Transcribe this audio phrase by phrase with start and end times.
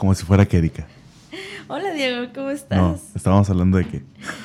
[0.00, 0.86] como si fuera Kerika.
[1.68, 2.78] Hola Diego, ¿cómo estás?
[2.78, 4.02] No, estábamos hablando de qué.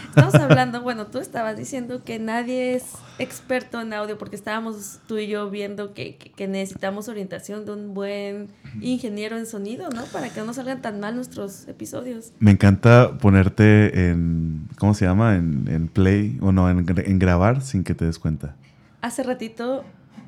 [0.09, 2.83] Estamos hablando, bueno, tú estabas diciendo que nadie es
[3.19, 7.93] experto en audio porque estábamos tú y yo viendo que, que, necesitamos orientación de un
[7.93, 8.49] buen
[8.81, 10.03] ingeniero en sonido, ¿no?
[10.05, 12.33] Para que no salgan tan mal nuestros episodios.
[12.39, 15.37] Me encanta ponerte en, ¿cómo se llama?
[15.37, 18.57] En, en play o no, en, en grabar sin que te des cuenta.
[19.01, 19.85] Hace ratito,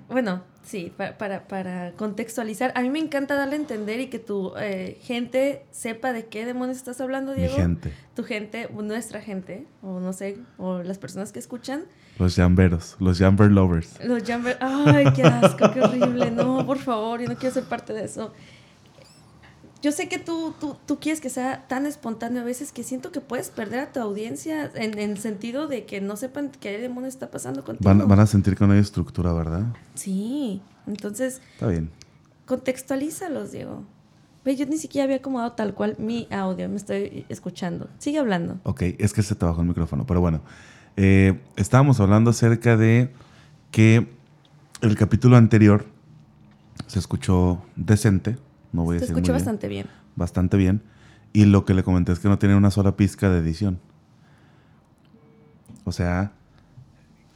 [0.09, 2.73] bueno, Sí, para, para, contextualizar.
[2.75, 6.45] A mí me encanta darle a entender y que tu eh, gente sepa de qué
[6.45, 7.55] demonios estás hablando, Diego.
[7.55, 7.94] Mi gente.
[8.16, 11.85] Tu gente, nuestra gente, o no sé, o las personas que escuchan.
[12.20, 14.03] Los jamberos, los jamber lovers.
[14.03, 14.58] Los jamber...
[14.59, 16.31] Ay, qué asco, qué horrible.
[16.31, 18.34] No, por favor, yo no quiero ser parte de eso
[19.81, 23.12] yo sé que tú, tú, tú, quieres que sea tan espontáneo a veces que siento
[23.12, 27.13] que puedes perder a tu audiencia en, el sentido de que no sepan qué demonios
[27.13, 27.88] está pasando contigo.
[27.88, 29.64] Van, van, a sentir que no hay estructura, ¿verdad?
[29.94, 31.42] Sí, entonces...
[31.53, 31.92] Está bien.
[32.45, 33.84] Contextualízalos, Diego.
[34.44, 37.89] Ve, yo ni siquiera había acomodado tal cual mi audio, me estoy escuchando.
[38.00, 38.59] Sigue hablando.
[38.64, 40.41] Ok, es que se te bajó el micrófono, pero bueno.
[40.95, 43.14] Eh, estábamos hablando acerca de
[43.72, 44.08] que
[44.81, 45.86] el capítulo anterior
[46.88, 48.38] se escuchó decente
[48.71, 49.87] no voy a decir escucho bastante bien.
[50.15, 50.81] Bastante bien.
[51.33, 53.79] Y lo que le comenté es que no tiene una sola pizca de edición.
[55.83, 56.33] O sea,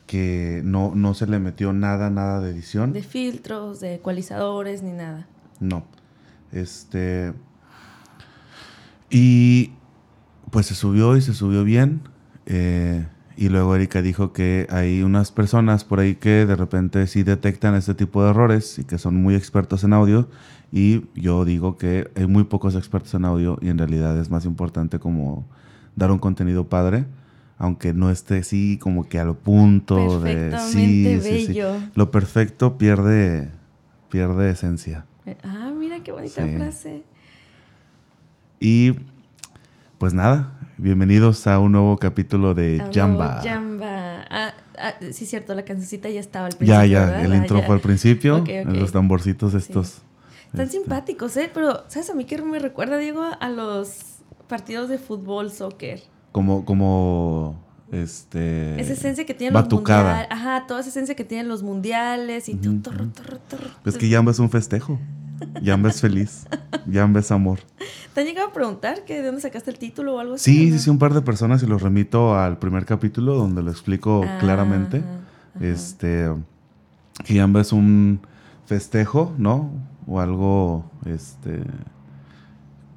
[0.07, 2.93] que no, no se le metió nada, nada de edición.
[2.93, 5.27] De filtros, de ecualizadores, ni nada.
[5.59, 5.85] No.
[6.51, 7.33] Este.
[9.09, 9.71] Y
[10.49, 12.01] pues se subió y se subió bien.
[12.45, 13.05] Eh,
[13.37, 17.75] y luego Erika dijo que hay unas personas por ahí que de repente sí detectan
[17.75, 20.27] este tipo de errores y que son muy expertos en audio
[20.71, 24.45] y yo digo que hay muy pocos expertos en audio y en realidad es más
[24.45, 25.45] importante como
[25.95, 27.05] dar un contenido padre,
[27.57, 31.59] aunque no esté así como que al punto de sí, sí, sí,
[31.93, 33.49] Lo perfecto pierde
[34.09, 35.05] pierde esencia.
[35.43, 37.03] Ah, mira qué bonita frase.
[38.59, 38.95] Y
[39.97, 43.41] pues nada, bienvenidos a un nuevo capítulo de Jamba.
[43.43, 44.25] Jamba.
[44.29, 46.81] Ah, ah, sí, cierto, la cancioncita ya estaba al principio.
[46.81, 48.43] Ya, ya, el intro fue al principio.
[48.65, 50.01] Los tamborcitos estos.
[50.51, 50.79] Están este.
[50.79, 51.49] simpáticos, ¿eh?
[51.53, 53.23] Pero, ¿sabes a mí qué me recuerda, Diego?
[53.39, 54.17] A los
[54.47, 56.03] partidos de fútbol, soccer.
[56.33, 58.79] Como, como, este...
[58.79, 60.27] Esa esencia que tienen los mundiales.
[60.29, 63.69] Ajá, toda esa esencia que tienen los mundiales y tú, torro, torro, torro.
[63.85, 64.99] Es que Yamba es un festejo.
[65.61, 66.45] Yamba es feliz.
[66.85, 67.59] Yamba es amor.
[68.13, 70.51] ¿Te han llegado a preguntar que de dónde sacaste el título o algo así?
[70.51, 73.71] Sí, sí, sí, un par de personas y los remito al primer capítulo donde lo
[73.71, 75.01] explico ah, claramente.
[75.61, 76.29] Este,
[77.25, 78.19] que Yamba es un
[78.65, 79.71] festejo, ¿no?
[80.07, 81.63] O algo este,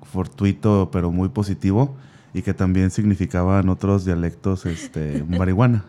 [0.02, 1.96] fortuito pero muy positivo
[2.32, 5.84] y que también significaba en otros dialectos este, marihuana.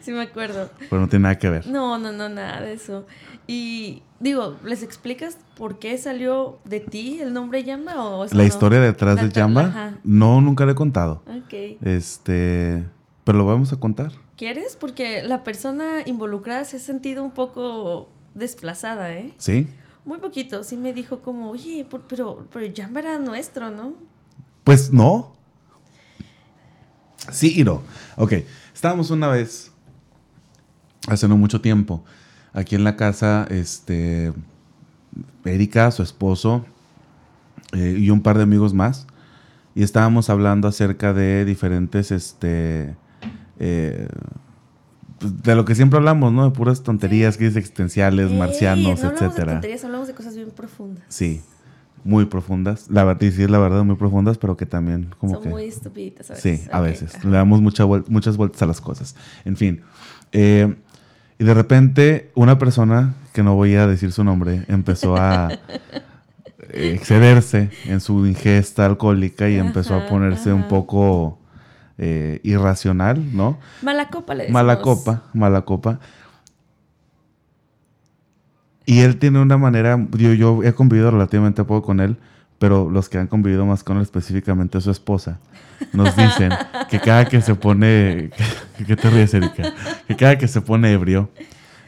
[0.00, 0.70] Sí, me acuerdo.
[0.78, 1.66] Pero no tiene nada que ver.
[1.66, 3.06] No, no, no, nada de eso.
[3.46, 8.04] Y digo, ¿les explicas por qué salió de ti el nombre Yamba?
[8.04, 11.22] O la historia detrás de Yamba, no, nunca le he contado.
[11.26, 11.78] Ok.
[11.82, 12.84] Este,
[13.24, 14.12] pero lo vamos a contar.
[14.36, 14.76] ¿Quieres?
[14.76, 19.34] Porque la persona involucrada se ha sentido un poco desplazada, ¿eh?
[19.38, 19.66] Sí
[20.08, 23.92] muy poquito, sí me dijo como, oye, pero, pero ya era nuestro, ¿no?
[24.64, 25.34] Pues no.
[27.30, 27.82] Sí y no.
[28.16, 28.32] Ok,
[28.74, 29.70] estábamos una vez,
[31.08, 32.02] hace no mucho tiempo,
[32.54, 34.32] aquí en la casa, este,
[35.44, 36.64] Erika, su esposo,
[37.74, 39.06] eh, y un par de amigos más,
[39.74, 42.96] y estábamos hablando acerca de diferentes, este,
[43.58, 44.08] eh,
[45.20, 46.44] de lo que siempre hablamos, ¿no?
[46.44, 49.18] De puras tonterías, crisis existenciales, marcianos, no etcétera.
[49.18, 51.04] Hablamos de tonterías, hablamos de cosas bien profundas.
[51.08, 51.42] Sí,
[52.04, 52.86] muy profundas.
[52.90, 56.30] La verdad, sí, es la verdad, muy profundas, pero que también como Son muy estupiditas
[56.30, 56.60] a veces.
[56.60, 57.24] Sí, a veces.
[57.24, 59.16] Le damos muchas vueltas a las cosas.
[59.44, 59.82] En fin.
[60.32, 60.74] Eh,
[61.38, 65.48] y de repente, una persona, que no voy a decir su nombre, empezó a
[66.72, 71.37] excederse en su ingesta alcohólica y empezó a ponerse un poco
[71.98, 73.58] eh, irracional, ¿no?
[73.82, 74.62] Mala copa le decimos.
[74.62, 75.98] Mala copa, mala copa.
[78.86, 82.16] Y él tiene una manera, yo, yo he convivido relativamente poco con él,
[82.58, 85.40] pero los que han convivido más con él, específicamente su esposa,
[85.92, 86.52] nos dicen
[86.88, 88.30] que cada que se pone,
[88.86, 89.74] ¿qué te ríes, Erika?
[90.06, 91.28] Que cada que se pone ebrio,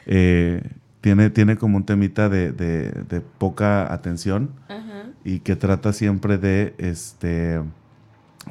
[0.05, 0.61] eh,
[1.01, 4.51] tiene, tiene como un temita de, de, poca atención
[5.23, 7.61] y que trata siempre de, este,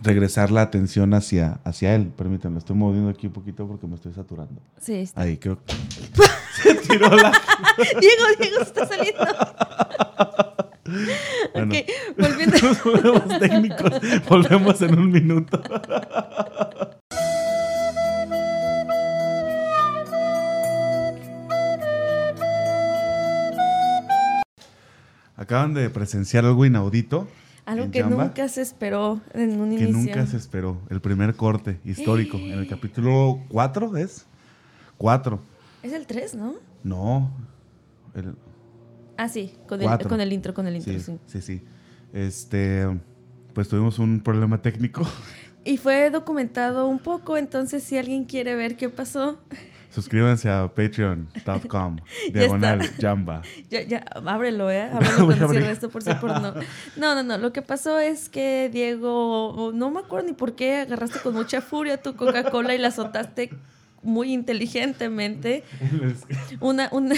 [0.02, 2.08] regresar la atención hacia, hacia él.
[2.16, 4.60] Permítanme, estoy moviendo aquí un poquito porque me estoy saturando.
[4.81, 5.20] Sí, está.
[5.20, 5.75] Ahí creo que
[6.62, 7.32] se tiró la.
[8.00, 9.25] Diego, Diego, está saliendo.
[11.54, 11.72] Bueno,
[12.19, 12.56] volviendo.
[12.84, 13.92] Volvemos técnicos.
[14.28, 15.62] Volvemos en un minuto.
[25.37, 27.28] Acaban de presenciar algo inaudito.
[27.70, 30.14] Algo en que nunca se esperó en un que inicio.
[30.14, 30.81] nunca se esperó.
[30.90, 32.37] El primer corte histórico.
[32.37, 34.26] En el capítulo 4 es.
[34.99, 35.40] 4.
[35.82, 36.55] Es el 3, ¿no?
[36.82, 37.31] No.
[38.14, 38.34] El,
[39.17, 41.19] Ah, sí, con el, con el intro, con el intro, sí, sí.
[41.26, 41.62] sí, sí.
[42.14, 42.87] Este.
[43.52, 45.02] Pues tuvimos un problema técnico.
[45.62, 49.38] Y fue documentado un poco, entonces si alguien quiere ver qué pasó,
[49.90, 51.96] Suscríbanse a patreon.com.
[52.32, 52.81] Diagonal.
[53.00, 53.42] Jamba.
[53.69, 54.82] ya, ya, ábrelo, ¿eh?
[54.92, 56.54] Ábrelo cuando cierre esto por si por no.
[56.96, 57.38] No, no, no.
[57.38, 61.60] Lo que pasó es que Diego, no me acuerdo ni por qué, agarraste con mucha
[61.60, 63.50] furia tu Coca-Cola y la azotaste
[64.02, 65.64] muy inteligentemente.
[66.60, 67.14] Una, una,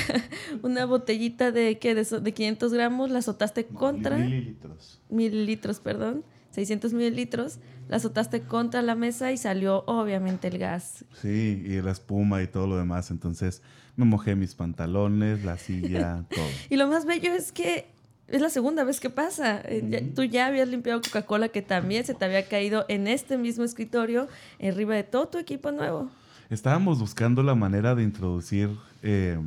[0.63, 1.95] una botellita de, ¿qué?
[1.95, 4.17] De 500 gramos, la azotaste contra...
[4.17, 5.01] Mililitros.
[5.09, 7.59] mililitros, perdón, 600 mililitros,
[7.89, 11.05] la azotaste contra la mesa y salió obviamente el gas.
[11.21, 13.11] Sí, y la espuma y todo lo demás.
[13.11, 13.63] Entonces
[13.97, 16.45] me mojé mis pantalones, la silla, todo.
[16.71, 17.87] Y lo más bello es que
[18.29, 19.61] es la segunda vez que pasa.
[19.65, 23.37] Eh, ya- tú ya habías limpiado Coca-Cola que también se te había caído en este
[23.37, 24.29] mismo escritorio,
[24.63, 26.11] arriba de todo tu equipo nuevo.
[26.51, 28.69] Estábamos buscando la manera de introducir
[29.03, 29.39] eh,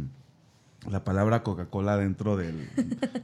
[0.89, 2.67] la palabra Coca-Cola dentro del,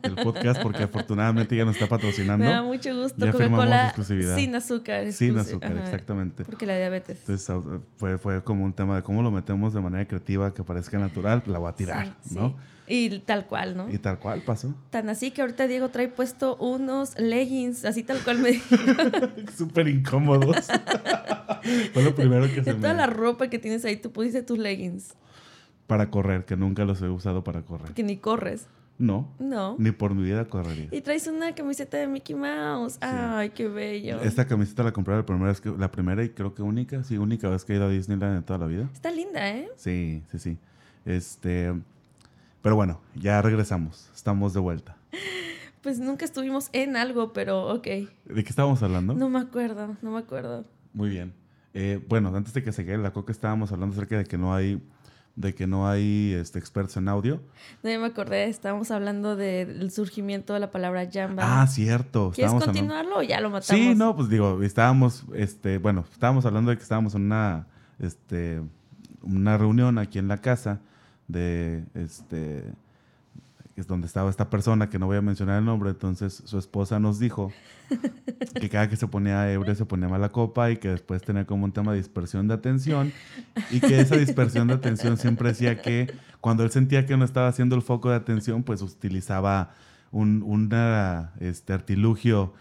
[0.02, 2.46] del podcast porque afortunadamente ya nos está patrocinando.
[2.46, 3.31] Me da mucho gusto.
[3.31, 3.94] Coca-Cola
[4.36, 5.12] sin azúcar.
[5.12, 6.44] Sin azúcar, ajá, exactamente.
[6.46, 7.19] Porque la diabetes.
[7.19, 7.56] Entonces
[7.98, 11.44] fue, fue como un tema de cómo lo metemos de manera creativa que parezca natural,
[11.46, 12.50] la voy a tirar, Sí, ¿no?
[12.50, 12.56] sí.
[12.94, 13.90] Y tal cual, ¿no?
[13.90, 14.75] Y tal cual pasó.
[14.90, 18.60] Tan así que ahorita Diego trae puesto unos leggings, así tal cual me
[19.58, 20.68] Súper incómodos.
[21.94, 22.80] fue lo primero que se De me...
[22.81, 25.13] toda la ropa que tienes ahí, tú pusiste tus leggings.
[25.91, 27.93] Para correr, que nunca los he usado para correr.
[27.93, 28.65] Que ni corres.
[28.97, 29.75] No, No.
[29.77, 30.88] ni por mi vida correría.
[30.89, 32.97] Y traes una camiseta de Mickey Mouse.
[33.01, 34.21] Ay, qué bello.
[34.21, 37.17] Esta camiseta la compré la primera, vez que, la primera y creo que única, sí,
[37.17, 38.89] única vez que he ido a Disneyland en toda la vida.
[38.93, 39.69] Está linda, ¿eh?
[39.75, 40.57] Sí, sí, sí.
[41.03, 41.73] Este,
[42.61, 44.95] pero bueno, ya regresamos, estamos de vuelta.
[45.81, 47.83] Pues nunca estuvimos en algo, pero ok.
[47.83, 48.07] ¿De
[48.43, 49.13] qué estábamos hablando?
[49.13, 50.63] No me acuerdo, no me acuerdo.
[50.93, 51.33] Muy bien.
[51.73, 54.53] Eh, bueno, antes de que se quede la coca estábamos hablando acerca de que no
[54.53, 54.79] hay,
[55.36, 57.42] de que no hay este, expertos en audio.
[57.83, 61.62] No ya me acordé, estábamos hablando del surgimiento de la palabra Jamba.
[61.62, 62.31] Ah, cierto.
[62.36, 63.81] ¿Quieres continuarlo o ya lo matamos?
[63.81, 67.68] Sí, no, pues digo, estábamos, este, bueno, estábamos hablando de que estábamos en una,
[68.00, 68.62] este,
[69.22, 70.80] una reunión aquí en la casa
[71.28, 72.63] de, este,
[73.75, 77.00] es donde estaba esta persona que no voy a mencionar el nombre, entonces su esposa
[77.00, 77.51] nos dijo
[78.59, 81.65] que cada que se ponía ebrio se ponía mala copa y que después tenía como
[81.65, 83.12] un tema de dispersión de atención
[83.69, 87.47] y que esa dispersión de atención siempre decía que cuando él sentía que no estaba
[87.47, 89.71] haciendo el foco de atención, pues utilizaba
[90.12, 90.69] un
[91.39, 92.53] este, artilugio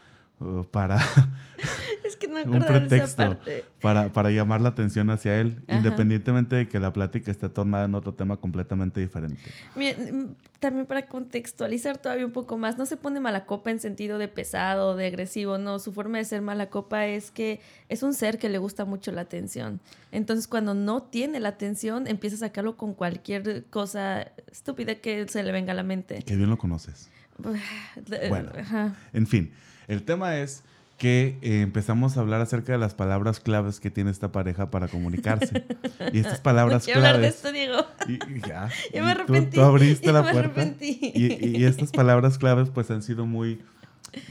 [0.71, 0.99] para
[2.05, 3.65] Es que no un de esa pretexto parte.
[3.81, 5.79] para, para llamar la atención hacia él, Ajá.
[5.79, 9.41] independientemente de que la plática esté tornada en otro tema completamente diferente.
[9.77, 13.81] Mira, mm, también para contextualizar todavía un poco más, no se pone mala copa en
[13.81, 18.03] sentido de pesado, de agresivo, no, su forma de ser mala copa es que es
[18.03, 19.81] un ser que le gusta mucho la atención.
[20.11, 25.43] Entonces cuando no tiene la atención, empieza a sacarlo con cualquier cosa estúpida que se
[25.43, 26.23] le venga a la mente.
[26.23, 27.11] Que bien lo conoces.
[28.29, 28.51] Bueno.
[28.59, 28.95] Ajá.
[29.15, 29.51] En fin,
[29.93, 30.63] el tema es
[30.99, 34.87] que eh, empezamos a hablar acerca de las palabras claves que tiene esta pareja para
[34.89, 35.65] comunicarse.
[36.13, 37.37] y estas palabras quiero hablar de claves...
[37.37, 37.79] esto, Diego.
[38.07, 38.69] Y, y ya.
[38.93, 39.57] Ya me Y tú- arrepentí.
[39.57, 40.61] Tú, abriste la me puerta.
[40.61, 40.99] arrepentí.
[41.15, 43.63] Y, y estas palabras claves pues han sido muy,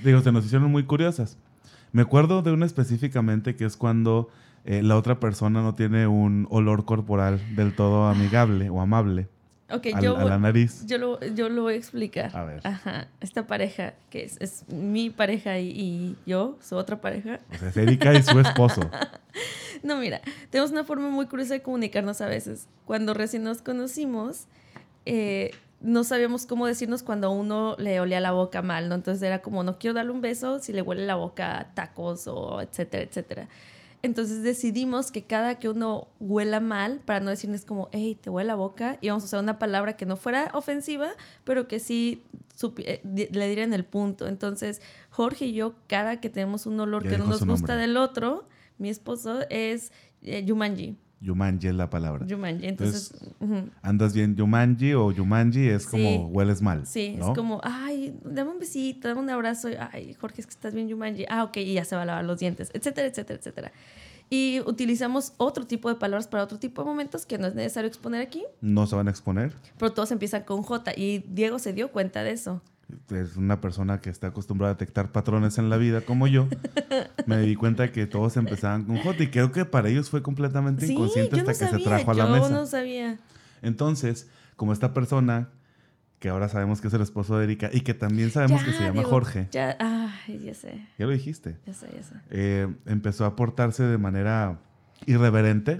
[0.03, 1.37] digo, se nos hicieron muy curiosas.
[1.91, 4.29] Me acuerdo de una específicamente que es cuando
[4.63, 9.27] eh, la otra persona no tiene un olor corporal del todo amigable o amable
[9.71, 10.85] Ok, al- yo, a la nariz.
[10.85, 12.35] yo, lo, yo lo voy a explicar.
[12.35, 12.61] A ver.
[12.65, 17.39] Ajá, esta pareja, que es, es mi pareja y, y yo, su otra pareja.
[17.53, 18.81] O sea, es Erika y su esposo.
[19.81, 22.67] No, mira, tenemos una forma muy curiosa de comunicarnos a veces.
[22.85, 24.47] Cuando recién nos conocimos,
[25.05, 28.95] eh, no sabíamos cómo decirnos cuando a uno le olía la boca mal, ¿no?
[28.95, 32.27] Entonces era como, no quiero darle un beso si le huele la boca a tacos
[32.27, 33.47] o etcétera, etcétera.
[34.01, 38.47] Entonces decidimos que cada que uno huela mal, para no decirles como, hey, te huele
[38.47, 41.09] la boca, íbamos a usar una palabra que no fuera ofensiva,
[41.43, 42.23] pero que sí
[42.77, 44.27] eh, le dieran el punto.
[44.27, 47.87] Entonces, Jorge y yo, cada que tenemos un olor Ya que no nos gusta nombre.
[47.87, 49.91] del otro, mi esposo es
[50.21, 50.95] eh, Yumanji.
[51.21, 52.25] Yumanji es la palabra.
[52.25, 52.65] Yumanji.
[52.67, 53.69] Entonces, ujú.
[53.81, 56.17] Andas bien Yumanji o Yumanji es como Sí.
[56.31, 56.85] hueles mal.
[56.87, 57.29] sí, ¿no?
[57.29, 59.67] es como, ay, dame un besito, dame un abrazo.
[59.91, 61.25] Ay, Jorge, es que estás bien Yumanji.
[61.29, 63.71] Ah, ok, y ya se va a lavar los dientes, etcétera, etcétera, etcétera.
[64.31, 67.87] Y utilizamos otro tipo de palabras para otro tipo de momentos que no es necesario
[67.87, 69.53] exponer aquí, No se van a exponer.
[69.77, 70.93] pero todos empiezan con J.
[70.95, 72.61] Y Diego se dio cuenta de eso.
[73.11, 76.47] Es una persona que está acostumbrada a detectar patrones en la vida como yo,
[77.25, 80.85] me di cuenta que todos empezaban con J y creo que para ellos fue completamente
[80.87, 82.49] Sí, inconsciente no hasta que sabía, se trajo a la yo mesa.
[82.49, 83.17] no sabía.
[83.61, 85.49] Entonces, como esta persona,
[86.19, 88.73] que ahora sabemos que es el esposo de Erika y que también sabemos Ya, que
[88.73, 90.85] se llama Jorge, Ya, ay, ya sé.
[90.97, 91.57] Ya lo dijiste.
[91.65, 92.15] Ya sé, ya sé.
[92.29, 94.59] Eh, empezó a portarse de manera
[95.05, 95.77] irreverente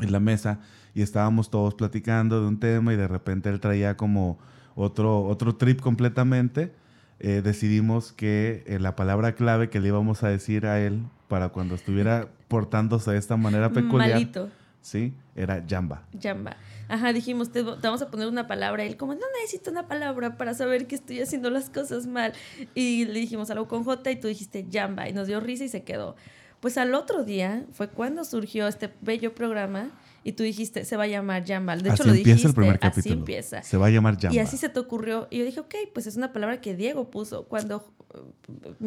[0.00, 0.58] en la mesa
[0.94, 4.38] y estábamos todos platicando de un tema y de repente él traía como
[4.74, 6.72] otro, otro trip completamente.
[7.20, 11.50] Eh, decidimos que eh, la palabra clave que le íbamos a decir a él para
[11.50, 14.50] cuando estuviera portándose de esta manera peculiar, Malito.
[14.80, 16.02] sí, era Jamba.
[16.20, 16.56] Jamba.
[16.88, 18.82] Ajá, dijimos, te, te vamos a poner una palabra.
[18.82, 22.32] Él, como, no necesito una palabra para saber que estoy haciendo las cosas mal.
[22.74, 25.08] Y le dijimos algo con J y tú dijiste Jamba.
[25.08, 26.16] Y nos dio risa y se quedó.
[26.60, 29.90] Pues al otro día fue cuando surgió este bello programa
[30.24, 31.76] y tú dijiste, se va a llamar Jamba.
[31.76, 32.48] De hecho, así lo empieza dijiste.
[32.48, 33.14] el primer así capítulo.
[33.14, 33.62] empieza.
[33.62, 34.34] Se va a llamar Jamba.
[34.34, 35.26] Y así se te ocurrió.
[35.30, 37.44] Y yo dije, ok, pues es una palabra que Diego puso.
[37.44, 37.84] Cuando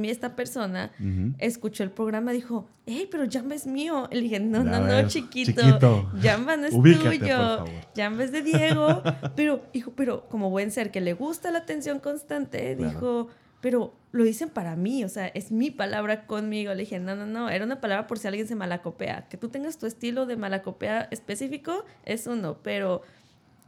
[0.03, 0.91] esta persona
[1.39, 4.07] escuchó el programa, dijo, hey, pero Jamba es mío.
[4.11, 5.61] Y le dije, no, no, no, chiquito.
[5.61, 6.09] chiquito.
[6.21, 7.65] Jamba no es Ubícate, tuyo.
[7.95, 9.01] Jamba es de Diego.
[9.35, 12.91] Pero, hijo, pero como buen ser que le gusta la atención constante, Claro.
[12.93, 13.27] dijo,
[13.61, 16.73] pero lo dicen para mí, o sea, es mi palabra conmigo.
[16.73, 19.27] Le dije, no, no, no, era una palabra por si alguien se malacopea.
[19.29, 23.01] Que tú tengas tu estilo de malacopea específico es uno, pero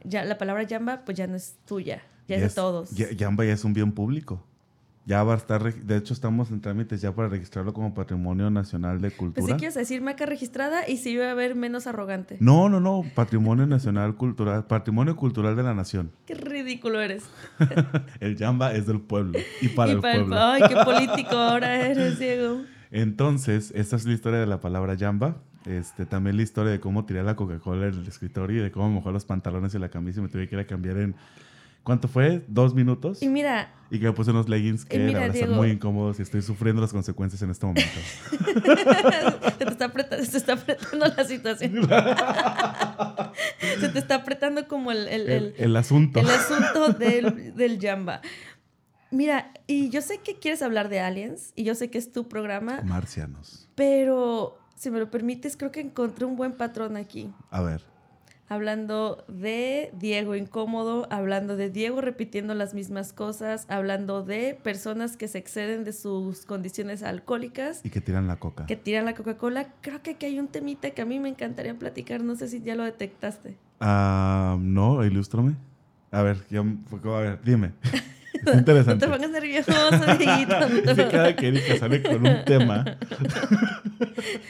[0.04, 2.90] ya la palabra Jamba pues ya no es tuya, ya es, Y de todos.
[2.92, 4.42] ya- Jamba ya es un bien público.
[5.08, 9.00] Ya va a estar, de hecho estamos en trámites ya para registrarlo como Patrimonio Nacional
[9.00, 9.54] de Pues Cultura.
[9.54, 12.36] si quieres decir marca registrada y si iba a ver menos arrogante.
[12.40, 16.12] No, no, no, Patrimonio Nacional Cultural, Patrimonio Cultural de la Nación.
[16.26, 17.24] Qué ridículo eres.
[18.20, 20.36] El Jamba es del pueblo y para y el para el- pueblo.
[20.38, 22.60] Ay, qué político ahora eres, Diego.
[22.90, 25.36] Entonces, esta es la historia de la palabra Jamba.
[25.64, 28.90] Este, también la historia de cómo tiré la Coca-Cola en el escritorio y de cómo
[28.90, 31.14] mojó los pantalones y la camisa y me tuve que ir a cambiar en...
[31.88, 32.44] ¿Cuánto fue?
[32.48, 33.22] ¿Dos minutos?
[33.22, 35.62] Y mira, Y que me puse unos leggings que mira, la verdad están Diego.
[35.62, 37.88] muy incómodos y estoy sufriendo las consecuencias en este momento.
[39.58, 41.88] se te está apretando, se te está apretando la situación.
[43.80, 46.20] se te está apretando como el, el, el, el- el asunto.
[46.20, 48.20] el asunto del, del Jamba.
[49.10, 52.28] Mira, y yo sé que quieres hablar de aliens, y yo sé que es tu
[52.28, 53.66] programa, Marcianos.
[53.74, 57.32] pero si me lo permites, creo que encontré un buen patrón aquí.
[57.50, 57.82] A ver.
[58.50, 65.28] Hablando de Diego incómodo, hablando de Diego repitiendo las mismas cosas, hablando de personas que
[65.28, 68.64] se exceden de sus condiciones alcohólicas, Y que tiran la coca.
[68.66, 69.68] que tiran la Coca-Cola.
[69.82, 72.22] Creo que aquí hay un temita que a mí me encantaría platicar.
[72.22, 73.56] No sé si ya lo detectaste.
[73.80, 75.54] Ah, no, ilústrame.
[76.10, 77.72] A ver, ya, a ver, dime.
[78.38, 79.08] Es No te interesante.
[79.08, 79.72] pongas nervioso,
[80.16, 82.96] Dieguito, no cada que Erika sale con un tema,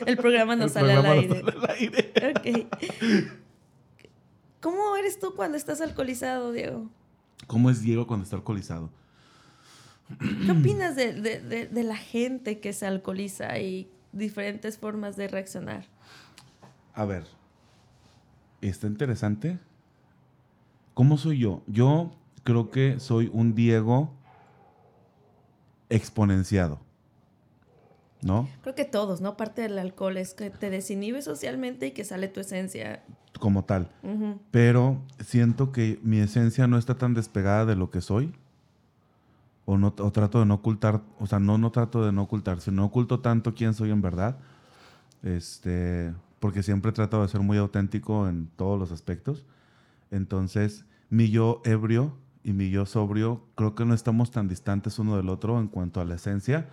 [0.04, 2.12] El programa no el sale programa al no sale al aire.
[2.36, 3.38] Ok.
[4.60, 6.88] ¿Cómo eres tú cuando estás alcoholizado, Diego?
[7.46, 8.90] ¿Cómo es Diego cuando está alcoholizado?
[10.18, 15.28] ¿Qué opinas de, de- de- de la gente que se alcoholiza y diferentes formas de
[15.28, 15.84] reaccionar?
[16.94, 17.24] A ver,
[18.60, 19.58] está interesante.
[20.94, 21.62] ¿Cómo soy yo?
[21.66, 22.10] Yo
[22.42, 24.10] creo que soy un Diego
[25.90, 26.80] exponenciado.
[28.22, 28.48] ¿No?
[28.62, 29.36] Creo que todos, ¿no?
[29.36, 33.04] Parte del alcohol es que te desinhibe socialmente y que sale tu esencia.
[33.38, 33.90] Como tal.
[34.50, 38.34] Pero siento que mi esencia no está tan despegada de lo que soy.
[39.66, 42.60] O, no, o trato de no ocultar, o sea, no, no trato de no ocultar,
[42.60, 44.38] sino oculto tanto quién soy en verdad.
[45.22, 49.44] Este, porque siempre he tratado de ser muy auténtico en todos los aspectos.
[50.10, 55.16] Entonces, mi yo ebrio y mi yo sobrio, creo que no estamos tan distantes uno
[55.16, 56.68] del otro en cuanto a la esencia.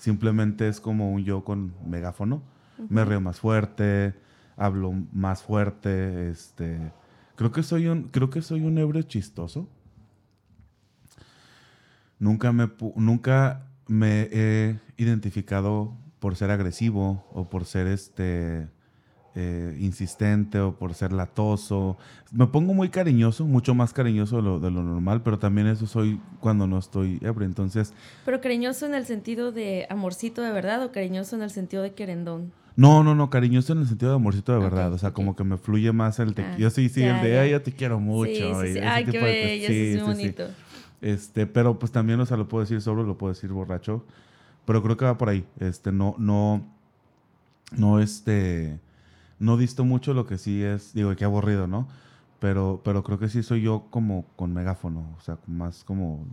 [0.00, 2.42] Simplemente es como un yo con megáfono.
[2.88, 4.14] Me río más fuerte,
[4.56, 6.90] hablo más fuerte, este...
[7.36, 9.68] Creo que soy un, creo que soy un ebrio chistoso.
[12.18, 18.68] Nunca me, nunca me he identificado por ser agresivo o por ser este
[19.34, 21.96] eh, insistente o por ser latoso.
[22.32, 25.86] Me pongo muy cariñoso, mucho más cariñoso de lo, de lo normal, pero también eso
[25.86, 27.46] soy cuando no estoy ebrio.
[27.46, 27.92] Entonces,
[28.24, 31.92] Pero cariñoso en el sentido de amorcito de verdad o cariñoso en el sentido de
[31.94, 32.52] querendón.
[32.76, 34.92] no, no, no, cariñoso en el sentido de amorcito de verdad.
[34.92, 37.24] O sea, como que me fluye más el te Ah, yo sí, sí, ya, el
[37.24, 37.40] de, ya.
[37.42, 38.30] "Ay, yo te quiero mucho.
[38.30, 38.78] sí, sí, y sí.
[38.78, 40.44] ese Ay, qué bello, Sí, eso es bonito.
[41.02, 44.04] Este, pero pues también, o sea, lo puedo decir sobrio, lo puedo decir borracho.
[44.66, 45.44] Pero creo que va por ahí.
[45.58, 46.66] Este, no, no,
[47.76, 48.78] no, este,
[49.40, 51.88] no disto mucho lo que sí es, digo, qué aburrido, ¿no?
[52.38, 56.24] Pero, pero creo que sí soy yo como con megáfono, o sea, más como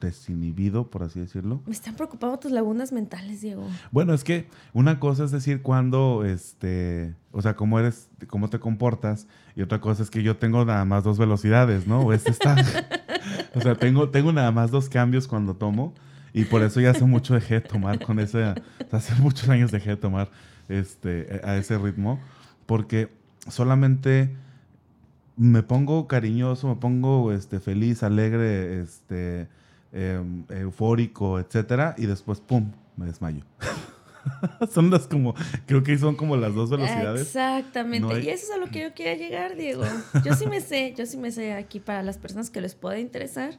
[0.00, 1.60] desinhibido, por así decirlo.
[1.66, 3.66] Me están preocupando tus lagunas mentales, Diego.
[3.90, 8.60] Bueno, es que una cosa es decir cuando, este, o sea, cómo eres, cómo te
[8.60, 12.00] comportas, y otra cosa es que yo tengo nada más dos velocidades, ¿no?
[12.00, 12.56] O este está,
[13.54, 15.94] o sea, tengo, tengo nada más dos cambios cuando tomo,
[16.32, 18.54] y por eso ya hace mucho dejé de tomar con ese, o sea,
[18.90, 20.30] hace muchos años dejé de tomar,
[20.68, 22.20] este, a ese ritmo,
[22.72, 23.10] porque
[23.50, 24.30] solamente
[25.36, 29.46] me pongo cariñoso, me pongo, este, feliz, alegre, este,
[29.92, 33.44] em, eufórico, etcétera, y después, ¡pum!, me desmayo.
[34.70, 35.34] son las como,
[35.66, 37.20] creo que son como las dos velocidades.
[37.20, 38.22] Exactamente.
[38.22, 39.84] Y eso es a lo que yo quería llegar, Diego.
[40.24, 42.98] Yo sí me sé, yo sí me sé aquí para las personas que les pueda
[42.98, 43.58] interesar.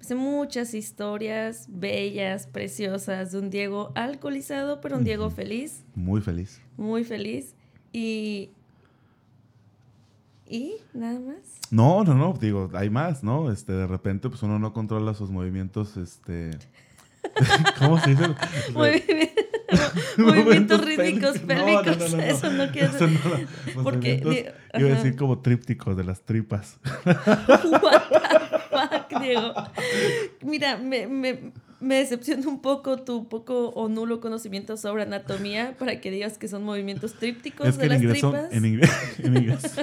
[0.00, 5.82] Sé muchas historias bellas, preciosas de un Diego alcoholizado, pero un Diego feliz.
[5.94, 6.60] Muy feliz.
[6.76, 7.54] Muy feliz.
[7.92, 8.50] Y.
[10.46, 11.60] ¿Y nada más?
[11.70, 13.52] No, no, no, digo, hay más, ¿no?
[13.52, 16.58] Este, de repente, pues uno no controla sus movimientos, este.
[17.78, 18.34] ¿Cómo se dice?
[20.16, 22.14] movimientos rítmicos pélvicos.
[22.14, 23.48] eso no quiere decir.
[23.82, 24.52] Porque.
[24.74, 26.78] Iba a decir como trípticos de las tripas.
[29.20, 29.54] Diego.
[30.42, 36.00] Mira, me, me, me decepciona un poco tu poco o nulo conocimiento sobre anatomía para
[36.00, 38.52] que digas que son movimientos trípticos de las tripas.
[38.52, 39.76] en, inglés, en, inglés,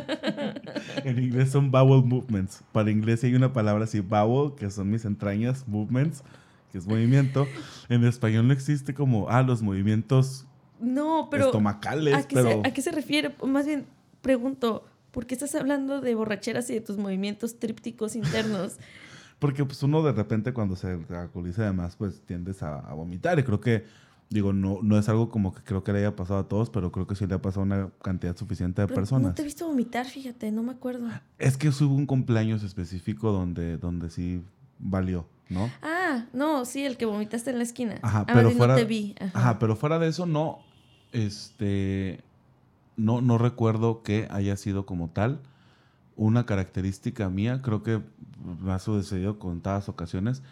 [1.03, 2.63] en inglés son bowel movements.
[2.71, 6.23] Para inglés hay una palabra así, bowel, que son mis entrañas, movements,
[6.71, 7.47] que es movimiento.
[7.89, 10.45] En español no existe como, ah, los movimientos
[10.79, 12.13] no, pero estomacales.
[12.13, 12.49] ¿a qué, pero...
[12.49, 13.33] Se, ¿A qué se refiere?
[13.43, 13.85] Más bien,
[14.21, 18.77] pregunto, ¿por qué estás hablando de borracheras y de tus movimientos trípticos internos?
[19.39, 23.59] Porque pues uno de repente cuando se alcoholiza además pues tiendes a, vomitar y creo
[23.61, 23.85] que,
[24.29, 26.91] digo, no, no es algo como que creo que le haya pasado a todos, pero
[26.91, 29.29] creo que sí le ha pasado a una cantidad suficiente de personas.
[29.29, 31.07] No te he visto vomitar, fíjate, no me acuerdo.
[31.37, 34.41] Es que hubo un cumpleaños específico donde, donde sí
[34.79, 35.69] valió, ¿no?
[35.83, 37.99] Ah, no, sí, el que vomitaste en la esquina.
[38.01, 39.15] Ajá, pero fuera, no te vi.
[39.33, 39.59] Ajá.
[39.59, 40.59] pero fuera de eso no,
[41.11, 42.21] este,
[42.95, 45.41] no, no recuerdo que haya sido como tal
[46.17, 48.01] una característica mía, creo que
[48.61, 50.43] me ha sucedido con todas ocasiones,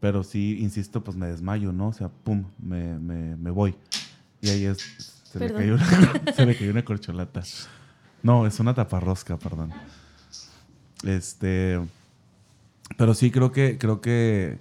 [0.00, 1.88] pero sí, insisto, pues me desmayo, ¿no?
[1.88, 3.74] O sea, pum, me, me, me voy.
[4.40, 5.86] Y ahí es, se le, cayó una,
[6.36, 7.42] se le cayó una corcholata.
[8.22, 9.72] No, es una taparrosca, perdón.
[11.04, 11.80] Este,
[12.96, 14.58] pero sí creo que, creo que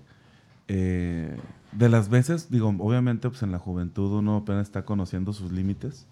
[0.67, 1.37] eh,
[1.71, 6.07] de las veces, digo, obviamente, pues en la juventud uno apenas está conociendo sus límites.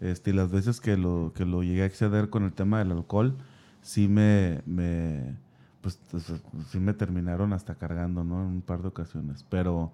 [0.00, 2.92] Este, y las veces que lo, que lo llegué a exceder con el tema del
[2.92, 3.36] alcohol,
[3.82, 5.36] sí me, me
[5.80, 6.32] pues, pues,
[6.70, 8.42] sí me terminaron hasta cargando, ¿no?
[8.42, 9.44] En un par de ocasiones.
[9.48, 9.92] Pero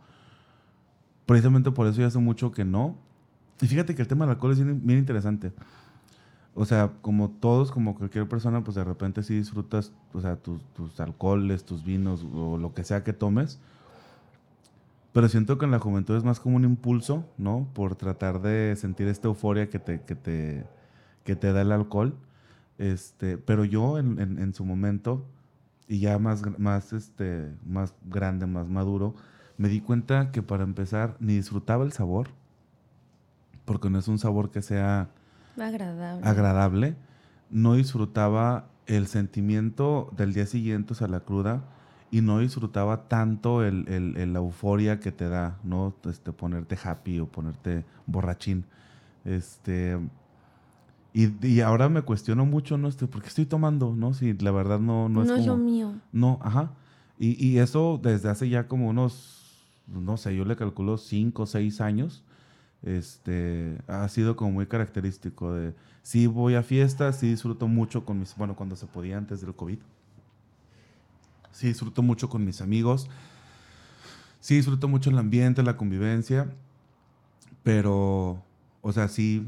[1.27, 2.97] precisamente por eso ya hace mucho que no.
[3.61, 5.53] Y fíjate que el tema del alcohol es bien, interesante.
[6.55, 10.63] O sea, como todos, como cualquier persona, pues de repente sí disfrutas, o sea, tus,
[10.75, 13.61] tus alcoholes, tus vinos o lo que sea que tomes.
[15.13, 17.69] Pero siento que en la juventud es más como un impulso, ¿no?
[17.73, 20.67] Por tratar de sentir esta euforia que te, que te,
[21.25, 22.17] que te da el alcohol.
[22.79, 25.25] Este, pero yo en, en, su momento,
[25.87, 29.15] y ya más, más, este, más grande, más maduro,
[29.57, 32.29] me di cuenta que para empezar ni disfrutaba el sabor,
[33.65, 35.09] porque no es un sabor que sea
[35.57, 36.27] agradable.
[36.27, 36.97] agradable.
[37.51, 41.63] No disfrutaba el sentimiento del día siguiente, o sea, la cruda,
[42.11, 45.95] y no disfrutaba tanto el, el, la euforia que te da, ¿no?
[46.05, 48.65] Este, ponerte happy o ponerte borrachín.
[49.25, 49.99] Este,
[51.15, 52.89] y, ahora me cuestiono mucho, ¿no?
[52.89, 53.95] Este, ¿Por qué estoy tomando?
[53.95, 54.15] ¿No?
[54.15, 55.93] Si la verdad no, no es No es lo mío.
[56.13, 56.73] No, ajá.
[57.21, 61.47] Y, y, eso desde hace ya como unos, no sé, yo le calculo cinco o
[61.47, 62.25] seis años,
[62.83, 65.73] este, ha sido como muy característico de,
[66.03, 69.55] sí voy a fiestas, sí disfruto mucho con mis, bueno, cuando se podía antes del
[69.55, 69.79] COVID.
[71.53, 73.09] Sí disfruto mucho con mis amigos.
[74.41, 76.51] Sí disfruto mucho el ambiente, la convivencia.
[77.63, 78.43] Pero,
[78.83, 79.47] o sea, sí,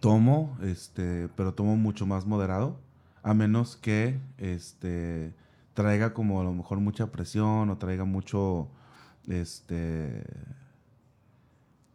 [0.00, 2.78] tomo, este, pero tomo mucho más moderado,
[3.22, 5.32] a menos que este,
[5.74, 8.68] traiga como a lo mejor mucha presión o traiga mucho,
[9.26, 10.24] este,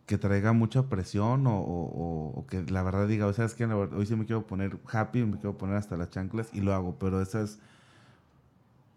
[0.06, 4.16] que traiga mucha presión o, que la verdad diga, o sea, es que hoy sí
[4.16, 7.42] me quiero poner happy, me quiero poner hasta las chanclas y lo hago, pero esa
[7.42, 7.60] es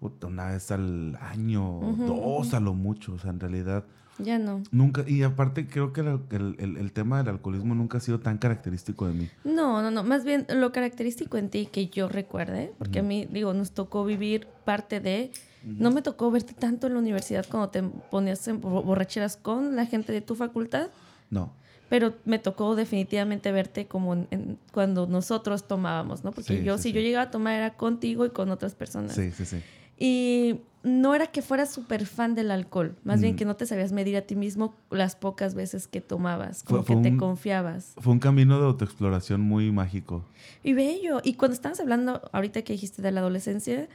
[0.01, 3.85] una vez al año, dos a lo mucho, o sea, en realidad
[4.19, 4.63] ya no.
[4.71, 9.13] Nunca, y aparte creo que el, tema del alcoholismo nunca ha sido tan característico de
[9.13, 9.31] mí.
[9.45, 10.05] No, no, no.
[10.05, 14.05] Más bien lo característico en ti que yo recuerde, porque a mí, digo, nos tocó
[14.05, 15.31] vivir parte de...
[15.65, 19.85] No me tocó verte tanto en la universidad cuando te ponías en borracheras con la
[19.85, 20.91] gente de tu facultad.
[21.29, 21.53] No.
[21.89, 26.31] Pero me tocó definitivamente verte como en, cuando nosotros tomábamos, ¿no?
[26.31, 29.15] Porque yo, si yo llegaba a tomar, era contigo y con otras personas.
[29.15, 29.61] Sí, sí, sí.
[29.99, 33.37] Y no era que fueras súper fan del alcohol, más bien mm.
[33.37, 36.95] que no te sabías medir a ti mismo las pocas veces que tomabas, como que
[36.97, 37.95] te confiabas.
[37.99, 40.25] Fue un camino de autoexploración muy mágico.
[40.63, 41.21] Y bello.
[41.25, 43.89] Y cuando estabas hablando, ahorita que dijiste de la adolescencia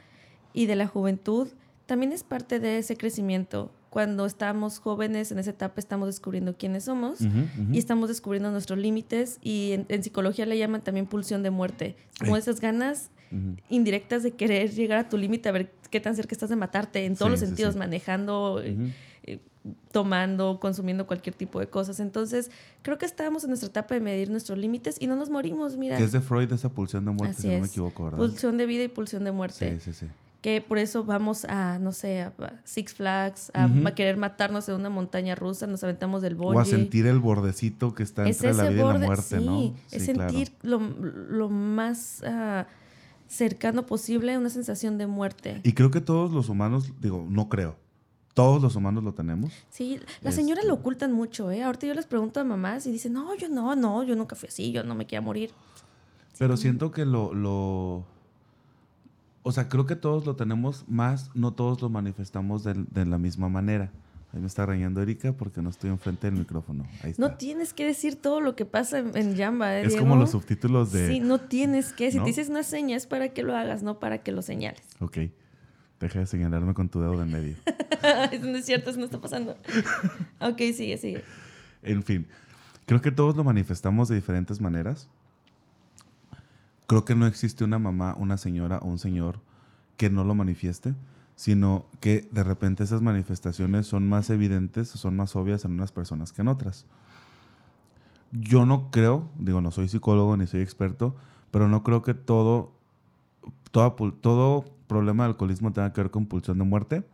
[0.52, 1.48] y de la juventud,
[1.86, 3.72] también es parte de ese crecimiento.
[3.88, 7.20] Cuando estamos jóvenes, en esa etapa estamos descubriendo quiénes somos
[7.70, 12.36] y estamos descubriendo nuestros límites y en, psicología le llaman también pulsión de muerte, como
[12.36, 13.10] esas ganas
[13.68, 17.04] indirectas de querer llegar a tu límite, a ver qué tan cerca estás de matarte
[17.04, 18.76] en todos los sentidos, manejando, eh,
[19.24, 19.38] eh,
[19.92, 22.00] tomando, consumiendo cualquier tipo de cosas.
[22.00, 22.50] Entonces,
[22.82, 25.96] creo que estábamos en nuestra etapa de medir nuestros límites y no nos morimos, mira.
[25.96, 28.18] Que es de Freud esa pulsión de muerte, si no me equivoco, ¿verdad?
[28.18, 29.78] Pulsión de vida y pulsión de muerte.
[29.78, 30.06] Sí, sí, sí.
[30.40, 32.32] Que por eso vamos a, no sé, a
[32.64, 36.56] Six Flags, a, querer matarnos en una montaña rusa, nos aventamos del bungee.
[36.56, 39.74] O a sentir el bordecito que está entre la vida y la muerte, sí, ¿no?
[39.92, 42.24] es sentir lo, lo, más...
[42.26, 42.64] Uh,
[43.32, 45.60] cercano posible una sensación de muerte.
[45.64, 47.76] Y creo que todos los humanos, digo, no creo,
[48.34, 49.52] todos los humanos lo tenemos.
[49.70, 51.62] Sí, las señoras lo este ocultan mucho, ¿eh?
[51.62, 54.48] Ahorita yo les pregunto a mamás y dicen, no, yo no, no, yo nunca fui
[54.48, 55.50] así, yo no me quería morir.
[56.38, 58.04] Pero siento que lo, lo,
[59.42, 63.16] o sea, creo que todos lo tenemos, más no todos lo manifestamos de, de la
[63.16, 63.90] misma manera.
[64.32, 66.86] Ahí me está reñando Erika porque no estoy enfrente del micrófono.
[67.02, 67.20] Ahí está.
[67.20, 70.30] No tienes que decir todo lo que pasa en, en Yamba, ¿eh, Es como los
[70.30, 71.08] subtítulos de...
[71.08, 72.10] Sí, no tienes que.
[72.10, 74.82] Si te dices una seña es para que lo hagas, no para que lo señales.
[75.00, 75.18] Ok.
[76.00, 77.56] Deja de señalarme con tu dedo de medio.
[78.32, 79.56] eso no es cierto, eso no está pasando.
[80.40, 81.24] ok, sigue, sigue.
[81.82, 82.26] En fin,
[82.86, 85.08] creo que todos lo manifestamos de diferentes maneras.
[86.86, 89.40] Creo que no existe una mamá, una señora o un señor
[89.96, 90.94] que no lo manifieste
[91.36, 96.32] sino que de repente esas manifestaciones son más evidentes, son más obvias en unas personas
[96.32, 96.86] que en otras.
[98.32, 101.14] Yo no creo, digo, no soy psicólogo ni soy experto,
[101.50, 102.72] pero no creo que todo,
[103.70, 107.04] todo, todo problema de alcoholismo tenga que ver con pulsión de muerte,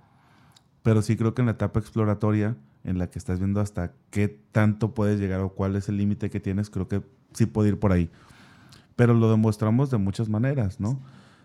[0.82, 4.28] pero sí creo que en la etapa exploratoria, en la que estás viendo hasta qué
[4.52, 7.02] tanto puedes llegar o cuál es el límite que tienes, creo que
[7.32, 8.10] sí puede ir por ahí.
[8.96, 11.00] Pero lo demostramos de muchas maneras, ¿no?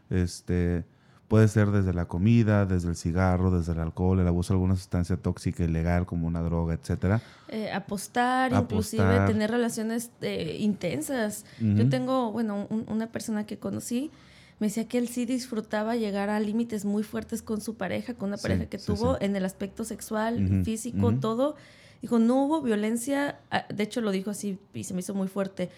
[0.10, 0.86] Este,
[1.34, 4.76] Puede ser desde la comida, desde el cigarro, desde el alcohol, el abuso de alguna
[4.76, 7.24] sustancia tóxica ilegal como una droga, etcétera.
[7.48, 11.46] Eh, apostar, inclusive tener relaciones eh, intensas.
[11.60, 14.12] Yo tengo, bueno, una persona que conocí
[14.60, 18.30] me decía que él sí disfrutaba llegar a límites muy fuertes con su pareja, con
[18.30, 21.56] una pareja que tuvo en el aspecto sexual, físico, todo.
[22.04, 25.30] Dijo, no hubo violencia, ah, de hecho lo dijo así y se me hizo muy
[25.30, 25.72] fuerte,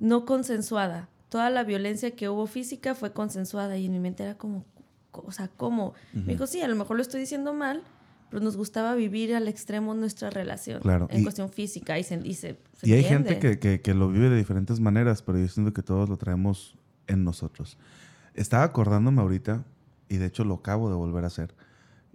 [0.00, 1.10] no consensuada.
[1.28, 4.64] Toda la violencia que hubo física fue consensuada y en mi mente era como,
[5.12, 5.94] o sea, ¿cómo?
[6.12, 7.82] Me dijo, sí, a lo mejor lo estoy diciendo mal,
[8.30, 11.06] pero nos gustaba vivir al extremo nuestra relación claro.
[11.10, 14.36] en cuestión física y se, y se, y hay gente que, que, lo vive de
[14.36, 17.76] diferentes maneras, pero yo siento que todos lo traemos en nosotros.
[18.34, 19.64] Estaba acordándome ahorita,
[20.08, 21.54] y de hecho lo acabo de volver a hacer,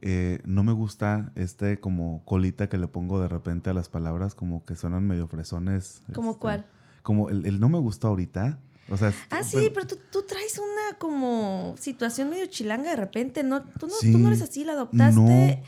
[0.02, 4.36] eh, no me gusta este como colita que le pongo de repente a las palabras,
[4.36, 6.04] como que suenan medio fresones.
[6.14, 6.66] ¿Como este, cuál?
[7.02, 8.60] Como el, el, no me gustó ahorita.
[8.90, 13.44] O sea, ah, sí, pero tú, tú, traes una como situación medio chilanga de repente,
[13.44, 13.64] ¿no?
[13.64, 15.62] Tú no, tú no eres así, la adoptaste.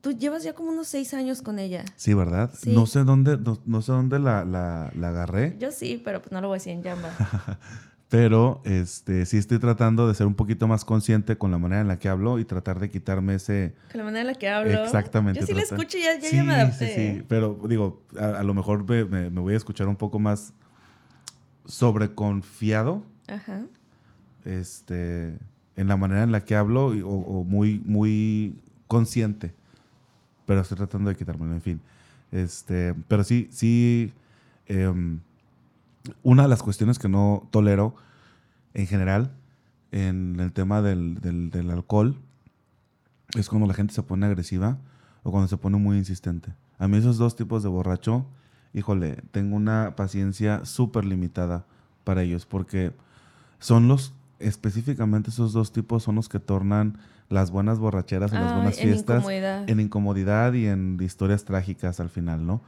[0.00, 1.84] Tú llevas ya como unos seis años con ella.
[1.96, 2.52] Sí, ¿verdad?
[2.66, 5.56] No sé dónde, no, sé dónde la, la, la, agarré.
[5.58, 7.10] Yo sí, pero pues no lo voy a decir en llama.
[8.08, 11.88] pero este, sí estoy tratando de ser un poquito más consciente con la manera en
[11.88, 13.74] la que hablo y tratar de quitarme ese...
[13.90, 14.84] Con la manera en la que hablo.
[14.84, 15.40] Exactamente.
[15.40, 16.94] Yo sí la escucho y ya, ya, me adapté.
[16.94, 20.52] Sí, sí, pero digo, a, lo mejor me, me, voy a escuchar un poco más
[21.66, 23.02] sobreconfiado.
[23.28, 23.64] Ajá.
[24.44, 25.38] Este,
[25.76, 29.54] en la manera en la que hablo o, muy, muy consciente.
[30.46, 31.80] Pero estoy tratando de quitármelo, en fin.
[32.32, 34.12] Este, pero sí, sí.
[34.66, 35.20] Em,
[36.22, 37.94] una de las cuestiones que no tolero
[38.74, 39.32] en general
[39.90, 42.16] en el tema del, del, del, alcohol
[43.36, 44.78] es cuando la gente se pone agresiva
[45.22, 46.52] o cuando se pone muy insistente.
[46.78, 48.26] A mí esos dos tipos de borracho
[48.76, 51.64] híjole, tengo una paciencia súper limitada
[52.04, 52.92] para ellos porque
[53.58, 56.98] son los, específicamente esos dos tipos son los que tornan
[57.30, 62.46] las buenas borracheras o las buenas fiestas en incomodidad y en historias trágicas al final,
[62.46, 62.60] ¿no?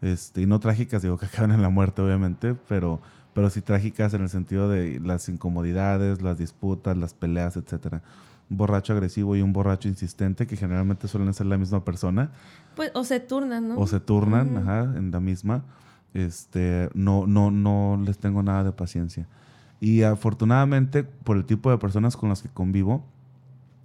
[0.00, 3.00] Este, y no trágicas, digo que acaban en la muerte, obviamente, pero,
[3.34, 8.00] pero sí trágicas en el sentido de las incomodidades, las disputas, las peleas, etcétera
[8.48, 12.30] borracho agresivo y un borracho insistente, que generalmente suelen ser la misma persona.
[12.76, 13.78] Pues, o se turnan, ¿no?
[13.78, 15.64] O se turnan, ajá, en la misma.
[16.14, 19.26] Este, no, no, no les tengo nada de paciencia.
[19.80, 23.04] Y afortunadamente, por el tipo de personas con las que convivo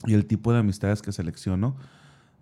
[0.06, 1.76] y el tipo de amistades que selecciono,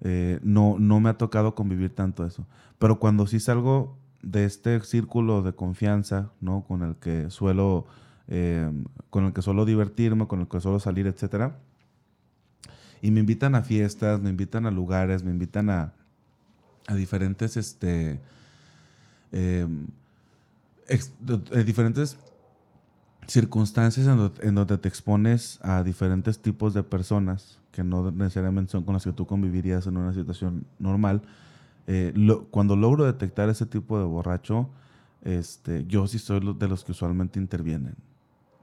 [0.02, 2.46] eh, no, no me ha tocado convivir tanto eso.
[2.80, 6.64] Pero cuando sí salgo de este círculo de confianza, ¿no?
[6.64, 7.86] Con el que suelo,
[8.28, 8.72] eh,
[9.10, 11.58] con el que suelo divertirme, con el que suelo salir, etcétera,
[13.02, 15.94] y me invitan a fiestas, me invitan a lugares, me invitan a,
[16.88, 18.20] a diferentes, este,
[19.32, 19.88] em,
[21.66, 22.18] diferentes
[23.28, 28.94] circunstancias en donde, te expones a diferentes tipos de personas que no necesariamente son con
[28.94, 31.22] las que tú convivirías en una situación normal.
[31.88, 32.14] Eh,
[32.52, 34.70] cuando logro detectar ese tipo de borracho,
[35.24, 37.96] este, yo sí soy de los que usualmente intervienen.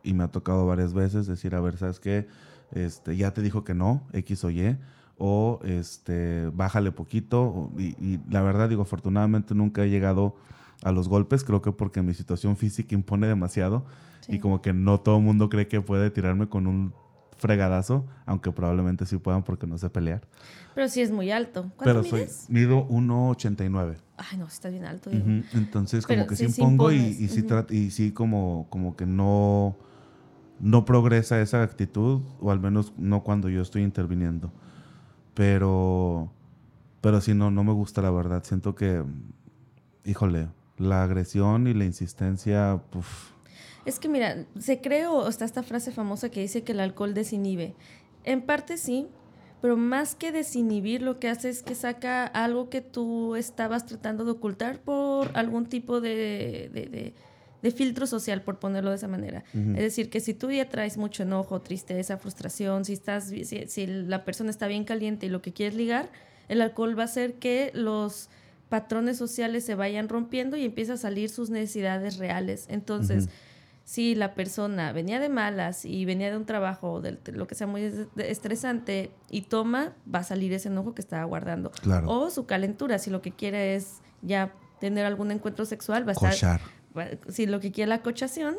[0.04, 2.28] y me ha tocado varias veces decir, a ver, ¿sabes qué?
[2.72, 4.76] Este, ya te dijo que no, X o Y,
[5.16, 7.70] o este, bájale poquito.
[7.78, 10.36] Y, y la verdad, digo, afortunadamente nunca he llegado
[10.82, 13.84] a los golpes, creo que porque mi situación física impone demasiado
[14.28, 16.92] y como que no todo el mundo cree que puede tirarme con un
[17.36, 20.22] fregadazo, aunque probablemente sí puedan porque no sé pelear.
[20.74, 21.62] Pero sí es muy alto.
[21.76, 22.44] ¿Cuánto Pero mides?
[22.46, 23.96] soy, mido 1,89.
[24.16, 25.10] Ay, no, está bien alto.
[25.10, 27.48] Entonces Pero como que sí, sí sí impongo y, y sí, ujú.
[27.48, 29.76] trat- y sí como, como que no,
[30.60, 34.50] no progresa esa actitud, o al menos no cuando yo estoy interviniendo.
[35.34, 36.30] Pero,
[37.00, 38.42] pero sí, no, no me gusta la verdad.
[38.44, 39.04] Siento que,
[40.04, 42.80] híjole, la agresión y la insistencia,
[43.84, 47.14] Es que mira, se cree o está esta frase famosa que dice que el alcohol
[47.14, 47.74] desinhibe.
[48.24, 49.06] En parte sí,
[49.62, 54.24] pero más que desinhibir lo que hace es que saca algo que tú estabas tratando
[54.24, 57.14] de ocultar por algún tipo de-
[57.62, 59.42] de filtro social, por ponerlo de esa manera.
[59.52, 63.86] Es decir, que si tú ya traes mucho enojo, tristeza, frustración, si, estás, si, si
[63.86, 66.10] la persona está bien caliente y lo que quieres ligar,
[66.48, 68.28] el alcohol va a hacer que los
[68.68, 72.66] patrones sociales se vayan rompiendo y empieza a salir sus necesidades reales.
[72.68, 73.28] Entonces,
[73.84, 77.54] si la persona venía de malas y venía de un trabajo, de, de lo que
[77.54, 81.70] sea muy estresante, y toma, va a salir ese enojo que estaba guardando.
[81.70, 86.10] claro, O su calentura, si lo que quiere es ya tener algún encuentro sexual, va
[86.10, 86.60] a estar cochar.
[86.60, 86.70] va-
[87.28, 88.56] si lo que quiere la cochación,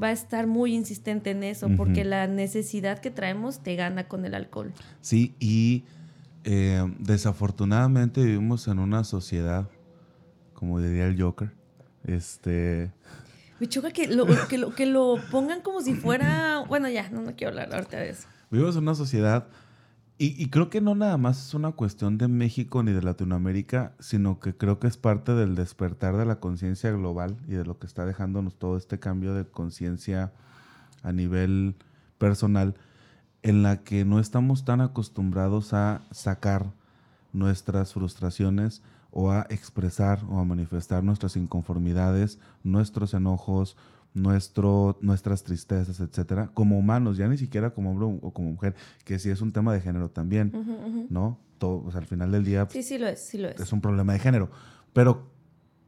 [0.00, 4.24] va a estar muy insistente en eso, porque la necesidad que traemos te gana con
[4.24, 4.72] el alcohol.
[5.00, 5.84] Sí, y
[6.44, 9.68] eh, desafortunadamente vivimos en una sociedad,
[10.54, 11.52] como diría el Joker,
[12.04, 12.92] este...
[13.60, 16.64] Me choca que lo, que lo, que lo pongan como si fuera.
[16.68, 18.28] Bueno, ya, no, no quiero hablar ahorita de eso.
[18.50, 19.48] Vivimos en una sociedad,
[20.18, 23.94] y, y creo que no nada más es una cuestión de México ni de Latinoamérica,
[24.00, 27.78] sino que creo que es parte del despertar de la conciencia global y de lo
[27.78, 30.32] que está dejándonos todo este cambio de conciencia
[31.02, 31.76] a nivel
[32.18, 32.74] personal,
[33.42, 36.72] en la que no estamos tan acostumbrados a sacar
[37.32, 43.76] nuestras frustraciones o a expresar o a manifestar nuestras inconformidades, nuestros enojos,
[44.18, 49.18] nuestro, nuestras tristezas, etcétera, como humanos, ya ni siquiera como hombre o como mujer, que
[49.18, 51.06] sí es un tema de género también, Ujú, ujú.
[51.10, 51.38] ¿no?
[51.58, 53.60] Todo, o sea, al final del día Sí, sí lo es, sí lo es.
[53.60, 54.50] es un problema de género.
[54.92, 55.28] Pero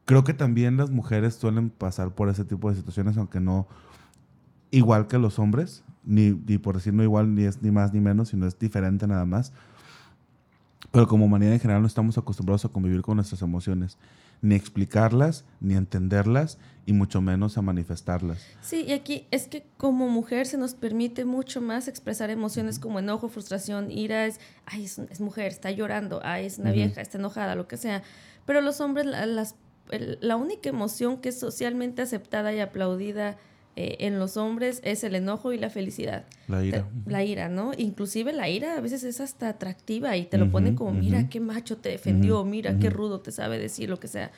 [0.04, 3.66] creo que también las mujeres suelen pasar por ese tipo de situaciones, aunque no
[4.72, 8.00] igual que los hombres, ni, ni por decir no igual, ni es ni más ni
[8.00, 9.52] menos, sino es diferente nada más.
[10.90, 13.96] Pero como humanidad en general no estamos acostumbrados a convivir con nuestras emociones,
[14.42, 18.44] ni explicarlas, ni entenderlas, y mucho menos a manifestarlas.
[18.62, 22.98] Sí, y aquí es que como mujer se nos permite mucho más expresar emociones como
[22.98, 27.18] enojo, frustración, ira, es, ay, es, es mujer, está llorando, ay, es una vieja, está
[27.18, 28.03] enojada, lo que sea.
[28.46, 29.55] Pero los hombres, la, las-
[29.90, 33.37] el- la única emoción que es socialmente aceptada y aplaudida
[33.76, 36.24] eh, en los hombres es el enojo y la felicidad.
[36.48, 36.88] La ira.
[37.04, 37.72] Te- La ira, ¿no?
[37.76, 41.40] Inclusive la ira a veces es hasta atractiva y te lo ponen como, mira qué
[41.40, 44.30] macho te defendió, mira qué rudo te sabe decir, lo que sea.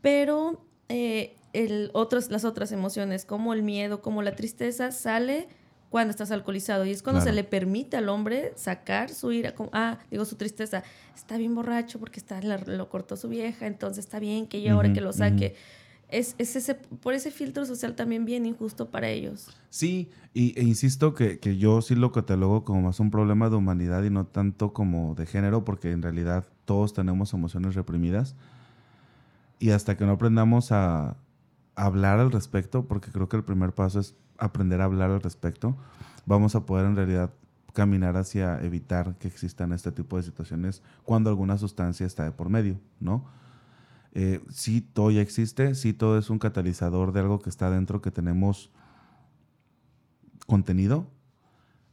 [0.00, 5.48] Pero eh, el otros, las otras emociones, como el miedo, como la tristeza, sale
[5.90, 7.30] cuando estás alcoholizado y es cuando Claro.
[7.30, 10.82] se le permite al hombre sacar su ira, como, ah, digo su tristeza,
[11.16, 14.74] está bien borracho porque está, la- lo cortó su vieja, entonces está bien que yo
[14.74, 15.56] ahora Ujú, que lo saque.
[16.08, 19.54] Es, es ese, por ese filtro social también bien injusto para ellos.
[19.68, 23.56] Sí, y, e insisto que, que yo sí lo catalogo como más un problema de
[23.56, 28.34] humanidad y no tanto como de género, porque en realidad todos tenemos emociones reprimidas.
[29.58, 31.16] Y hasta que no aprendamos a
[31.74, 35.76] hablar al respecto, porque creo que el primer paso es aprender a hablar al respecto,
[36.26, 37.30] vamos a poder en realidad
[37.72, 42.48] caminar hacia evitar que existan este tipo de situaciones cuando alguna sustancia está de por
[42.48, 43.24] medio, ¿no?
[44.12, 48.00] Eh, sí, todo ya existe, sí, todo es un catalizador de algo que está dentro
[48.00, 48.70] que tenemos
[50.46, 51.06] contenido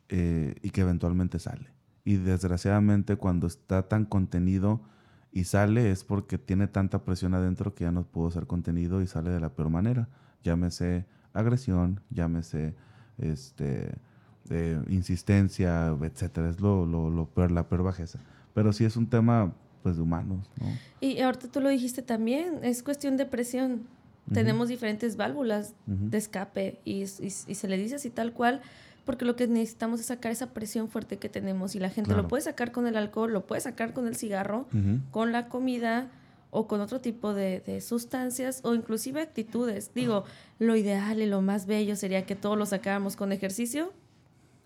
[0.10, 1.70] eh, y que eventualmente sale.
[2.04, 4.82] Y desgraciadamente cuando está tan contenido
[5.32, 9.08] y sale es porque tiene tanta presión adentro que ya no pudo ser contenido y
[9.08, 10.08] sale de la peor manera.
[10.44, 12.76] Llámese agresión, llámese
[13.18, 13.98] este,
[14.50, 16.50] eh, insistencia, etcétera.
[16.50, 16.86] Es lo,
[17.50, 18.20] la peor bajeza.
[18.54, 19.54] Pero sí es un tema
[19.86, 20.66] pues de humanos, ¿no?
[21.00, 23.84] Y ahorita tú lo dijiste también, es cuestión de presión.
[24.34, 26.10] Tenemos diferentes válvulas Ujú.
[26.10, 27.08] de escape y, y-
[27.48, 28.62] y se le dice así tal cual,
[29.06, 32.24] porque lo que necesitamos es sacar esa presión fuerte que tenemos y la gente Claro.
[32.24, 35.02] lo puede sacar con el alcohol, lo puede sacar con el cigarro, Ujú.
[35.12, 36.10] con la comida
[36.50, 39.92] o con otro tipo de, de sustancias o inclusive actitudes.
[39.94, 40.24] Digo,
[40.58, 43.94] lo ideal y lo más bello sería que todos lo sacáramos con ejercicio,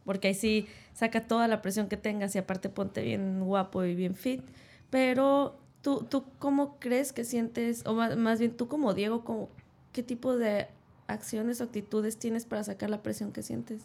[0.06, 3.94] porque ahí sí saca toda la presión que tengas y aparte ponte bien guapo y
[3.96, 4.42] bien fit.
[4.90, 9.50] Pero tú, tú ¿cómo crees que sientes, o más, más bien tú como Diego, ¿cómo-
[9.94, 10.68] qué tipo de
[11.08, 13.82] acciones o actitudes tienes para sacar la presión que sientes?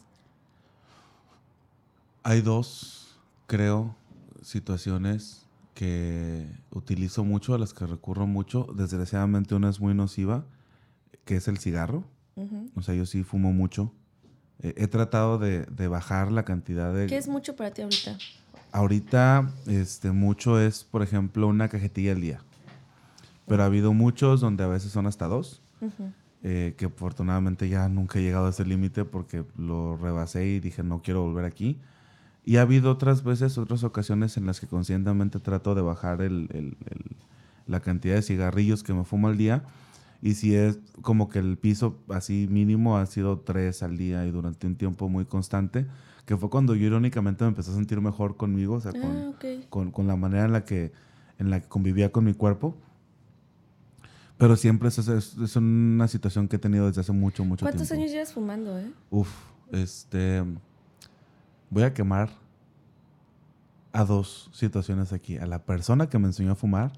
[2.23, 3.95] Hay dos, creo,
[4.43, 8.67] situaciones que utilizo mucho, a las que recurro mucho.
[8.75, 10.47] Desgraciadamente una es muy nociva,
[11.25, 12.05] que es el cigarro.
[12.77, 13.93] O sea, yo sí fumo mucho.
[14.61, 17.07] He tratado de, de, bajar la cantidad de...
[17.07, 18.17] ¿Qué es mucho para ti ahorita?
[18.73, 22.41] Ahorita, este, mucho es, por ejemplo, una cajetilla al día.
[23.47, 25.61] Pero ha habido muchos donde a veces son hasta dos.
[26.43, 30.83] Eh, que afortunadamente ya nunca he llegado a ese límite porque lo rebasé y dije
[30.83, 31.79] no quiero volver aquí.
[32.45, 36.49] Y ha habido otras veces, otras ocasiones en las que conscientemente trato de bajar el,
[36.53, 36.77] el,
[37.67, 39.65] la cantidad de cigarrillos que me fumo al día.
[40.25, 44.31] Y si es como que el piso así mínimo ha sido tres al día y
[44.31, 45.87] durante un tiempo muy constante
[46.25, 49.33] que fue cuando yo irónicamente me empecé a sentir mejor conmigo, o sea, con, ah,
[49.69, 50.93] con, con, la manera en la, que,
[51.39, 52.75] en la que convivía con mi cuerpo.
[54.39, 57.77] Pero siempre es, es, es, una situación que he tenido desde hace mucho, mucho tiempo.
[57.77, 58.91] ¿Cuántos años llevas fumando, eh?
[59.11, 59.29] Uf,
[59.73, 60.43] este...
[61.69, 62.31] Voy a quemar
[63.93, 65.37] a dos situaciones aquí.
[65.37, 66.93] A la persona que me enseñó a fumar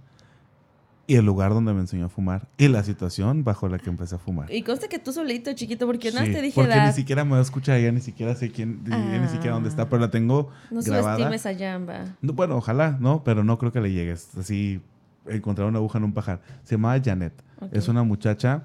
[1.06, 4.16] y el lugar donde me enseñó a fumar y la situación bajo la que empecé
[4.16, 4.52] a fumar.
[4.52, 7.76] Y consta que tú solito, chiquito, porque no te dije porque ni siquiera me escucha
[7.76, 11.16] ella, ni siquiera sé quién, ni siquiera dónde está, pero la tengo no grabada.
[11.16, 12.16] subestimes a Jamba.
[12.20, 13.22] No, bueno, ojalá, ¿no?
[13.22, 14.36] Pero no creo que le llegues.
[14.36, 14.80] Así,
[15.26, 16.40] encontrar una aguja en un pajar.
[16.64, 17.32] Se llamaba Janet.
[17.72, 18.64] Es una muchacha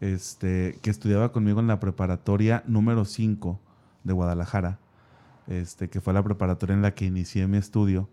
[0.00, 3.60] este, que estudiaba conmigo en la preparatoria número 5
[4.02, 4.78] de Guadalajara,
[5.46, 8.08] este, que fue la preparatoria en la que inicié mi estudio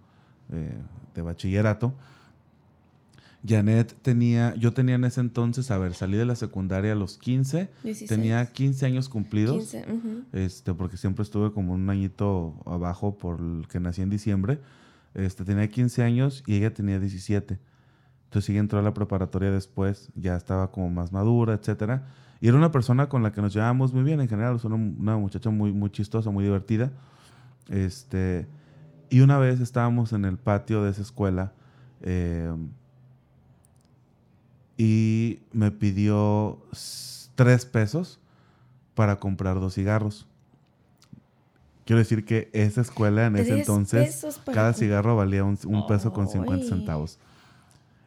[0.52, 0.78] eh,
[1.16, 1.94] de bachillerato.
[3.48, 7.18] Janet tenía, yo tenía en ese entonces, a ver, salí de la secundaria a los
[7.18, 7.70] 15,
[8.08, 9.76] tenía 15 años cumplidos,
[10.34, 14.60] este, porque siempre estuve como un añito abajo por el que nací en diciembre,
[15.14, 17.58] este, tenía 15 años y ella tenía 17.
[18.26, 22.08] Entonces ella entró a la preparatoria después, ya estaba como más madura, etcétera.
[22.42, 25.18] Y era una persona con la que nos llevábamos muy bien en general, una, una
[25.18, 26.92] muchacha muy, muy chistosa, muy divertida.
[27.70, 28.48] Este,
[29.10, 31.54] y una vez estábamos en el patio de esa escuela,
[32.02, 32.54] eh,
[34.80, 36.58] y me pidió
[37.36, 38.18] tres pesos
[38.96, 40.26] para comprar dos cigarros.
[41.84, 46.66] Quiero decir que esa escuela en ese entonces, cada cigarro valía un, peso con 50
[46.66, 47.20] centavos.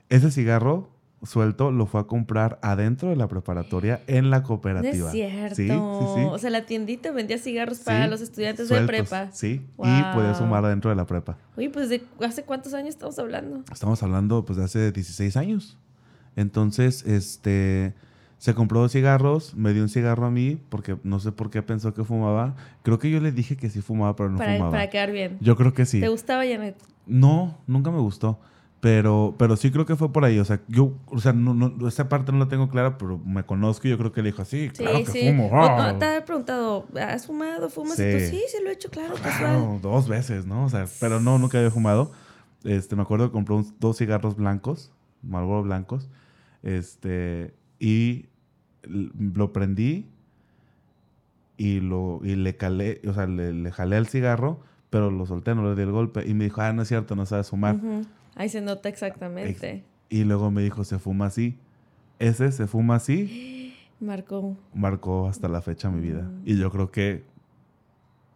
[0.09, 0.89] Ese cigarro
[1.23, 5.09] suelto lo fue a comprar adentro de la preparatoria en la cooperativa.
[5.09, 5.57] es cierto.
[5.57, 6.27] Sí, sí, sí.
[6.31, 9.31] O sea, la tiendita vendía cigarros para los estudiantes de prepa.
[9.33, 11.37] Sí, y podía sumar adentro de la prepa.
[11.55, 13.63] Oye, pues ¿de hace cuántos años estamos hablando?
[13.71, 15.77] Estamos hablando pues de hace 16 años.
[16.37, 17.95] Entonces, este,
[18.39, 21.63] se compró dos cigarros, me dio un cigarro a mí, porque no sé por qué
[21.63, 22.57] pensó que fumaba.
[22.83, 24.71] Creo que yo le dije que sí fumaba, pero no fumaba.
[24.71, 25.39] Para quedar bien.
[25.41, 26.01] Yo creo que sí.
[26.01, 26.77] ¿Te gustaba Janet?
[27.07, 28.41] No, nunca me gustó.
[28.83, 30.41] Pero, pero sí creo que fue por ahí.
[30.41, 33.45] O sea, yo, o sea, no, no, esa parte no la tengo clara, pero me
[33.45, 35.49] conozco y yo creo que le dijo así, claro que fumo.
[36.01, 37.71] te había preguntado, ¿has fumado?
[37.71, 37.95] ¿Fumas?
[37.95, 38.19] Sí.
[38.19, 39.81] sí, sí lo he hecho, claro, casual.
[39.81, 40.65] dos veces, ¿no?
[40.65, 42.11] O sea, pero no, nunca había fumado.
[42.65, 44.91] Este, me acuerdo que compró dos cigarros blancos,
[45.23, 46.09] Marlboro blancos.
[46.63, 48.27] Este, y
[48.83, 50.07] lo prendí
[51.57, 55.69] y, lo, y le calé, o sea, le, jalé el cigarro, pero lo solté, no
[55.69, 56.27] le di el golpe.
[56.27, 57.79] Y me dijo, ah, no es cierto, no sabes fumar.
[58.35, 59.85] Ahí se nota exactamente.
[60.09, 61.57] Y luego me dijo, se fuma así.
[62.19, 63.75] Ese se fuma así.
[64.01, 64.57] Marcó.
[64.75, 66.23] Marcó hasta la fecha mi vida.
[66.23, 66.43] Mm.
[66.45, 67.25] Y yo creo que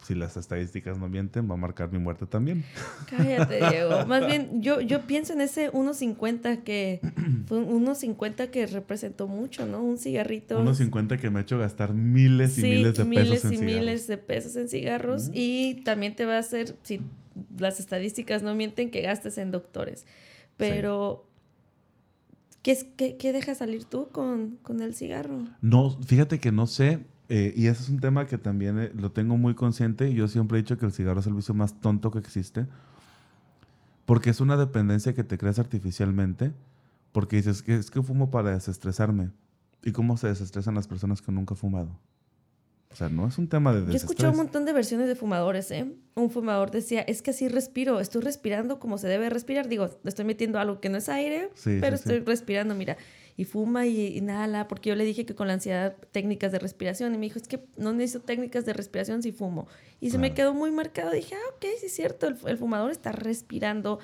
[0.06, 2.64] si las estadísticas no mienten, va a marcar mi muerte también.
[3.10, 4.06] Cállate, Diego.
[4.06, 7.00] Más bien, yo, yo pienso en ese 1.50 que
[7.46, 9.82] fue un 1.50 que representó mucho, ¿no?
[9.82, 10.62] Un cigarrito.
[10.62, 13.50] 1.50 que me ha hecho gastar miles y miles de pesos en cigarros.
[13.50, 15.30] Miles y miles de pesos en cigarros.
[15.32, 17.00] Y también te va a hacer, si
[17.58, 20.06] las estadísticas no mienten, que gastes en doctores.
[20.56, 21.26] Pero,
[22.62, 25.48] ¿qué, qué, qué dejas salir tú con, con el cigarro?
[25.60, 29.10] No, fíjate que no sé eh, y ese es un tema que también eh, lo
[29.10, 30.12] tengo muy consciente.
[30.14, 32.66] Yo siempre he dicho que el cigarro es el vicio más tonto que existe.
[34.04, 36.52] Porque es una dependencia que te creas artificialmente.
[37.12, 39.30] Porque dices que es que fumo para desestresarme.
[39.82, 41.98] ¿Y cómo se desestresan las personas que nunca han fumado?
[42.92, 45.16] O sea, no es un tema de Yo he escuchado un montón de versiones de
[45.16, 45.92] fumadores, ¿eh?
[46.14, 49.68] Un fumador decía, es que así respiro, estoy respirando como se debe respirar.
[49.68, 52.96] Digo, estoy metiendo algo que no es aire, pero estoy respirando, mira
[53.36, 57.14] y fuma y inhala, porque yo le dije que con la ansiedad técnicas de respiración
[57.14, 59.68] y me dijo, es que no necesito técnicas de respiración si fumo.
[60.00, 63.12] Y se me quedó muy marcado, dije, ah, ok, sí es cierto, el, fumador está
[63.12, 63.98] respirando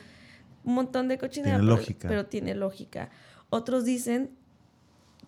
[0.64, 2.08] un montón de cochinero, pero, lógica.
[2.08, 3.08] pero tiene lógica.
[3.48, 4.30] Otros dicen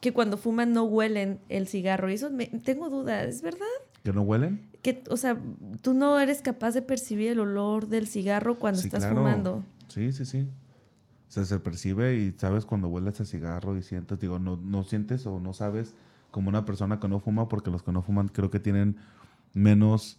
[0.01, 3.67] que cuando fuman no huelen el cigarro y eso me, tengo dudas, ¿es verdad?
[4.03, 4.69] ¿Que no huelen?
[4.83, 5.39] Que, o sea,
[5.81, 9.65] tú no eres capaz de percibir el olor del cigarro cuando estás fumando.
[9.89, 10.47] Sí, sí, sí
[11.35, 15.41] se percibe y sabes cuando hueles a cigarro y sientes, digo, no, no sientes o
[15.41, 15.95] no sabes
[16.31, 18.97] como una persona que no fuma, porque los que no fuman creo que tienen
[19.53, 20.19] menos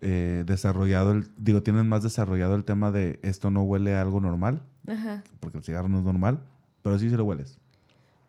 [0.00, 4.20] eh, desarrollado, el, digo, tienen más desarrollado el tema de esto no huele a algo
[4.20, 5.24] normal, Ajá.
[5.40, 6.40] porque el cigarro no es normal,
[6.82, 7.58] pero sí se lo hueles.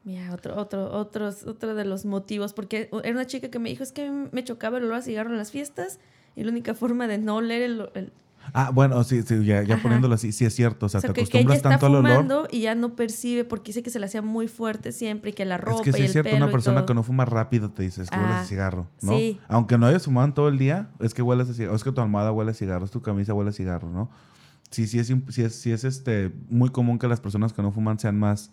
[0.03, 3.83] Mira, otro, otro, otros, otro de los motivos, porque era una chica que me dijo,
[3.83, 5.99] es que me chocaba el olor a cigarro en las fiestas
[6.35, 8.11] y la única forma de no oler el, el
[8.53, 10.85] Ah, bueno, sí, sí ya, ya poniéndolo así, sí es cierto.
[10.85, 12.47] O sea, o sea te que, que ella acostumbras está tanto al olor.
[12.51, 15.45] y ya no percibe porque dice que se le hacía muy fuerte siempre y que
[15.45, 17.83] la ropa Es que sí y es cierto, una persona que no fuma rápido te
[17.83, 19.11] dice, es que hueles Ah, a cigarro, ¿no?
[19.13, 19.39] sí.
[19.47, 21.75] Aunque no hayas fumado todo el día, es que hueles a cigarro.
[21.75, 24.09] Es que tu almohada huele a cigarro, es tu camisa huele a cigarro, ¿no?
[24.71, 27.71] Sí, sí es, sí es, sí es este, muy común que las personas que no
[27.71, 28.51] fuman sean más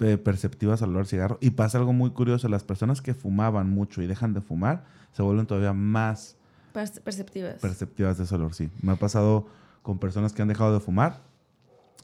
[0.00, 1.38] eh, perceptivas al olor a cigarro.
[1.40, 5.22] Y pasa algo muy curioso, las personas que fumaban mucho y dejan de fumar, se
[5.22, 6.36] vuelven todavía más
[6.76, 7.54] Perceptivas.
[7.60, 8.70] perceptivas de ese olor, sí.
[8.82, 9.46] Me ha pasado
[9.82, 11.20] con personas que han dejado de fumar,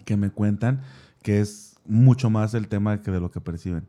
[0.05, 0.83] que me cuentan
[1.23, 3.87] que es mucho más el tema que de lo que perciben.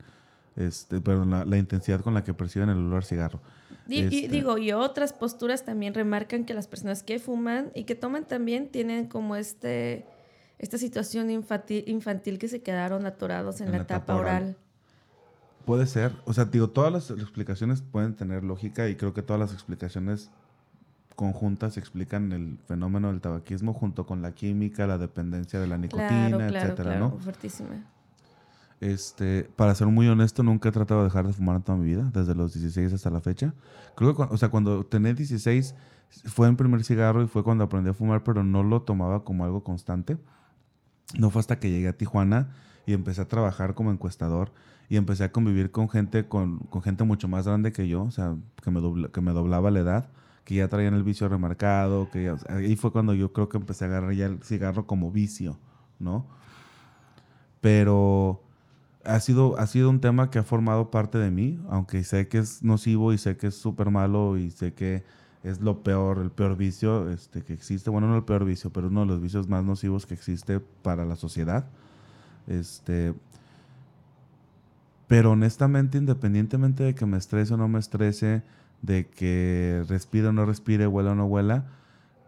[0.55, 3.39] Este, pero la, la intensidad con la que perciben el olor a cigarro.
[3.87, 7.95] Y Este, digo, y otras posturas también remarcan que las personas que fuman y que
[7.95, 10.05] toman también tienen como este
[10.59, 14.55] esta situación infantil, infantil que se quedaron atorados en, la, etapa oral.
[15.65, 16.13] Puede ser.
[16.23, 20.29] O sea, digo, todas las explicaciones pueden tener lógica y creo que todas las explicaciones
[21.15, 26.07] conjuntas explican el fenómeno del tabaquismo junto con la química, la dependencia de la nicotina,
[26.29, 27.17] Claro, claro, etcétera, claro, ¿no?
[27.19, 27.83] fuertísima.
[28.81, 31.85] Este, para ser muy honesto, nunca he tratado de dejar de fumar en toda mi
[31.85, 33.53] vida, desde los 16 hasta la fecha.
[33.95, 35.73] Creo que, o sea, cuando tenía 16
[36.25, 39.45] fue el primer cigarro y fue cuando aprendí a fumar, pero no lo tomaba como
[39.45, 40.17] algo constante.
[41.17, 42.49] No fue hasta que llegué a Tijuana
[42.85, 44.51] y empecé a trabajar como encuestador
[44.89, 48.11] y empecé a convivir con gente, con, con gente mucho más grande que yo, o
[48.11, 50.09] sea, que me, dobla- que me doblaba la edad,
[50.45, 53.85] que ya traían el vicio remarcado, que ya- ahí fue cuando yo creo que empecé
[53.85, 55.57] a agarrar ya el cigarro como vicio,
[55.99, 56.27] ¿no?
[57.61, 58.41] Pero
[59.05, 62.39] ha sido, ha sido un tema que ha formado parte de mí, aunque sé que
[62.39, 65.03] es nocivo y sé que es súper malo y sé que
[65.43, 67.89] es lo peor, el peor vicio este, que existe.
[67.89, 71.05] Bueno, no el peor vicio, pero uno de los vicios más nocivos que existe para
[71.05, 71.65] la sociedad.
[72.47, 73.13] Este,
[75.07, 78.41] pero honestamente, independientemente de que me estrese o no me estrese,
[78.83, 81.65] de que respire o no respire, huela o no huela,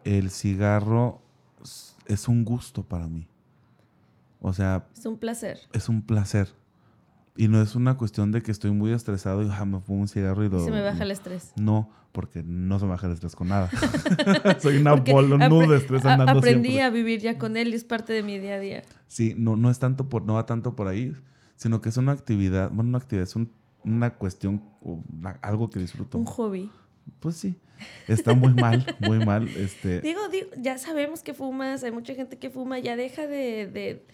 [0.06, 1.22] el cigarro
[2.08, 3.28] es un gusto para mí.
[4.42, 5.60] O sea, Es un placer.
[5.74, 6.50] es un placer.
[7.38, 10.08] Y no es una cuestión de que estoy muy estresado y ah, me fumo un
[10.08, 10.64] cigarro y lo...
[10.64, 11.52] Se me baja el estrés.
[11.58, 13.70] No, porque no se me baja el estrés con nada.
[14.62, 16.84] Soy una bola, de estrés andando Aprendí siempre.
[16.84, 18.84] a vivir ya con él y es parte de mi día a día.
[19.08, 21.14] Sí, no, no es tanto por, no va tanto por ahí,
[21.58, 23.52] sino que es una actividad, bueno, una actividad, es un-
[23.86, 24.62] una cuestión,
[25.42, 26.18] algo que disfruto.
[26.18, 26.70] Un hobby.
[27.20, 27.56] Pues sí,
[28.08, 29.48] está muy mal, muy mal.
[29.48, 33.68] Este, Digo, digo, ya sabemos que fumas, hay mucha gente que fuma, ya deja de...
[33.68, 34.06] de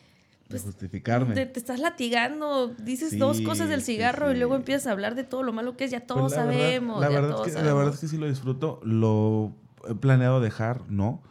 [0.49, 1.34] pues, justificarme.
[1.45, 4.36] te estás latigando, dices Sí, dos cosas del cigarro sí.
[4.36, 6.43] y luego empiezas a hablar de todo lo malo que es, ya todos Pues la
[6.45, 7.95] verdad- sabemos, la, ya verdad todos es que, la verdad sabemos.
[7.95, 8.82] es que sí lo disfruto.
[8.84, 9.53] Lo
[9.89, 11.22] he planeado dejar, no.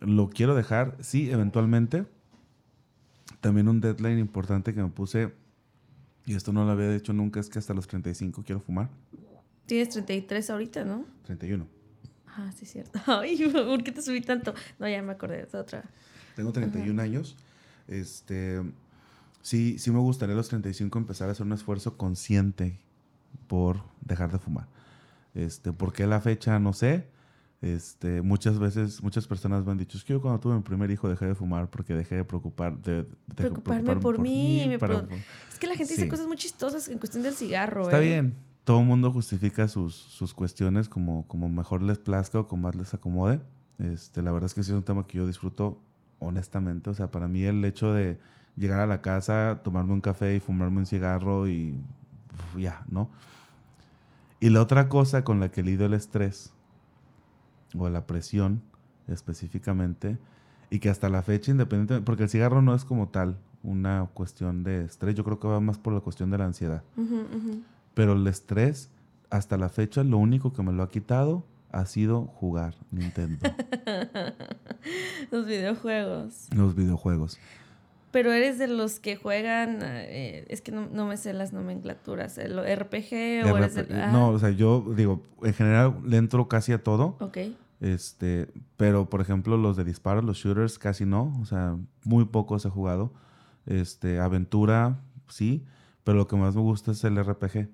[0.00, 2.04] Lo quiero dejar, sí, eventualmente.
[3.40, 5.32] También un deadline importante que me puse,
[6.28, 8.90] y esto no lo había hecho nunca, es que hasta los 35 quiero fumar.
[9.64, 11.06] Tienes 33 ahorita, ¿no?
[11.24, 11.66] 31.
[12.26, 13.00] Ah, sí, es cierto.
[13.06, 14.52] Ay, ¿por qué te subí tanto?
[14.78, 15.84] No, ya me acordé de otra.
[16.36, 17.34] Tengo 31 años.
[17.86, 18.60] Este,
[19.40, 22.78] sí, sí me gustaría a los 35 empezar a hacer un esfuerzo consciente
[23.46, 24.66] por dejar de fumar.
[25.34, 26.58] Este, ¿por qué la fecha?
[26.58, 27.06] No sé.
[27.60, 30.90] Este, muchas veces, muchas personas me han dicho, es que yo cuando tuve mi primer
[30.92, 35.04] hijo dejé de fumar porque dejé de preocupar, de, de Preocuparme por mí, me para-
[35.06, 35.16] pro-
[35.50, 37.82] Es que la gente dice cosas muy chistosas en cuestión del cigarro.
[37.82, 38.06] Está ¿eh?
[38.06, 38.34] bien.
[38.62, 42.76] Todo el mundo justifica sus, sus cuestiones como, como mejor les plazca o como más
[42.76, 43.40] les acomode.
[43.78, 45.80] Este, la verdad es que sí es un tema que yo disfruto
[46.20, 46.90] honestamente.
[46.90, 48.18] O sea, para mí el hecho de
[48.56, 51.76] llegar a la casa, tomarme un café y fumarme un cigarro y
[52.56, 53.10] ya, ¿no?
[54.38, 56.52] Y la otra cosa con la que lidio el estrés
[57.76, 58.62] o la presión
[59.08, 60.18] específicamente
[60.70, 64.62] y que hasta la fecha independientemente, porque el cigarro no es como tal una cuestión
[64.64, 66.82] de estrés, yo creo que va más por la cuestión de la ansiedad.
[67.94, 68.90] Pero el estrés,
[69.30, 73.46] hasta la fecha, lo único que me lo ha quitado ha sido jugar Nintendo,
[75.30, 76.48] Los videojuegos.
[76.54, 77.38] los videojuegos.
[78.10, 82.38] Pero eres de los que juegan, eh, es que no, no me sé las nomenclaturas,
[82.38, 86.48] el RPG o eres del- ah, No, o sea, yo digo, en general le entro
[86.48, 87.38] casi a todo, Ok.
[87.80, 92.64] este, pero por ejemplo los de disparos, los shooters, casi no, o sea, muy pocos
[92.64, 93.12] he jugado.
[93.66, 95.64] Este, aventura, sí,
[96.04, 97.68] pero lo que más me gusta es el RPG.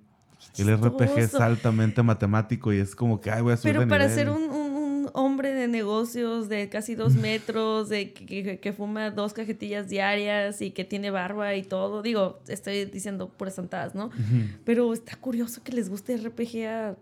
[0.59, 3.87] El RPG es altamente matemático y es como que, ay, voy a subir Pero de
[3.87, 4.28] para nivel.
[4.30, 4.63] un- un
[5.16, 10.72] hombre de negocios de casi dos metros, de que, que, fuma dos cajetillas diarias y
[10.72, 12.02] que tiene barba y todo.
[12.02, 14.10] Digo, estoy diciendo puras santadas, ¿no?
[14.64, 16.96] Pero está curioso que les guste RPG a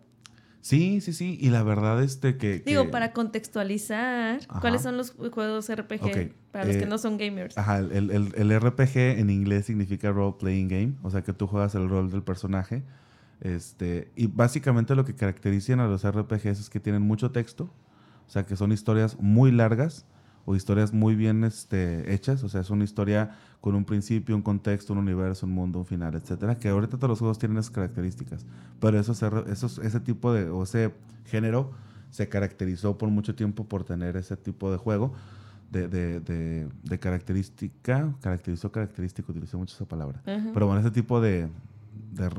[0.61, 1.37] Sí, sí, sí.
[1.41, 2.61] Y la verdad es que, que...
[2.61, 7.59] Digo, para contextualizar, ¿cuáles son los juegos RPG para los que eh, no son gamers?
[7.59, 11.49] Ajá, el, el, el, RPG en inglés significa Role Playing Game, o sea que tú
[11.49, 12.85] juegas el rol del personaje.
[13.41, 17.75] Este, y básicamente lo que caracterizan a los RPGs es que tienen mucho texto,
[18.27, 20.07] o sea que son historias muy largas
[20.45, 24.43] o historias muy bien este, hechas, o sea, es una historia con un principio, un
[24.43, 27.71] contexto, un universo, un mundo, un final, etcétera, que ahorita todos los juegos tienen esas
[27.71, 28.45] características,
[28.81, 30.93] pero eso, eso, ese tipo de, o ese
[31.27, 31.71] género
[32.11, 35.13] se caracterizó por mucho tiempo por tener ese tipo de juego,
[35.71, 41.21] de, de, de, de característica, caracterizó característico, utilicé mucho esa palabra, pero bueno, ese tipo
[41.21, 41.49] de,
[42.13, 42.31] de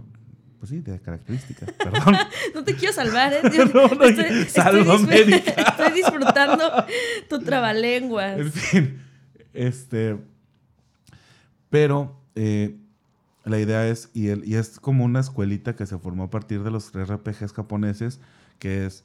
[0.64, 2.16] pues sí, de características, perdón.
[2.56, 3.42] no te quiero salvar, ¿eh?
[3.74, 6.86] no, no, estoy, estoy, disfrutando
[7.28, 8.40] tu trabalenguas.
[8.40, 9.02] En fin,
[9.52, 10.18] este...
[11.70, 12.78] Pero eh,
[13.44, 16.64] la idea es, y, el, y es como una escuelita que se formó a partir
[16.64, 18.22] de los RPGs japoneses,
[18.58, 19.04] que es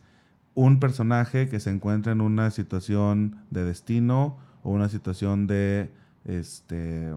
[0.54, 5.90] un personaje que se encuentra en una situación de destino o una situación de,
[6.24, 7.16] este,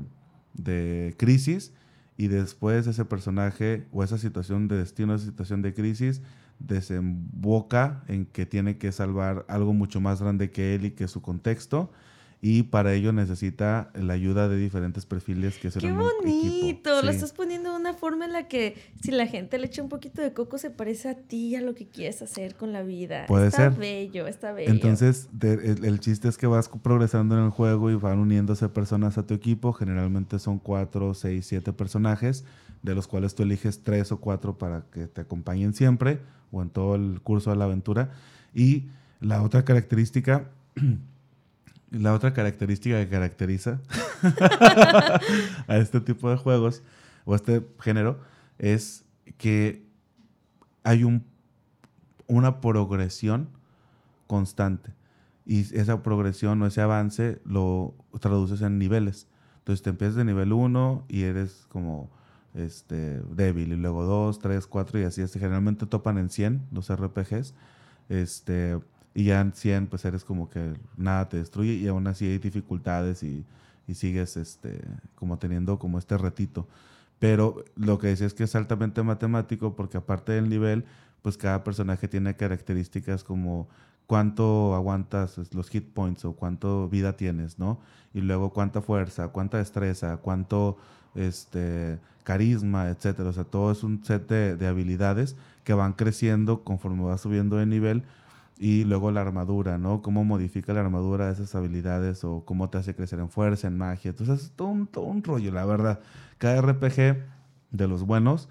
[0.55, 1.73] de crisis
[2.21, 6.21] y después ese personaje o esa situación de destino, esa situación de crisis,
[6.59, 11.23] desemboca en que tiene que salvar algo mucho más grande que él y que su
[11.23, 11.91] contexto
[12.39, 17.01] y para ello necesita la ayuda de diferentes perfiles que se ¡Qué bonito!
[17.01, 20.21] Lo estás poniendo una forma en la que si la gente le echa un poquito
[20.21, 23.25] de coco se parece a ti y a lo que quieres hacer con la vida.
[23.27, 23.79] Puede está ser.
[23.79, 24.71] bello, está bello.
[24.71, 29.27] Entonces, el, chiste es que vas progresando en el juego y van uniéndose personas a
[29.27, 29.73] tu equipo.
[29.73, 32.45] Generalmente son cuatro, seis, siete personajes,
[32.81, 36.19] de los cuales tú eliges tres o cuatro para que te acompañen siempre
[36.51, 38.11] o en todo el curso de la aventura.
[38.53, 38.85] Y
[39.19, 40.49] la otra característica
[41.91, 43.81] la otra característica que caracteriza
[45.67, 46.81] a este tipo de juegos
[47.25, 48.19] o este género
[48.57, 49.05] es
[49.37, 49.83] que
[50.83, 51.25] hay un,
[52.27, 53.49] una progresión
[54.27, 54.93] constante.
[55.45, 59.27] Y esa progresión o ese avance lo traduces en niveles.
[59.59, 62.09] Entonces te empiezas de nivel 1 y eres como
[62.53, 63.73] este, débil.
[63.73, 65.27] Y luego 2, 3, 4 y así.
[65.27, 67.53] Generalmente topan en 100 los RPGs.
[68.09, 68.79] Este,
[69.13, 72.37] y ya en 100, pues eres como que nada te destruye y aún así hay
[72.37, 73.45] dificultades y,
[73.87, 74.81] y sigues este,
[75.15, 76.67] como teniendo como este retito.
[77.21, 80.85] Pero lo que decía es que es altamente matemático porque aparte del nivel,
[81.21, 83.69] pues cada personaje tiene características como
[84.07, 87.79] cuánto aguantas los hit points o cuánto vida tienes, ¿no?
[88.11, 90.77] Y luego cuánta fuerza, cuánta destreza, cuánto
[91.13, 93.29] este, carisma, etcétera.
[93.29, 97.57] O sea, todo es un set de, de habilidades que van creciendo conforme vas subiendo
[97.57, 98.03] de nivel
[98.61, 100.03] y luego la armadura, ¿no?
[100.03, 104.09] Cómo modifica la armadura esas habilidades o cómo te hace crecer en fuerza, en magia.
[104.09, 105.99] Entonces, es todo un, todo un rollo, la verdad.
[106.37, 107.23] Cada RPG
[107.71, 108.49] de los buenos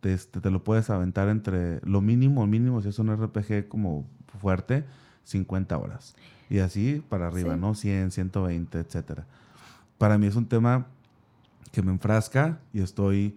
[0.00, 4.06] te, este, te, lo puedes aventar entre lo mínimo, mínimo, si es un RPG como
[4.40, 4.84] fuerte,
[5.24, 6.14] 50 horas.
[6.48, 7.74] Y así para arriba, ¿no?
[7.74, 9.26] 100, 120, etcétera.
[9.98, 10.86] Para mí es un tema
[11.72, 13.36] que me enfrasca y estoy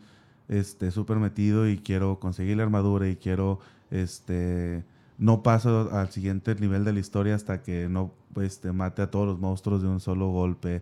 [0.50, 3.60] este súper metido y quiero conseguir la armadura y quiero
[3.90, 4.84] este
[5.22, 8.12] no paso al siguiente nivel de la historia hasta que no
[8.42, 10.82] este, mate a todos los monstruos de un solo golpe.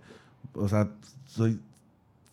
[0.54, 0.92] O sea,
[1.26, 1.60] soy,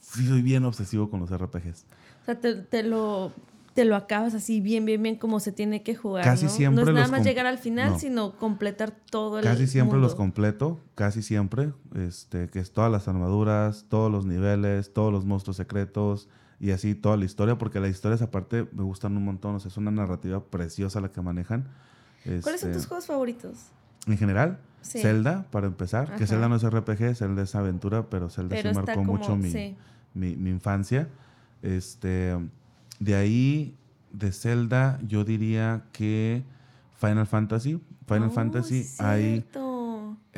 [0.01, 1.85] soy bien obsesivo con los RPGs.
[2.23, 3.33] O sea, te, lo,
[3.75, 6.23] te lo acabas así bien, bien, bien como se tiene que jugar.
[6.23, 6.51] Casi ¿no?
[6.53, 6.85] siempre.
[6.85, 10.79] No es nada más llegar al final, sino completar todo el Casi siempre los completo,
[10.95, 11.73] casi siempre.
[11.97, 16.29] Este, que es todas las armaduras, todos los niveles, todos los monstruos secretos
[16.61, 19.57] y así toda la historia, porque las historias aparte me gustan un montón.
[19.57, 21.69] O sea, es una narrativa preciosa la que manejan.
[22.43, 23.59] ¿Cuáles son tus este, juegos favoritos?
[24.07, 28.61] En general, Zelda, para empezar, que Zelda no es RPG, Zelda es aventura, pero Zelda
[28.61, 29.77] sí marcó mucho mi,
[30.15, 31.09] mi, infancia.
[31.63, 32.37] Este,
[33.01, 33.75] de ahí,
[34.13, 36.45] de Zelda, yo diría que
[36.99, 37.81] Final Fantasy.
[38.07, 39.45] Final oh, Fantasy hay...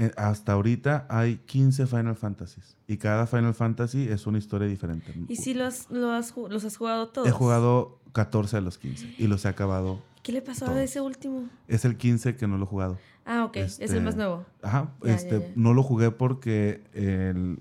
[0.01, 2.76] Eh, hasta ahorita hay 15 Final Fantasies.
[2.86, 5.12] Y cada Final Fantasy es una historia diferente.
[5.26, 7.26] ¿Y si los, los, los has jugado todos?
[7.26, 11.01] He jugado 14 de los 15 y los he acabado ¿Qué le pasó a ese
[11.01, 11.49] último?
[11.68, 12.99] Es el 15 que no lo he jugado.
[13.24, 13.57] Ah, ok.
[13.57, 14.45] es el este, más nuevo.
[14.61, 14.91] Ajá.
[15.03, 16.83] este, No lo jugué porque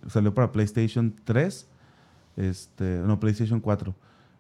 [0.09, 1.65] salió para PlayStation 3.
[2.35, 3.95] Este, no, PlayStation 4.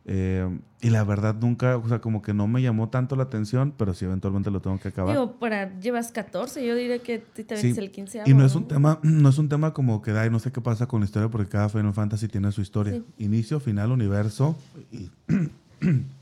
[0.09, 3.73] Eh, y la verdad nunca, o sea, como que no me llamó tanto la atención,
[3.77, 5.15] pero sí eventualmente lo tengo que acabar.
[5.15, 8.67] Digo, para, llevas 14, yo diría que también es el 15 Y no es un
[8.67, 11.29] tema, no es un tema como que, ay, no sé qué pasa con la historia,
[11.29, 13.01] porque cada Final Fantasy tiene su historia.
[13.19, 14.57] Inicio, final, universo
[14.91, 15.09] y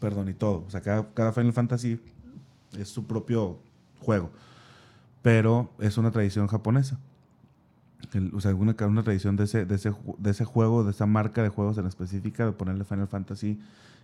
[0.00, 0.64] perdón, y todo.
[0.66, 2.00] O sea, cada, Final Fantasy
[2.78, 3.58] es su propio
[4.00, 4.30] juego.
[5.22, 6.98] pero es una tradición japonesa.
[8.14, 11.06] El- o sea, una, una tradición de ese, de, ese, de ese juego, de esa
[11.06, 13.58] marca de juegos en específica, de ponerle Final Fantasy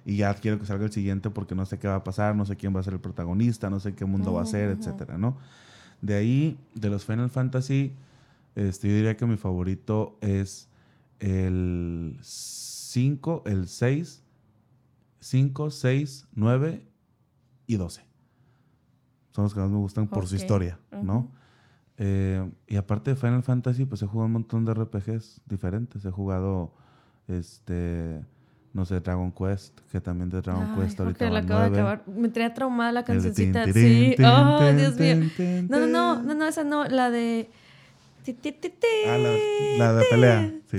[0.05, 2.45] y ya quiero que salga el siguiente porque no sé qué va a pasar, no
[2.45, 5.17] sé quién va a ser el protagonista, no sé qué mundo va a ser, etcétera,
[5.17, 5.37] ¿no?
[6.03, 7.93] De ahí, de los Final Fantasy,
[8.57, 10.69] este, yo diría que mi favorito es
[11.21, 14.21] el 5, el 6,
[15.25, 16.87] 5, 6, 9
[17.67, 18.03] y 12.
[19.31, 20.41] Son los que más me gustan por su Ok.
[20.43, 21.17] historia, ¿no?
[21.19, 21.31] Ujú.
[21.97, 26.05] Eh, y aparte de Final Fantasy, pues he jugado un montón de RPGs diferentes.
[26.05, 26.75] He jugado,
[27.27, 28.23] este,
[28.75, 31.71] no sé, Dragon Quest, que también de Dragon Ay, Quest ahorita Jorge, la acabo de
[31.71, 31.79] nueve.
[31.91, 32.05] acabar.
[32.07, 33.15] Me traía traumada la de tin,
[33.53, 33.65] cancioncita.
[33.65, 34.15] tirín, Sí.
[34.17, 35.17] tin, Oh, Dios mío.
[35.71, 37.51] No, no, no, no, no, esa no, la de.
[39.07, 39.37] Ah, la-
[39.79, 40.79] la de pelea, sí,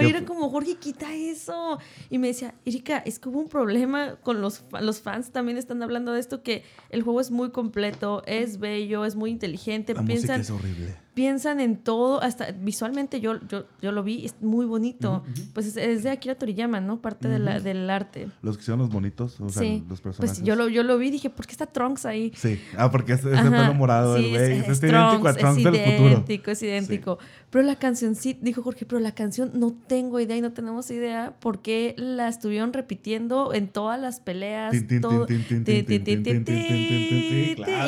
[0.00, 1.78] Que era como, Jorge, quita eso.
[2.10, 5.30] Y me decía, Erika, es que hubo un problema con los, los fans.
[5.30, 9.30] También están hablando de esto: que el juego es muy completo, es bello, es muy
[9.30, 9.94] inteligente.
[9.94, 10.96] La música Piensan, es horrible.
[11.14, 15.22] Piensan en todo, hasta visualmente yo, yo, yo lo vi, es muy bonito.
[15.52, 17.00] Pues es, es de Akira Toriyama, ¿no?
[17.02, 18.28] Parte de la- del arte.
[18.40, 19.84] Los que hicieron los bonitos, o sea, sí.
[19.88, 20.38] los personajes.
[20.38, 22.32] Pues yo lo, yo lo vi y dije, ¿por qué está Trunks ahí?
[22.34, 22.58] Sí.
[22.78, 24.42] Ah, porque es ese Ajá, pelo morado del sí, güey.
[24.42, 26.08] es, Es, es idéntico a Trunks, es del futuro.
[26.08, 27.18] idéntico, es idéntico.
[27.50, 30.90] Pero la canción sí, dijo Jorge, pero la canción no tengo idea y no tenemos
[30.90, 34.74] idea por qué la estuvieron repitiendo en todas las peleas.
[34.74, 34.86] Y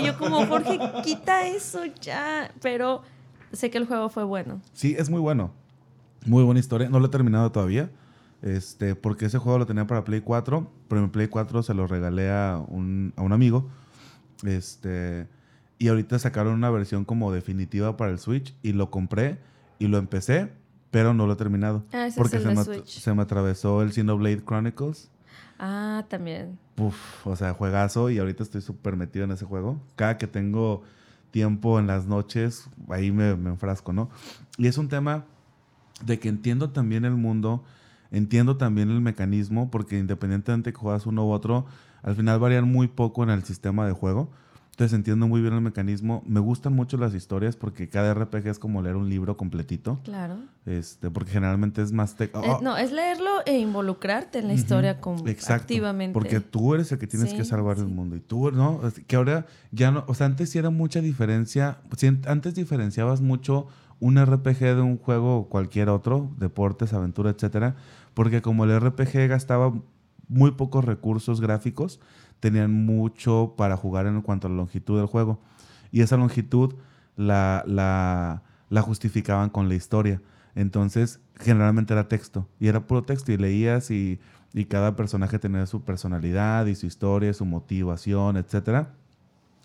[0.07, 2.53] yo como, Jorge, quita eso ya.
[2.61, 3.03] Pero
[3.55, 4.61] sé que el juego fue bueno.
[4.73, 5.53] Sí, es muy bueno.
[6.27, 6.89] Muy buena historia.
[6.89, 7.91] No lo he terminado todavía.
[8.43, 11.87] Este, porque ese juego lo tenía para Play 4, pero en Play 4 se lo
[11.87, 13.71] regalé a un, a un amigo.
[14.45, 15.27] Este,
[15.79, 19.39] y ahorita sacaron una versión como definitiva para el Switch y lo compré
[19.79, 20.51] y lo empecé,
[20.91, 21.85] pero no lo he terminado.
[21.93, 23.01] Ah, ese porque es se, el de me, Switch.
[23.01, 25.11] se me atravesó el Xenoblade Chronicles.
[25.59, 26.59] Ah, también.
[26.77, 29.81] Uf, o sea, juegazo y ahorita estoy súper metido en ese juego.
[29.97, 30.83] Cada que tengo
[31.35, 34.09] tiempo en las noches, ahí me, me enfrasco, ¿no?
[34.57, 35.25] Y es un tema
[36.07, 37.65] de que entiendo también el mundo,
[38.13, 41.67] entiendo también el mecanismo, porque independientemente que juegas uno u otro,
[42.05, 44.31] al final varían muy poco en el sistema de juego.
[44.75, 46.25] Entonces entiendo muy bien el mecanismo.
[46.27, 50.01] Me gustan mucho las historias porque cada RPG es como leer un libro completito.
[50.03, 50.35] Claro.
[50.67, 52.19] Este, porque generalmente es más...
[52.19, 56.13] tec- Eh, no, es leerlo e involucrarte en la historia Exacto, activamente.
[56.13, 58.17] Porque tú eres el que tienes Sí, que salvar el mundo.
[58.17, 58.81] Y tú, ¿no?
[59.07, 60.03] Que ahora ya no.
[60.09, 61.79] O sea, antes sí era mucha diferencia.
[62.27, 63.69] antes diferenciabas mucho
[64.01, 67.77] un RPG de un juego o cualquier otro, deportes, aventura, etcétera.
[68.13, 69.73] Porque como el RPG gastaba
[70.27, 72.01] muy pocos recursos gráficos,
[72.45, 75.39] tenían mucho para jugar en cuanto a la longitud del juego.
[75.91, 76.75] Y esa longitud
[77.17, 80.21] la, la, la justificaban con la historia.
[80.55, 82.47] Entonces, generalmente era texto.
[82.61, 83.33] Y era puro texto.
[83.33, 84.21] Y leías y,
[84.53, 88.93] y cada personaje tenía su personalidad y su historia, su motivación, etcétera.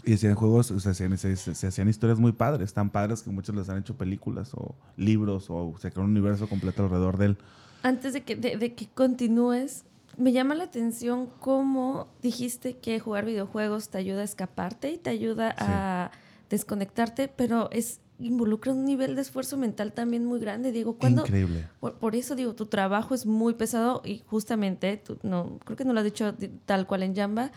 [0.05, 3.30] Y hacían juegos, o sea, se- se- se hacían historias muy padres, tan padres que
[3.32, 7.25] muchos les han hecho películas o libros o se creó un universo completo alrededor de
[7.25, 7.38] él.
[7.84, 9.84] Antes de que, de, de que continúes,
[10.20, 15.09] me llama la atención cómo dijiste que jugar videojuegos te ayuda a escaparte y te
[15.09, 16.11] ayuda a
[16.49, 20.74] desconectarte, pero es involucra un nivel de esfuerzo mental también muy grande.
[20.74, 21.67] Digo, cuando Increíble.
[21.80, 25.86] por, por eso digo, tu trabajo es muy pesado y justamente, tú, no, creo que
[25.86, 27.51] no lo has dicho di- tal cual en Jamba,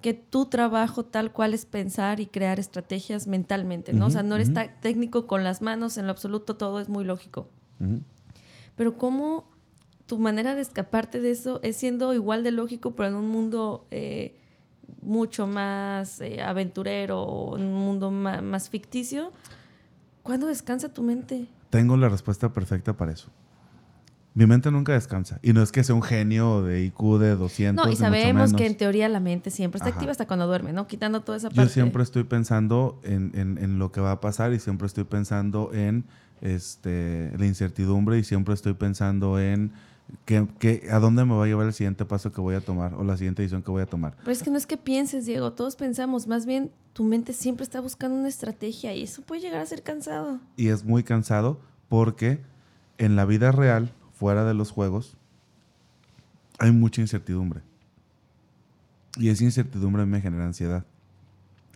[0.00, 4.06] que tu trabajo tal cual es pensar y crear estrategias mentalmente, ¿no?
[4.06, 7.48] o sea, no eres técnico con las manos, en lo absoluto todo es muy lógico.
[8.76, 9.48] Pero cómo
[10.06, 13.86] tu manera de escaparte de eso es siendo igual de lógico, pero en un mundo
[13.90, 14.36] eh,
[15.02, 19.32] mucho más eh, aventurero, en un mundo más, ficticio.
[20.22, 21.46] ¿Cuándo descansa tu mente?
[21.70, 23.28] Tengo la respuesta perfecta para eso.
[24.36, 25.38] Mi mente nunca descansa.
[25.42, 27.86] Y no es que sea un genio de IQ de 200.
[27.86, 29.96] No, y sabemos que en teoría la mente siempre está Ajá.
[29.96, 30.86] activa hasta cuando duerme, ¿no?
[30.88, 31.62] Quitando toda esa parte.
[31.62, 35.04] Yo siempre estoy pensando en, en- en lo que va a pasar y siempre estoy
[35.04, 36.04] pensando en
[36.40, 39.72] este, la incertidumbre y siempre estoy pensando en
[40.24, 42.94] que, que- a dónde me va a llevar el siguiente paso que voy a tomar
[42.94, 44.16] o la siguiente decisión que voy a tomar.
[44.18, 47.64] Pero es que no es que pienses, Diego, todos pensamos, más bien tu mente siempre
[47.64, 50.38] está buscando una estrategia y eso puede llegar a ser cansado.
[50.56, 52.40] Y es muy cansado porque
[52.98, 55.16] en la vida real, fuera de los juegos,
[56.58, 57.62] hay mucha incertidumbre.
[59.16, 60.84] Y esa incertidumbre me genera ansiedad.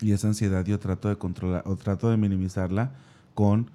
[0.01, 2.93] Y esa ansiedad yo trato de controlar o trato de minimizarla
[3.35, 3.71] con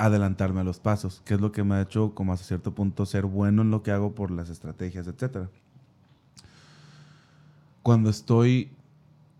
[0.00, 3.04] adelantarme a los pasos, que es lo que me ha hecho como hasta cierto punto
[3.04, 5.48] ser bueno en lo que hago por las estrategias, etcétera.
[7.82, 8.70] Cuando estoy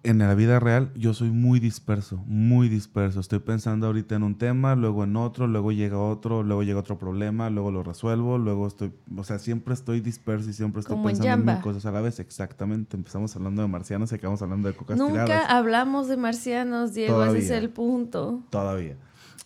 [0.02, 3.20] en la vida real yo soy muy disperso, muy disperso.
[3.20, 6.98] Estoy pensando ahorita en un tema, luego en otro, luego llega otro, luego llega otro
[6.98, 11.32] problema, luego lo resuelvo, luego estoy, o sea, siempre estoy disperso y siempre estoy pensando
[11.32, 12.18] en, mil cosas a la vez.
[12.20, 12.96] Exactamente.
[12.96, 17.38] Empezamos hablando de marcianos y acabamos hablando de cocas Nunca hablamos de marcianos, Diego, ese
[17.38, 18.42] es el punto.
[18.50, 18.96] Todavía.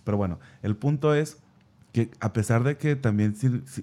[0.03, 1.39] Pero bueno, el punto es
[1.93, 3.35] que a pesar de que también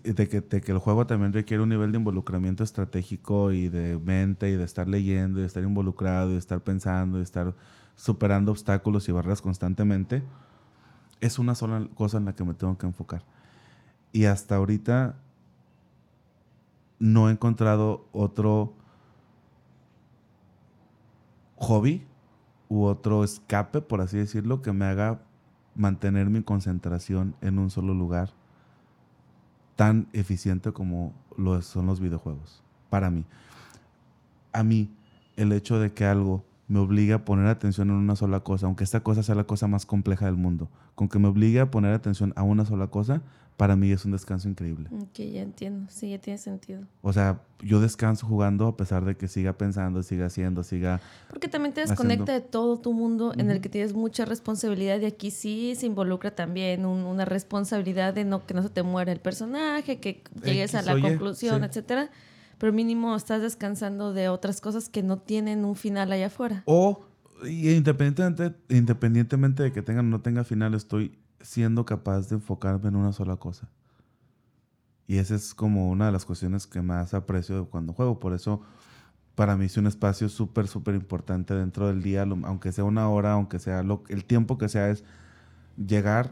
[0.04, 3.98] de que, de que, el juego también requiere un nivel de involucramiento estratégico y de
[4.00, 7.24] mente y de estar leyendo y de estar involucrado y de estar pensando y de
[7.24, 7.56] estar
[7.96, 10.24] superando obstáculos y barreras constantemente,
[11.22, 13.24] es una sola cosa en la que me tengo que enfocar.
[14.12, 15.16] Y hasta ahorita
[17.00, 18.74] no he encontrado otro
[21.56, 22.06] hobby
[22.68, 25.22] u otro escape, por así decirlo, que me haga
[25.76, 28.30] mantener mi concentración en un solo lugar
[29.76, 32.62] tan eficiente como lo son los videojuegos.
[32.90, 33.26] Para mí.
[34.54, 34.94] A mí,
[35.38, 38.84] el hecho de que algo me obligue a poner atención en una sola cosa, aunque
[38.84, 41.94] esta cosa sea la cosa más compleja del mundo, con que me obligue a poner
[41.94, 43.22] atención a una sola cosa,
[43.58, 44.90] para mí es un descanso increíble.
[44.92, 46.82] Ok, ya entiendo, sí, ya tiene sentido.
[47.02, 51.00] O sea, yo descanso jugando a pesar de que siga pensando, siga haciendo, siga...
[51.30, 55.06] Porque también te desconecta de todo tu mundo en el que tienes mucha responsabilidad y
[55.06, 59.20] aquí sí se involucra también una responsabilidad de no que no se te muera el
[59.20, 62.10] personaje, que llegues a la conclusión, etcétera.
[62.58, 66.64] Pero mínimo estás descansando de otras cosas que no tienen un final allá afuera.
[66.66, 67.06] O
[67.48, 72.96] independientemente, independientemente de que tenga o no tenga final, estoy siendo capaz de enfocarme en
[72.96, 73.70] una sola cosa.
[75.08, 78.20] Y esa es como una de las cuestiones que más aprecio cuando juego.
[78.20, 78.62] Por eso,
[79.36, 83.34] para mí es un espacio súper, súper importante dentro del día, aunque sea una hora,
[83.34, 85.04] aunque sea lo, el tiempo que sea, es
[85.76, 86.32] llegar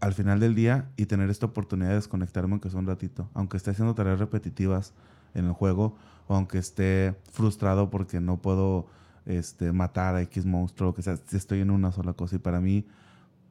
[0.00, 3.30] al final del día y tener esta oportunidad de desconectarme aunque sea un ratito.
[3.32, 4.92] Aunque esté haciendo tareas repetitivas
[5.32, 5.96] en el juego
[6.26, 8.86] o aunque esté frustrado porque no puedo
[9.24, 12.36] este, matar a X monstruo, que sea, estoy en una sola cosa.
[12.36, 12.86] Y para mí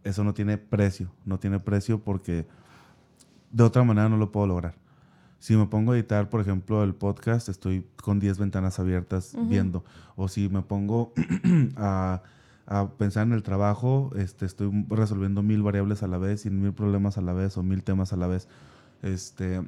[0.03, 2.45] eso no tiene precio, no tiene precio porque
[3.51, 4.75] de otra manera no lo puedo lograr.
[5.39, 9.83] Si me pongo a editar, por ejemplo, el podcast, estoy con 10 ventanas abiertas viendo.
[10.15, 11.11] O si me pongo
[11.75, 12.21] a,
[12.97, 17.17] pensar en el trabajo, este, estoy resolviendo mil variables a la vez y mil problemas
[17.17, 18.47] a la vez o mil temas a la vez.
[19.01, 19.61] Este,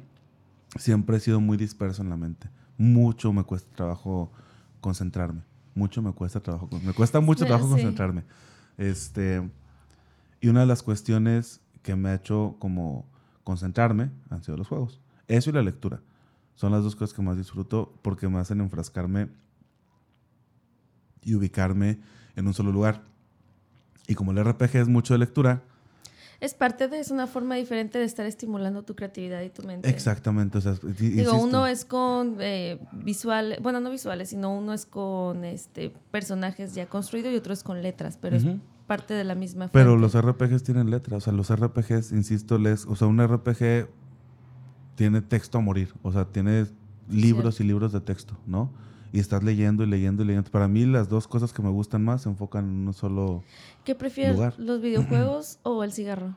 [0.76, 2.48] siempre he sido muy disperso en la mente.
[2.78, 4.32] Mucho me cuesta trabajo
[4.80, 5.42] concentrarme.
[5.74, 6.70] Mucho me cuesta trabajo.
[6.82, 8.24] Me cuesta mucho trabajo concentrarme.
[8.78, 9.46] Este,
[10.46, 13.10] y una de las cuestiones que me ha hecho como
[13.42, 15.00] concentrarme han sido los juegos.
[15.26, 16.02] Eso y la lectura.
[16.54, 19.26] Son las dos cosas que más disfruto porque me hacen enfrascarme
[21.24, 21.98] y ubicarme
[22.36, 23.02] en un solo lugar.
[24.06, 25.64] Y como el RPG es mucho de lectura.
[26.38, 29.88] Es parte de, es una forma diferente de estar estimulando tu creatividad y tu mente.
[29.88, 30.60] Exactamente.
[30.96, 36.72] Digo, uno es con eh, visuales, bueno, no visuales, sino uno es con este personajes
[36.72, 38.44] ya construidos y otro es con letras, pero es
[38.86, 42.86] parte de la misma Pero los RPGs tienen letras, o sea, los RPGs, insisto, les,
[42.86, 43.88] o sea, un RPG
[44.94, 46.66] tiene texto a morir, o sea, tiene
[47.08, 48.70] libros y libros de texto, ¿no?
[49.12, 50.50] Y estás leyendo y leyendo y leyendo.
[50.50, 53.44] Para mí las dos cosas que me gustan más se enfocan en un solo
[53.84, 56.36] ¿Qué prefieres, los videojuegos o el cigarro?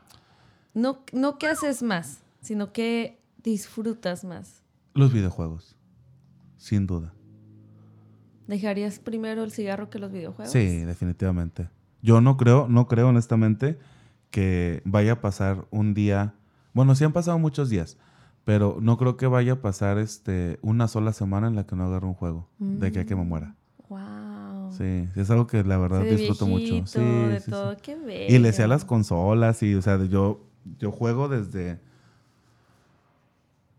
[0.74, 4.62] No, no qué haces más, sino que disfrutas más.
[4.94, 5.76] Los videojuegos,
[6.58, 7.14] sin duda.
[8.48, 10.52] ¿Dejarías primero el cigarro que los videojuegos?
[10.52, 11.70] Sí, definitivamente.
[12.02, 13.78] Yo no creo, no creo honestamente
[14.32, 16.34] que vaya a pasar un día.
[16.74, 17.98] Bueno, sí han pasado muchos días,
[18.46, 21.86] pero no creo que vaya a pasar este una sola semana en la que no
[21.86, 23.56] agarre un juego de que, que me muera.
[23.90, 24.72] Wow.
[24.72, 26.86] Sí, es algo que la verdad disfruto mucho.
[26.86, 27.76] Sí, de todo.
[27.82, 28.36] Qué bello.
[28.36, 30.46] Y le sé a las consolas y, o sea, yo,
[30.78, 31.80] yo juego desde.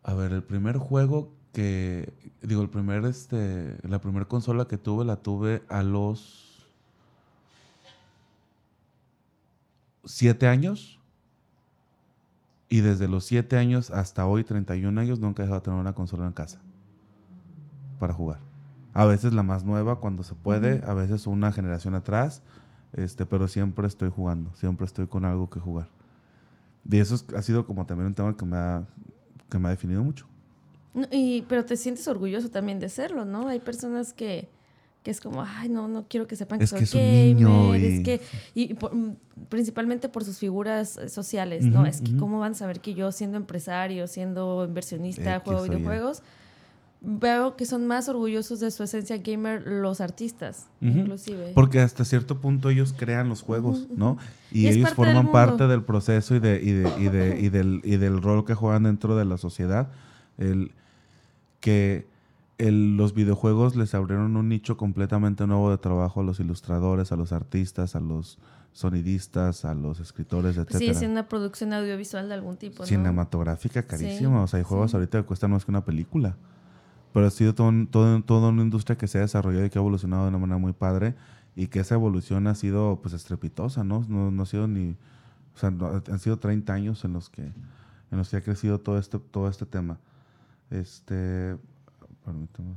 [0.02, 2.12] A ver, el primer juego que.
[2.42, 3.76] Digo, el primer, este.
[3.88, 6.49] La primera consola que tuve la tuve a los
[10.04, 10.98] siete años.
[12.68, 15.92] Y desde los siete años hasta hoy, 31 años, nunca he dejado de tener una
[15.92, 16.60] consola en casa
[17.98, 18.38] para jugar.
[18.92, 22.42] A veces la más nueva cuando se puede, a veces una generación atrás,
[22.92, 25.88] este, pero siempre estoy jugando, siempre estoy con algo que jugar.
[26.88, 28.84] Y eso ha sido como también un tema que me ha,
[29.48, 30.26] que me ha definido mucho.
[31.10, 33.48] y, pero te sientes orgulloso también de serlo, ¿no?
[33.48, 34.48] Hay personas que,
[35.02, 36.84] que es como, ay, no, no quiero que sepan que soy
[37.34, 38.20] gamer, es que,
[38.54, 41.86] y mm, principalmente por sus figuras eh, sociales, ¿no?
[41.86, 46.22] Es que cómo van a saber que yo siendo empresario, siendo inversionista, juego videojuegos,
[47.00, 51.52] veo que son más orgullosos de su esencia gamer los artistas, inclusive.
[51.54, 54.18] Porque hasta cierto punto ellos crean los juegos, ¿no?
[54.52, 57.96] Y, ellos forman parte del proceso y, de, y, de, y, de, y, del, y
[57.96, 59.88] del rol que juegan dentro de la sociedad.
[60.36, 60.72] El,
[61.60, 62.06] que
[62.68, 67.16] el- los videojuegos les abrieron un nicho completamente nuevo de trabajo a los ilustradores, a
[67.16, 68.38] los artistas, a los
[68.72, 70.92] sonidistas, a los escritores, Sí, etcétera.
[70.92, 72.86] es una producción audiovisual de algún tipo, ¿no?
[72.86, 74.38] Cinematográfica carísima.
[74.38, 74.96] Sí, o sea, hay juegos sí.
[74.96, 76.36] ahorita que cuestan más que una película.
[77.12, 79.82] Pero ha sido todo, todo- toda una industria que se ha desarrollado y que ha
[79.82, 81.14] evolucionado de una manera muy padre.
[81.56, 84.04] Y que esa evolución ha sido pues estrepitosa, ¿no?
[84.08, 84.90] No, no ha sido ni.
[85.54, 88.78] O sea, no- han sido 30 años en los que, en los que ha crecido
[88.78, 89.98] todo este, todo este tema.
[90.70, 91.56] Este.
[92.30, 92.76] Permítame.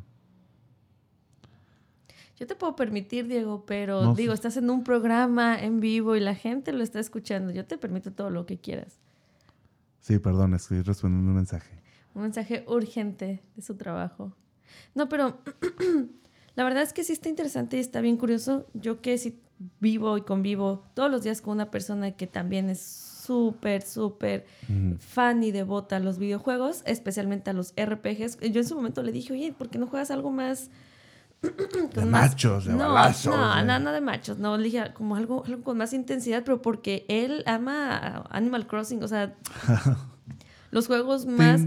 [2.40, 6.20] Yo te puedo permitir, Diego, pero No, digo, estás en un programa en vivo y
[6.20, 7.52] la gente lo está escuchando.
[7.52, 9.00] Yo te permito todo lo que quieras.
[10.00, 11.80] Sí, perdón, estoy respondiendo un mensaje.
[12.16, 14.36] Un mensaje urgente de su trabajo.
[14.96, 15.38] No, pero
[16.56, 18.66] la verdad es que sí está interesante y está bien curioso.
[18.74, 19.40] Yo que sí
[19.80, 24.46] vivo y convivo todos los días con una persona que también es súper, súper
[25.00, 28.40] fan y devota a los videojuegos, especialmente a los RPGs.
[28.52, 30.70] Yo en su momento le dije, oye, ¿por qué no juegas algo más...
[31.94, 34.38] De machos, de no, balazos, No, de- no, no de machos.
[34.38, 39.04] No, le dije como algo, algo con más intensidad, pero porque él ama Animal Crossing,
[39.04, 39.34] o sea...
[40.72, 41.62] Los juegos más...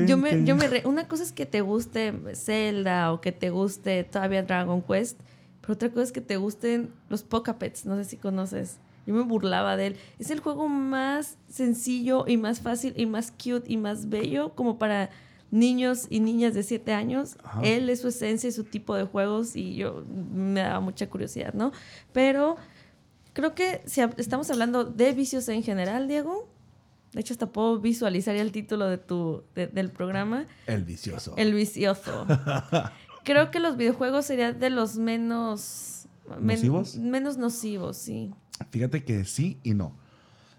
[0.00, 3.30] Yo, yo me, yo me re- una cosa es que te guste Zelda o que
[3.32, 5.20] te guste todavía Dragon Quest,
[5.60, 8.78] pero otra cosa es que te gusten los Pockapets, no sé si conoces.
[9.06, 9.96] Yo me burlaba de él.
[10.18, 14.78] Es el juego más sencillo y más fácil y más cute y más bello como
[14.78, 15.10] para
[15.50, 17.36] niños y niñas de 7 años.
[17.42, 17.60] Ajá.
[17.62, 21.52] Él es su esencia y su tipo de juegos y yo me daba mucha curiosidad,
[21.52, 21.72] ¿no?
[22.12, 22.56] Pero
[23.32, 26.48] creo que si estamos hablando de vicios en general, Diego,
[27.12, 31.34] de hecho hasta puedo visualizar el título de tu, de- del programa, El vicioso.
[31.36, 32.26] El vicioso.
[33.24, 36.06] Creo que los videojuegos serían de los menos...
[36.40, 36.96] men- ¿Nocivos?
[36.96, 38.32] menos nocivos, sí.
[38.70, 39.92] Fíjate que sí y no.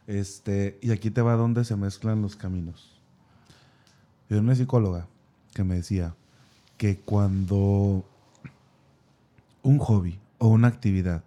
[0.08, 2.99] Este, y aquí te va donde se mezclan los caminos.
[4.30, 5.08] Yo era una psicóloga
[5.54, 6.16] que me decía
[6.78, 8.04] que cuando
[9.62, 11.24] un hobby o una actividad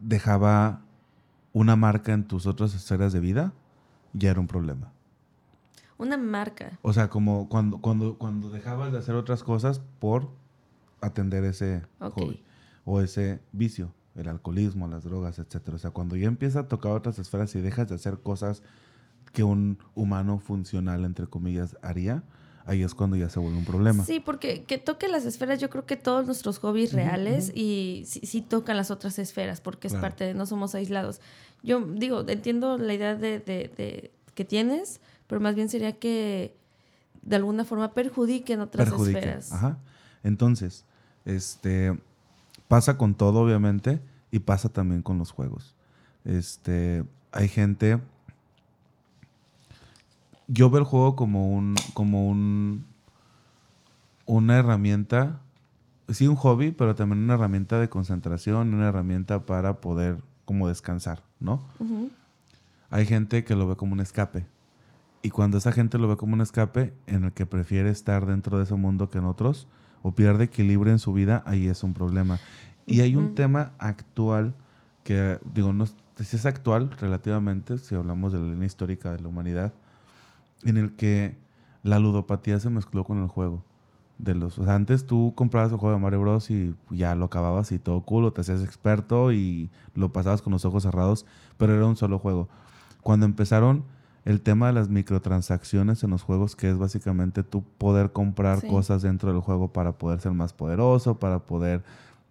[0.00, 0.82] dejaba
[1.52, 3.52] una marca en tus otras esferas de vida,
[4.12, 4.92] ya era un problema.
[5.96, 6.78] Una marca.
[6.82, 10.28] O sea, como cuando, cuando, cuando dejabas de hacer otras cosas por
[11.00, 12.42] atender ese hobby
[12.84, 15.76] o ese vicio, el alcoholismo, las drogas, etcétera.
[15.76, 18.62] O sea, cuando ya empieza a tocar otras esferas y dejas de hacer cosas
[19.32, 22.22] que un humano funcional, entre comillas, haría,
[22.66, 24.04] ahí es cuando ya se vuelve un problema.
[24.04, 28.20] Sí, porque que toque las esferas, yo creo que todos nuestros hobbies reales y sí,
[28.24, 30.02] sí tocan las otras esferas, porque es Claro.
[30.02, 31.20] parte de no somos aislados.
[31.62, 36.56] Yo digo, entiendo la idea de, de- de- que tienes, pero más bien sería que
[37.22, 39.18] de alguna forma perjudiquen otras Perjudica.
[39.18, 39.52] esferas.
[39.52, 39.78] Ajá.
[40.22, 40.84] Entonces,
[41.24, 41.98] este
[42.68, 44.00] pasa con todo, obviamente,
[44.30, 45.74] y pasa también con los juegos.
[46.24, 48.00] Este, hay gente.
[50.48, 52.84] Yo veo el juego como un, como un,
[54.26, 55.40] una herramienta,
[56.08, 61.22] sí, un hobby, pero también una herramienta de concentración, una herramienta para poder como descansar,
[61.40, 61.62] ¿no?
[62.90, 64.46] Hay gente que lo ve como un escape.
[65.22, 68.58] Y cuando esa gente lo ve como un escape en el que prefiere estar dentro
[68.58, 69.66] de ese mundo que en otros,
[70.04, 72.38] o pierde equilibrio en su vida, ahí es un problema.
[72.86, 73.34] Y hay un Ujú.
[73.34, 74.54] tema actual
[75.02, 79.28] que, digo, no si es actual relativamente, si hablamos de la línea histórica de la
[79.28, 79.72] humanidad,
[80.62, 81.36] en el que
[81.82, 83.64] la ludopatía se mezcló con el juego.
[84.18, 86.50] De los, o sea, antes tú comprabas el juego de Mario Bros.
[86.50, 90.52] y ya lo acababas y todo cool, o te hacías experto y lo pasabas con
[90.52, 91.24] los ojos cerrados,
[91.56, 92.50] pero era un solo juego.
[93.00, 93.84] Cuando empezaron
[94.24, 98.68] el tema de las microtransacciones en los juegos, que es básicamente tú poder comprar Sí.
[98.68, 101.82] cosas dentro del juego para poder ser más poderoso, para poder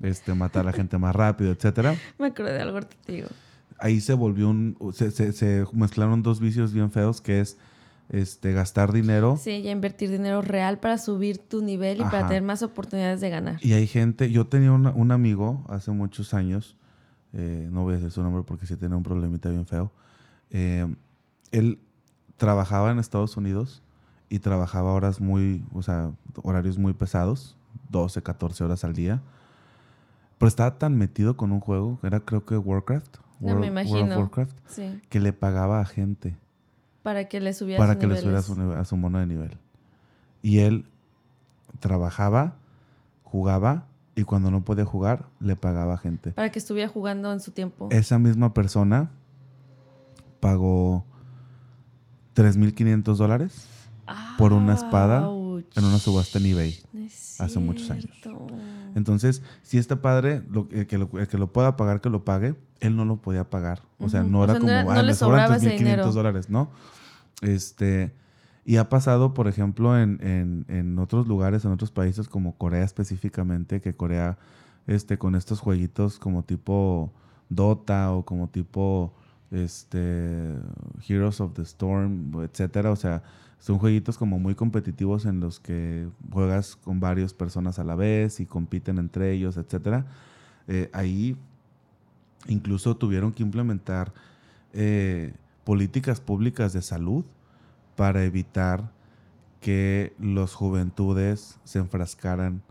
[0.01, 1.95] este, matar a la gente más rápido, etcétera.
[2.19, 3.27] Me acordé de algo te digo.
[3.79, 4.77] Ahí se volvió un.
[4.93, 7.57] Se, se- se mezclaron dos vicios bien feos, que es
[8.09, 9.37] este, gastar dinero.
[9.41, 13.29] Sí, ya invertir dinero real para subir tu nivel y para tener más oportunidades de
[13.29, 13.57] ganar.
[13.61, 16.77] Y hay gente, yo tenía una- un amigo hace muchos años,
[17.33, 19.91] eh, no voy a decir su nombre porque sí tenía un problemita bien feo.
[20.51, 20.85] eh,
[21.53, 21.79] él
[22.35, 23.81] trabajaba en Estados Unidos
[24.27, 27.55] y trabajaba horas muy, o sea, horarios muy pesados,
[27.89, 29.21] 12, 14 horas al día.
[30.37, 33.63] Pero estaba tan metido con un juego, era creo que Warcraft, No, me World- World
[33.63, 34.17] of imagino.
[34.19, 36.35] Warcraft, Sí, que le pagaba a gente
[37.03, 39.57] para que le subieras para que le subiera a su, a su mono de nivel.
[40.41, 40.85] Y él
[41.79, 42.55] trabajaba,
[43.23, 43.85] jugaba
[44.15, 46.31] y cuando no podía jugar le pagaba gente.
[46.31, 47.87] Para que estuviera jugando en su tiempo.
[47.91, 49.11] Esa misma persona
[50.39, 51.05] pagó
[52.35, 53.67] 3.500 dólares
[54.37, 55.19] por una espada
[55.75, 56.79] en una subasta en eBay.
[56.93, 58.07] No hace muchos años.
[58.95, 62.23] Entonces, si este padre, lo, el, que lo, el que lo pueda pagar, que lo
[62.23, 63.81] pague, él no lo podía pagar.
[63.99, 65.67] O sea, no O era sea, no como, no "Ah, le me sobran sobraba ese
[65.75, 66.11] 3.500 dinero".
[66.11, 66.69] dólares, ¿no?
[67.41, 68.13] Este,
[68.65, 72.83] Y ha pasado, por ejemplo, en, en, en, otros lugares, en otros países como Corea
[72.85, 74.37] específicamente, que Corea,
[74.87, 77.11] este, con estos jueguitos como tipo
[77.49, 79.13] Dota o como tipo
[79.53, 80.55] este,
[81.07, 83.23] Heroes of the Storm, etcétera, o sea,
[83.59, 88.39] son jueguitos como muy competitivos en los que juegas con varias personas a la vez
[88.39, 90.05] y compiten entre ellos, etcétera.
[90.67, 91.37] Eh, ahí
[92.47, 94.11] incluso tuvieron que implementar
[94.73, 95.33] eh,
[95.63, 97.23] políticas públicas de salud
[97.95, 98.91] para evitar
[99.61, 102.61] que los juventudes se enfrascaran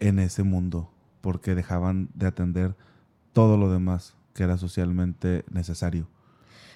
[0.00, 0.90] en ese mundo,
[1.20, 2.74] porque dejaban de atender
[3.34, 6.06] todo lo demás que era socialmente necesario.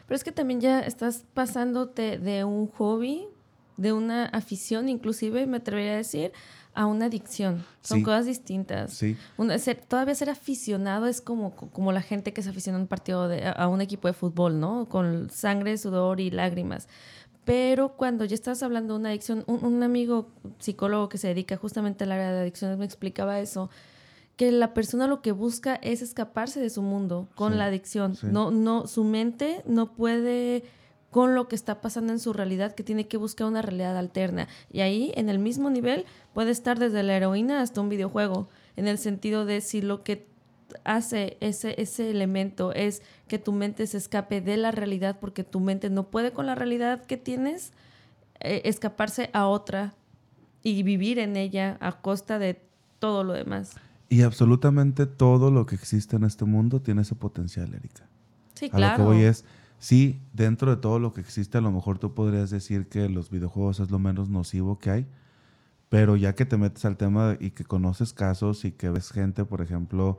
[0.06, 3.28] Pero es que también ya estás pasándote de un hobby,
[3.76, 6.32] de una afición, inclusive me atrevería a decir,
[6.74, 7.64] a una adicción.
[7.82, 8.92] Son cosas distintas.
[8.92, 9.16] Sí.
[9.88, 13.46] todavía ser aficionado es como, como la gente que se aficiona a un partido, de,
[13.46, 14.88] a un equipo de fútbol, ¿no?
[14.88, 16.88] Con sangre, sudor y lágrimas.
[17.44, 21.56] Pero cuando ya estás hablando de una adicción, un, un, amigo psicólogo que se dedica
[21.56, 23.70] justamente al área de adicciones me explicaba eso
[24.40, 28.16] que la persona lo que busca es escaparse de su mundo con la adicción.
[28.22, 30.64] No, no, su mente no puede
[31.10, 34.48] con lo que está pasando en su realidad, que tiene que buscar una realidad alterna.
[34.72, 38.88] Y ahí, en el mismo nivel, puede estar desde la heroína hasta un videojuego, en
[38.88, 40.26] el sentido de si lo que
[40.84, 45.60] hace ese, ese elemento es que tu mente se escape de la realidad porque tu
[45.60, 47.74] mente no puede con la realidad que tienes,
[48.38, 49.92] eh, escaparse a otra
[50.62, 52.58] y vivir en ella a costa de
[53.00, 53.76] todo lo demás.
[54.12, 58.08] Y absolutamente todo lo que existe en este mundo tiene ese potencial, Erika.
[58.54, 58.86] Sí, claro.
[58.86, 59.44] A lo que voy es,
[59.78, 63.30] sí, dentro de todo lo que existe, a lo mejor tú podrías decir que los
[63.30, 65.06] videojuegos es lo menos nocivo que hay,
[65.88, 69.44] pero ya que te metes al tema y que conoces casos y que ves gente,
[69.44, 70.18] por ejemplo,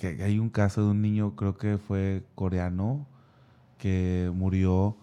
[0.00, 3.06] que hay un caso de un niño, creo que fue coreano,
[3.78, 4.96] que murió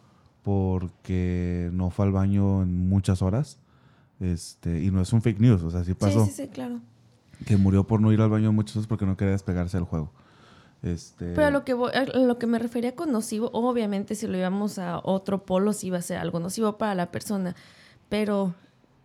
[0.44, 3.58] porque no fue al baño en muchas horas.
[4.20, 6.26] Este, y no es un fake news, o sea, sí pasó.
[6.26, 6.82] Sí, sí, sí, claro
[7.46, 10.12] que murió por no ir al baño muchas veces porque no quería despegarse del juego.
[10.84, 11.34] Este...
[11.34, 11.76] Pero a lo, que
[12.14, 15.98] lo que me refería con nocivo, obviamente si lo íbamos a otro polo sí iba
[15.98, 17.56] a ser algo nocivo para la persona,
[18.10, 18.54] pero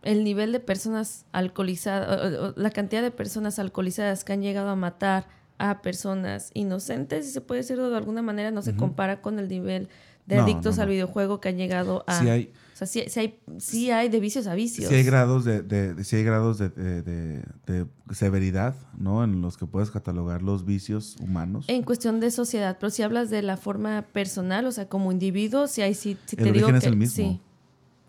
[0.03, 5.27] el nivel de personas alcoholizadas, la cantidad de personas alcoholizadas que han llegado a matar
[5.59, 9.49] a personas inocentes, si se puede decirlo de alguna manera, no se compara con el
[9.49, 9.89] nivel
[10.27, 12.21] de adictos al videojuego que han llegado a...
[12.21, 14.89] Sí hay, o sea, sí, hay, sí hay de vicios a vicios.
[14.89, 19.23] Sí hay grados de, de, hay grados de, de, severidad, ¿no?
[19.25, 21.67] En los que puedes catalogar los vicios humanos.
[21.69, 25.67] En cuestión de sociedad, pero si hablas de la forma personal, o sea, como individuo,
[25.67, 26.79] sí hay sí, te digo que...
[26.79, 27.15] Es el mismo.
[27.15, 27.41] Sí,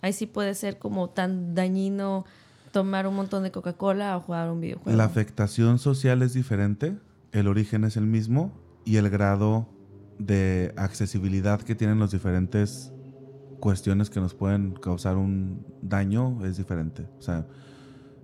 [0.01, 2.25] ahí sí puede ser como tan dañino
[2.71, 4.97] tomar un montón de Coca-Cola o jugar un videojuego.
[4.97, 6.97] La afectación social es diferente,
[7.31, 8.51] el origen es el mismo
[8.85, 9.67] y el grado
[10.25, 12.91] de accesibilidad que tienen los diferentes
[13.59, 17.07] cuestiones que nos pueden causar un daño es diferente.
[17.17, 17.47] O sea,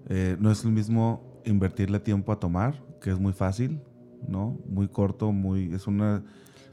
[0.07, 3.81] eh, no es lo mismo invertirle tiempo a tomar, que es muy fácil,
[4.27, 4.59] ¿no?
[4.67, 5.73] Muy corto, muy...
[5.73, 6.23] es una...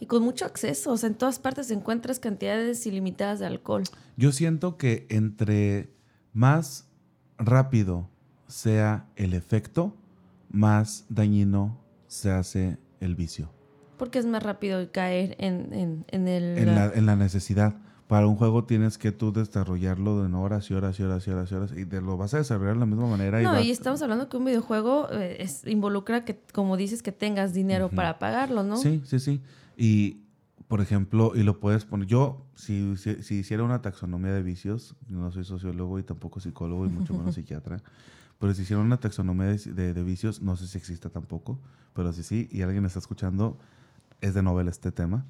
[0.00, 3.84] Y con mucho acceso, o sea, en todas partes encuentras cantidades ilimitadas de alcohol.
[4.16, 5.90] Yo siento que entre
[6.34, 6.88] más
[7.38, 8.10] rápido
[8.46, 9.94] sea el efecto,
[10.50, 13.55] más dañino se hace el vicio.
[13.96, 16.58] Porque es más rápido caer en, en, en el...
[16.58, 17.74] En la, necesidad.
[18.06, 21.50] Para un juego tienes que tú desarrollarlo en horas y horas y horas y horas
[21.50, 23.40] y horas y te lo vas a desarrollar de la misma manera.
[23.40, 27.52] No, y, estamos hablando que un videojuego eh, es, involucra que, como dices, que tengas
[27.52, 28.76] dinero para pagarlo, ¿no?
[28.76, 29.40] Sí, sí, sí.
[29.76, 30.20] Y,
[30.68, 32.06] por ejemplo, y lo puedes poner...
[32.06, 36.88] Yo, si, si, hiciera una taxonomía de vicios, no soy sociólogo y tampoco psicólogo y
[36.88, 37.82] mucho menos psiquiatra,
[38.38, 41.58] pero si hiciera una taxonomía de, de, vicios, no sé si exista tampoco,
[41.94, 43.58] pero si sí, y alguien está escuchando
[44.20, 45.24] es de novela este tema.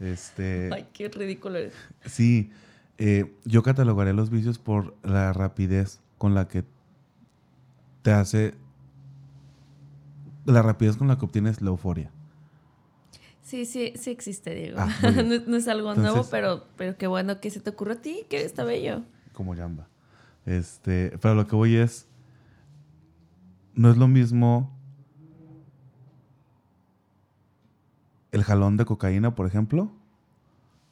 [0.00, 1.74] Este, Ay, qué ridículo eres.
[2.04, 2.50] Sí,
[2.98, 6.64] eh, yo catalogaré los vicios por la rapidez con la que
[8.02, 8.54] te hace,
[10.44, 12.10] la rapidez con la que obtienes la euforia.
[13.42, 14.78] Sí, sí, sí existe, Diego.
[14.78, 14.88] Ah,
[15.46, 18.44] no, es algo nuevo, pero, pero qué bueno que se te ocurrió a ti, que
[18.44, 19.04] está bello.
[19.32, 19.88] Como llamba.
[20.44, 22.06] Este, pero lo que voy es,
[23.74, 24.77] no es lo mismo
[28.32, 29.90] el jalón de cocaína, por ejemplo,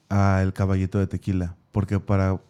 [0.09, 1.57] a el caballito de tequila.
[1.73, 2.41] Porque para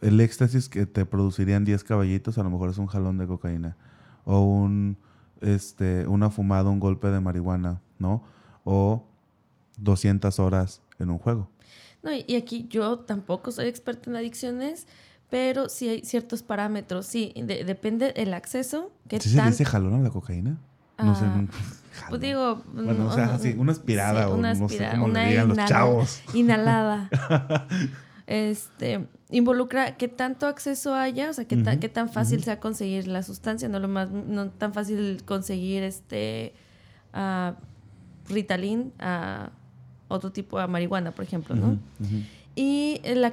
[0.00, 3.76] el éxtasis que te producirían 10 caballitos, a lo mejor es un jalón de cocaína.
[4.24, 4.96] O un,
[5.40, 8.24] este, una fumada, un golpe de marihuana, ¿no?
[8.64, 9.04] O
[9.78, 11.48] 200 horas en un juego.
[12.02, 14.86] No, y aquí yo tampoco soy experta en adicciones,
[15.30, 17.06] pero sí hay ciertos parámetros.
[17.06, 18.92] Sí, depende el acceso.
[19.08, 20.58] ¿Sí se dice jalón a la cocaína?
[20.98, 21.24] No sé.
[22.02, 22.62] Ah, pues digo.
[22.72, 26.22] Bueno, o sea, así, una aspirada o no sé cómo le digan los chavos.
[26.34, 27.08] Inhalada.
[28.26, 33.06] este, involucra qué tanto acceso haya, o sea, qué, tan, qué tan fácil sea conseguir
[33.06, 36.54] la sustancia, no lo más, no tan fácil conseguir este
[37.14, 37.52] uh,
[38.32, 39.50] Ritalin a
[40.08, 41.78] otro tipo de marihuana, por ejemplo, ¿no?
[42.56, 43.24] Y el,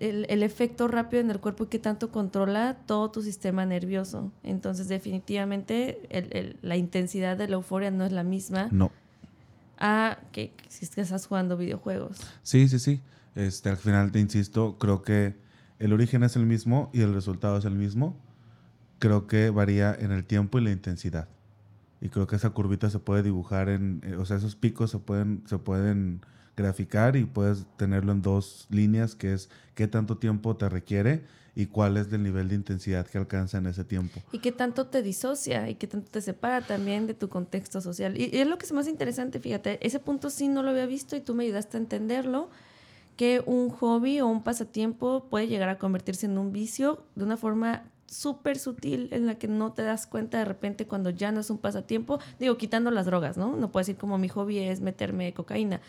[0.00, 4.32] el, efecto rápido en el cuerpo que tanto controla todo tu sistema nervioso.
[4.42, 8.68] Entonces, definitivamente, el, la intensidad de la euforia no es la misma.
[8.70, 8.90] No.
[9.78, 12.20] A que si es que estás jugando videojuegos.
[12.42, 13.02] Sí, sí, sí.
[13.34, 15.36] Este, al final, te insisto, creo que
[15.78, 18.16] el origen es el mismo y el resultado es el mismo.
[18.98, 21.28] Creo que varía en el tiempo y la intensidad.
[22.00, 24.98] Y creo que esa curvita se puede dibujar en, eh, o sea, esos picos se
[24.98, 26.22] pueden, se pueden
[26.56, 31.22] graficar y puedes tenerlo en dos líneas, que es qué tanto tiempo te requiere
[31.54, 34.20] y cuál es el nivel de intensidad que alcanza en ese tiempo.
[34.32, 38.18] Y qué tanto te disocia y qué tanto te separa también de tu contexto social.
[38.18, 41.16] Y, es lo que es más interesante, fíjate, ese punto sí no lo había visto
[41.16, 42.50] y tú me ayudaste a entenderlo,
[43.16, 47.36] que un hobby o un pasatiempo puede llegar a convertirse en un vicio de una
[47.36, 51.40] forma súper sutil en la que no te das cuenta de repente cuando ya no
[51.40, 53.56] es un pasatiempo, digo, quitando las drogas, ¿no?
[53.56, 55.80] No puedo decir como mi hobby es meterme cocaína,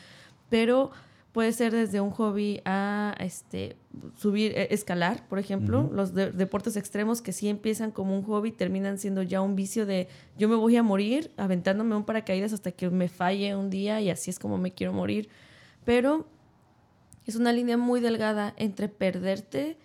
[0.51, 0.91] pero
[1.31, 3.77] puede ser desde un hobby a este
[4.17, 8.99] subir, e, escalar, por ejemplo, los deportes extremos que sí empiezan como un hobby terminan
[8.99, 12.89] siendo ya un vicio de yo me voy a morir aventándome un paracaídas hasta que
[12.89, 15.29] me falle un día y así es como me quiero morir,
[15.85, 16.27] pero
[17.25, 19.77] es una línea muy delgada entre perderte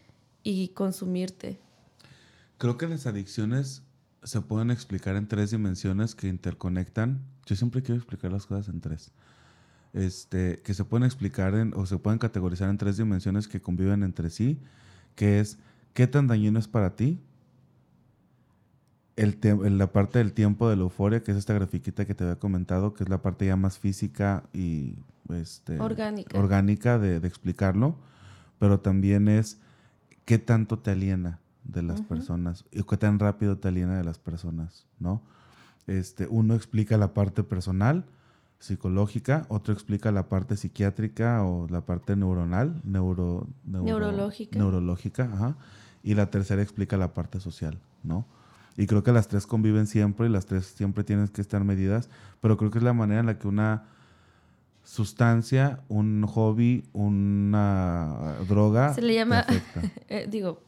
[0.43, 1.61] y consumirte.
[2.59, 3.83] Creo que las adicciones
[4.25, 7.23] se pueden explicar en tres dimensiones que interconectan.
[7.45, 9.13] Yo siempre quiero explicar las cosas en tres.
[9.97, 14.03] Este, que se pueden explicar en, o se pueden categorizar en tres dimensiones que conviven
[14.03, 14.61] entre sí,
[15.15, 15.59] que es
[15.95, 17.19] qué tan dañino es para ti,
[19.17, 19.39] el
[19.79, 22.93] la parte del tiempo de la euforia, que es esta grafiquita que te había comentado,
[22.93, 24.99] que es la parte ya más física y
[25.31, 27.97] este, orgánica, orgánica de, de explicarlo,
[28.59, 29.59] pero también es
[30.27, 34.19] qué tanto te aliena de las personas y qué tan rápido te aliena de las
[34.19, 35.23] personas, ¿no?
[35.87, 38.05] Este, uno explica la parte personal,
[38.59, 44.59] psicológica, otro explica la parte psiquiátrica o la parte neuronal, neuro, neurológica.
[44.59, 45.57] Neurológica, ajá.
[46.03, 48.27] Y la tercera explica la parte social, ¿no?
[48.77, 52.11] Y creo que las tres conviven siempre y las tres siempre tienen que estar medidas,
[52.41, 53.85] pero creo que es la manera en la que una
[54.85, 58.95] sustancia, un hobby, una droga...
[58.95, 59.45] Se le llama,
[60.09, 60.63] eh, digo,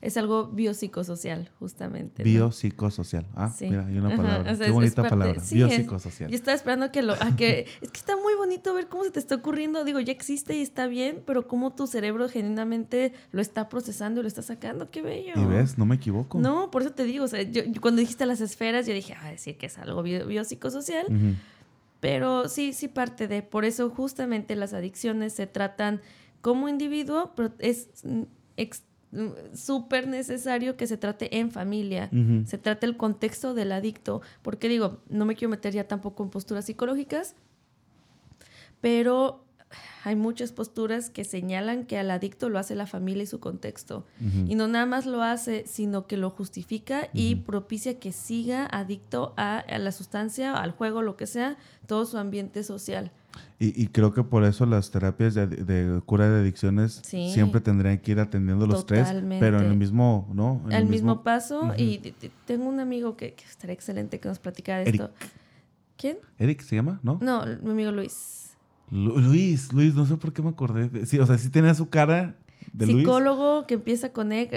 [0.00, 2.22] es algo biopsicosocial, justamente.
[2.22, 3.26] Biopsicosocial.
[3.34, 4.56] Ah, mira, hay una palabra.
[4.56, 5.42] Qué bonita palabra.
[5.50, 6.30] biopsicosocial.
[6.30, 7.14] Yo estaba esperando que lo.
[7.36, 9.84] que, es que está muy bonito ver cómo se te está ocurriendo.
[9.84, 14.22] Digo, ya existe y está bien, pero cómo tu cerebro genuinamente lo está procesando y
[14.22, 14.90] lo está sacando.
[14.90, 15.32] Qué bello.
[15.36, 16.38] Y ves, no me equivoco.
[16.38, 17.24] No, por eso te digo.
[17.24, 21.06] O sea, yo, cuando dijiste las esferas, yo dije, a decir que es algo biopsicosocial.
[22.00, 23.42] Pero sí, sí parte de.
[23.42, 26.00] Por eso, justamente las adicciones se tratan
[26.42, 27.88] como individuo, pero es
[29.54, 32.10] súper necesario que se trate en familia,
[32.44, 36.30] se trate el contexto del adicto, porque digo, no me quiero meter ya tampoco en
[36.30, 37.34] posturas psicológicas,
[38.80, 39.46] pero
[40.04, 44.06] hay muchas posturas que señalan que al adicto lo hace la familia y su contexto.
[44.46, 49.34] Y no nada más lo hace, sino que lo justifica y propicia que siga adicto
[49.36, 53.10] a, a, la sustancia, al juego, lo que sea, todo su ambiente social.
[53.58, 58.20] Y, creo que por eso las terapias de, cura de adicciones siempre tendrían que ir
[58.20, 59.08] atendiendo los tres,
[59.40, 60.62] pero en el mismo, ¿no?
[60.66, 61.72] En el, mismo, paso.
[61.76, 61.98] Y
[62.44, 65.10] tengo un amigo que, estaría excelente que nos platicara de esto.
[65.96, 66.18] ¿Quién?
[66.38, 67.18] Eric se llama, ¿no?
[67.22, 68.56] No, mi amigo Luis.
[68.90, 71.06] Luis, Luis, no sé por qué me acordé.
[71.06, 72.36] Sí, o sea, sí tenía su cara
[72.78, 74.50] Psicólogo que empieza con E,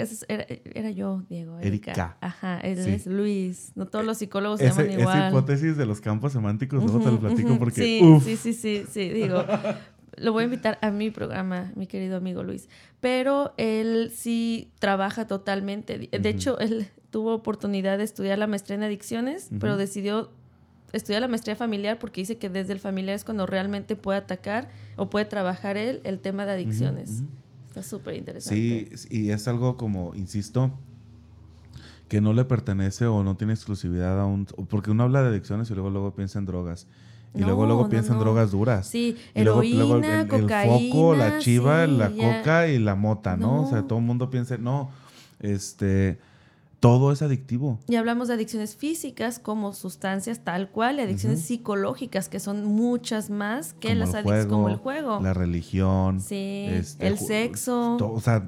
[0.74, 1.58] era, yo, Diego.
[1.60, 2.16] Erika.
[2.20, 3.72] Ajá, él es Luis.
[3.74, 5.18] No todos los psicólogos se llaman igual.
[5.18, 7.82] Esa hipótesis de los campos semánticos, no te lo platico porque.
[7.82, 9.44] Sí, sí, sí, sí, sí, digo.
[10.16, 12.68] lo voy a invitar a mi programa, mi querido amigo Luis.
[13.00, 15.98] Pero él sí trabaja totalmente.
[15.98, 20.30] De hecho, él tuvo oportunidad de estudiar la maestría en adicciones, pero decidió
[20.92, 24.68] estudiar la maestría familiar porque dice que desde el familiar es cuando realmente puede atacar
[24.96, 27.22] o puede trabajar él el tema de adicciones.
[27.80, 28.96] Está súper interesante.
[28.96, 30.70] Sí, y es algo como, insisto,
[32.08, 34.44] que no le pertenece o no tiene exclusividad a un...
[34.44, 36.86] Porque uno habla de adicciones y luego luego piensa en drogas.
[37.34, 38.88] Y luego luego piensa en drogas duras.
[38.88, 40.76] Sí, heroína, cocaína.
[40.76, 43.62] El foco, la chiva, la coca y la mota, ¿no?
[43.62, 44.90] O sea, todo el mundo piensa, no,
[45.38, 46.18] este
[46.80, 47.78] todo es adictivo.
[47.88, 53.28] Y hablamos de adicciones físicas como sustancias tal cual, y adicciones psicológicas que son muchas
[53.28, 55.20] más que las adicciones como el juego.
[55.20, 56.20] La religión.
[56.20, 57.96] Sí, este, el sexo.
[57.96, 58.46] o sea,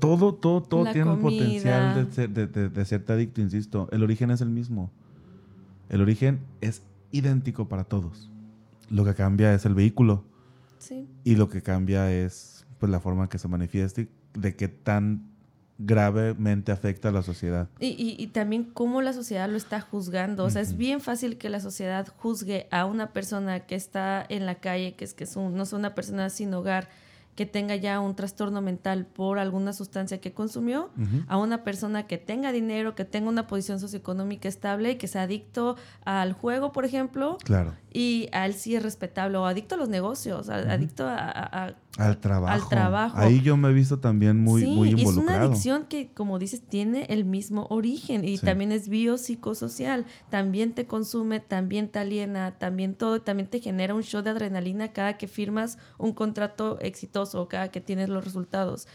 [0.00, 3.88] todo, todo, todo tiene el potencial de, de, de, serte adicto, insisto.
[3.92, 4.90] El origen es el mismo.
[5.88, 6.82] El origen es
[7.12, 8.30] idéntico para todos.
[8.88, 10.24] Lo que cambia es el vehículo.
[10.78, 11.08] Sí.
[11.22, 14.66] Y lo que cambia es pues la forma en que se manifiesta y de qué
[14.66, 15.29] tan
[15.82, 17.68] gravemente afecta a la sociedad.
[17.80, 20.44] Y, y, también cómo la sociedad lo está juzgando.
[20.44, 24.44] O sea, es bien fácil que la sociedad juzgue a una persona que está en
[24.44, 26.88] la calle, que es que es no es una persona sin hogar,
[27.34, 30.90] que tenga ya un trastorno mental por alguna sustancia que consumió,
[31.26, 35.22] a una persona que tenga dinero, que tenga una posición socioeconómica estable y que sea
[35.22, 37.38] adicto al juego, por ejemplo.
[37.42, 37.74] Claro.
[37.92, 42.54] Y a él sí es respetable, o adicto a los negocios, adicto a, al trabajo.
[42.54, 43.18] Al trabajo.
[43.18, 45.20] Ahí yo me he visto también muy, muy involucrado.
[45.20, 50.06] Es una adicción que, como dices, tiene el mismo origen y también es biopsicosocial.
[50.28, 54.92] También te consume, también te aliena, también todo, también te genera un show de adrenalina
[54.92, 58.86] cada que firmas un contrato exitoso, cada que tienes los resultados.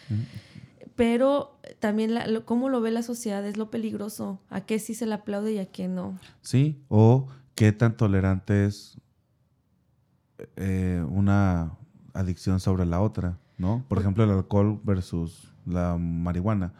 [0.96, 4.40] Pero también la, cómo lo ve la sociedad es lo peligroso.
[4.50, 6.18] A qué sí se le aplaude y a qué no.
[6.42, 9.00] Sí, o qué tan tolerante es
[10.58, 11.78] eh, una
[12.14, 13.84] adicción sobre la otra, ¿no?
[13.88, 16.74] Por ejemplo, el alcohol versus la marihuana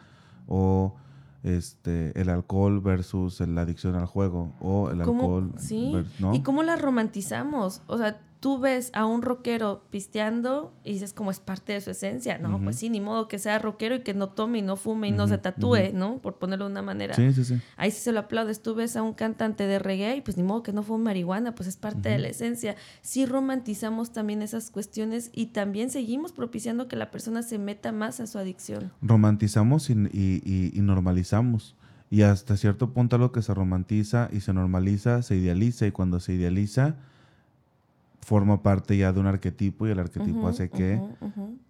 [0.46, 0.94] o
[1.42, 5.92] este el alcohol versus la adicción al juego o el alcohol sí.
[6.32, 11.30] y cómo la romantizamos o sea tú ves a un rockero pisteando y dices como
[11.30, 12.60] es parte de su esencia, ¿no?
[12.62, 15.12] Pues sí, ni modo que sea rockero y que no tome y no fume y
[15.12, 16.18] no se tatúe, ¿no?
[16.18, 17.14] Por ponerlo de una manera.
[17.14, 17.60] Sí, sí, sí.
[17.76, 18.62] Ahí sí se lo aplaudes.
[18.62, 21.54] Tú ves a un cantante de reggae y pues ni modo que no fume marihuana,
[21.54, 22.76] pues es parte de la esencia.
[23.00, 28.20] Sí romantizamos también esas cuestiones y también seguimos propiciando que la persona se meta más
[28.20, 28.92] a su adicción.
[29.02, 31.74] Romantizamos y, y, y normalizamos.
[32.10, 36.20] Y hasta cierto punto lo que se romantiza y se normaliza, se idealiza y cuando
[36.20, 36.94] se idealiza
[38.26, 41.00] forma parte ya de un arquetipo y el arquetipo hace que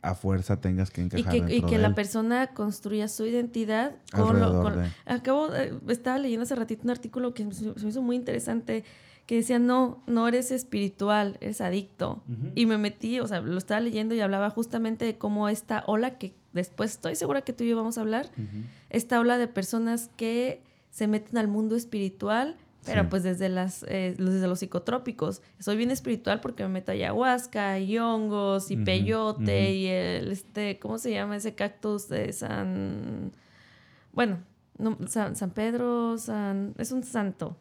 [0.00, 4.40] a fuerza tengas que encajar y que, y que la persona construya su identidad con
[4.40, 4.66] lo,
[5.04, 5.50] acabo
[5.88, 8.84] estaba leyendo hace ratito un artículo que se me hizo muy interesante
[9.26, 12.22] que decía no no eres espiritual eres adicto
[12.54, 16.16] y me metí o sea lo estaba leyendo y hablaba justamente de cómo esta ola
[16.16, 18.30] que después estoy segura que tú y yo vamos a hablar
[18.88, 22.56] esta ola de personas que se meten al mundo espiritual
[22.86, 25.42] pero pues desde, las, eh, desde los psicotrópicos.
[25.58, 30.98] Soy bien espiritual porque me meto ayahuasca y hongos y peyote y el, este, ¿cómo
[30.98, 33.32] se llama ese cactus de San...
[34.12, 34.38] Bueno,
[35.08, 36.74] San, Pedro, San...
[36.78, 37.56] Es un santo.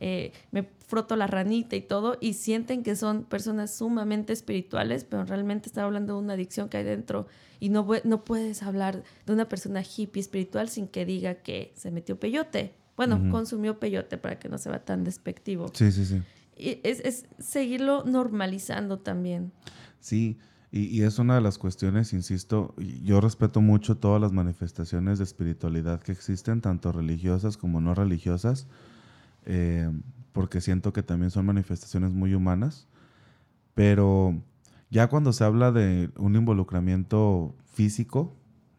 [0.00, 5.24] Eh, me froto la ranita y todo y sienten que son personas sumamente espirituales, pero
[5.24, 7.26] realmente están hablando de una adicción que hay dentro
[7.58, 11.90] y no, no puedes hablar de una persona hippie espiritual sin que diga que se
[11.90, 15.70] metió peyote bueno, consumió peyote para que no se vea tan despectivo.
[15.72, 16.20] Sí, sí, sí.
[16.56, 19.52] Y es, seguirlo normalizando también.
[20.00, 20.36] Sí,
[20.72, 26.02] y, es una de las cuestiones, insisto, yo respeto mucho todas las manifestaciones de espiritualidad
[26.02, 28.66] que existen, tanto religiosas como no religiosas,
[29.46, 29.88] eh,
[30.32, 32.88] porque siento que también son manifestaciones muy humanas,
[33.74, 34.42] pero
[34.90, 38.34] ya cuando se habla de un involucramiento físico,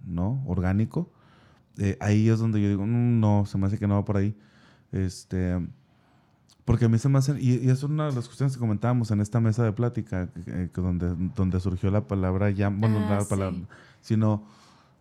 [0.06, 0.44] ¿no?
[0.46, 1.10] Orgánico,
[1.78, 4.18] eh, ahí es donde yo digo, mm, no, se me hace que no va por
[4.18, 4.36] ahí.
[4.92, 5.58] Este,
[6.66, 9.22] porque a mí se me hace, y, es una de las cuestiones que comentábamos en
[9.22, 13.26] esta mesa de plática, eh, donde, donde surgió la palabra ya, bueno, no la ah,
[13.28, 13.58] palabra,
[14.02, 14.44] sino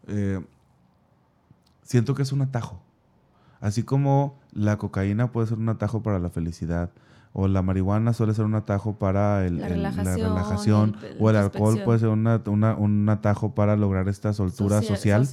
[0.07, 0.40] eh,
[1.82, 2.81] siento que es un atajo.
[3.61, 6.90] Así como la cocaína puede ser un atajo para la felicidad,
[7.40, 12.01] o la marihuana suele ser un atajo para el, la, relajación, o el alcohol puede
[12.01, 15.24] ser un atajo para lograr esta soltura social.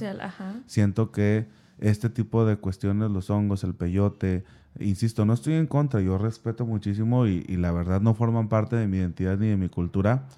[0.66, 1.48] Siento que
[1.80, 4.44] este tipo de cuestiones, los hongos, el peyote,
[4.78, 8.76] insisto, no estoy en contra, yo respeto muchísimo y, y, la verdad no forman parte
[8.76, 10.28] de mi identidad ni de mi cultura,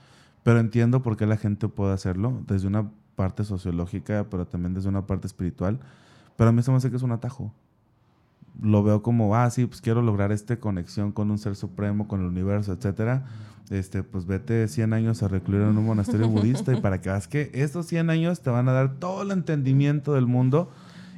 [0.45, 4.89] pero entiendo por qué la gente puede hacerlo desde una parte sociológica, pero también desde
[4.89, 5.81] una parte espiritual.
[6.39, 7.53] Pero a mí se me hace que es un atajo
[8.61, 12.21] lo veo como, ah, sí, pues quiero lograr esta conexión con un ser supremo, con
[12.21, 13.27] el universo, etcétera.
[13.71, 17.29] Este, pues vete 100 años a recluir en un monasterio budista y para que veas
[17.29, 20.71] que estos 100 años te van a dar todo el entendimiento del mundo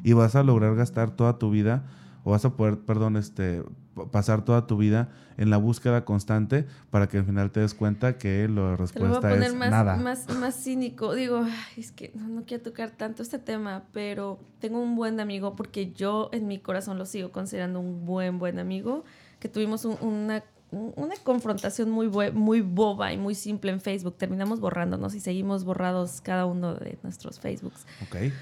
[0.02, 1.84] y vas a lograr gastar toda tu vida
[2.24, 3.62] o vas a poder, perdón, este,
[4.10, 8.18] pasar toda tu vida en la búsqueda constante para que al final te des cuenta
[8.18, 9.96] que la respuesta voy a poner es más, nada.
[9.96, 11.14] Más, más cínico.
[11.14, 11.44] Digo,
[11.76, 16.28] es que no, quiero tocar tanto este tema, pero tengo un buen amigo porque yo
[16.32, 19.04] en mi corazón lo sigo considerando un buen, buen amigo,
[19.38, 24.16] que tuvimos una, una confrontación muy, muy boba y muy simple en Facebook.
[24.16, 27.86] Terminamos borrándonos y seguimos borrados cada uno de nuestros Facebooks.
[28.06, 28.32] Ok.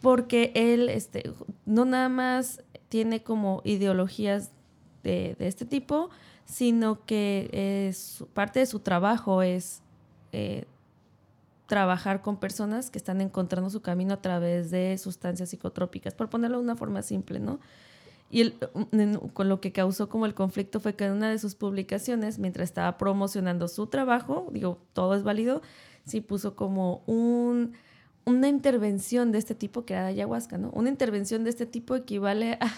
[0.00, 1.32] Porque él, este,
[1.64, 4.50] no nada más tiene como ideologías
[5.02, 6.10] de, este tipo,
[6.44, 9.82] sino que es, parte de su trabajo es
[10.32, 10.64] eh,
[11.66, 16.58] trabajar con personas que están encontrando su camino a través de sustancias psicotrópicas, por ponerlo
[16.58, 17.60] de una forma simple, ¿no?
[18.30, 18.50] Y
[19.34, 22.64] con lo que causó como el conflicto fue que en una de sus publicaciones, mientras
[22.64, 25.60] estaba promocionando su trabajo, digo, todo es válido,
[26.06, 27.74] sí puso como un,
[28.24, 30.70] una intervención de este tipo, que era ayahuasca, ¿no?
[30.70, 32.70] Una intervención de este tipo equivale a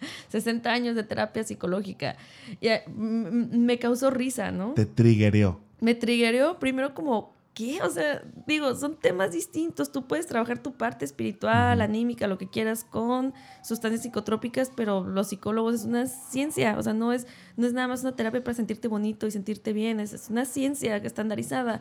[0.28, 2.16] 60 años de terapia psicológica.
[2.60, 4.74] Y eh, me causó risa, ¿no?
[4.74, 5.60] Te triggeró.
[5.80, 7.80] Me triggeró primero como ¿qué?
[7.82, 9.92] O sea, digo, son temas distintos.
[9.92, 15.28] Tú puedes trabajar tu parte espiritual, anímica, lo que quieras con sustancias psicotrópicas, pero los
[15.28, 16.76] psicólogos es una ciencia.
[16.78, 17.26] O sea, no es,
[17.56, 20.00] no es nada más una terapia para sentirte bonito y sentirte bien.
[20.00, 21.80] Es, una ciencia estandarizada.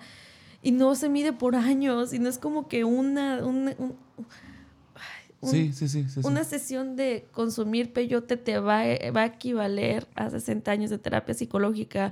[0.61, 2.13] Y no se mide por años.
[2.13, 3.41] Y no es como que una.
[5.43, 8.83] Sí, sí, sí, Una sesión de consumir peyote te va,
[9.15, 12.09] va a equivaler a 60 años de terapia psicológica.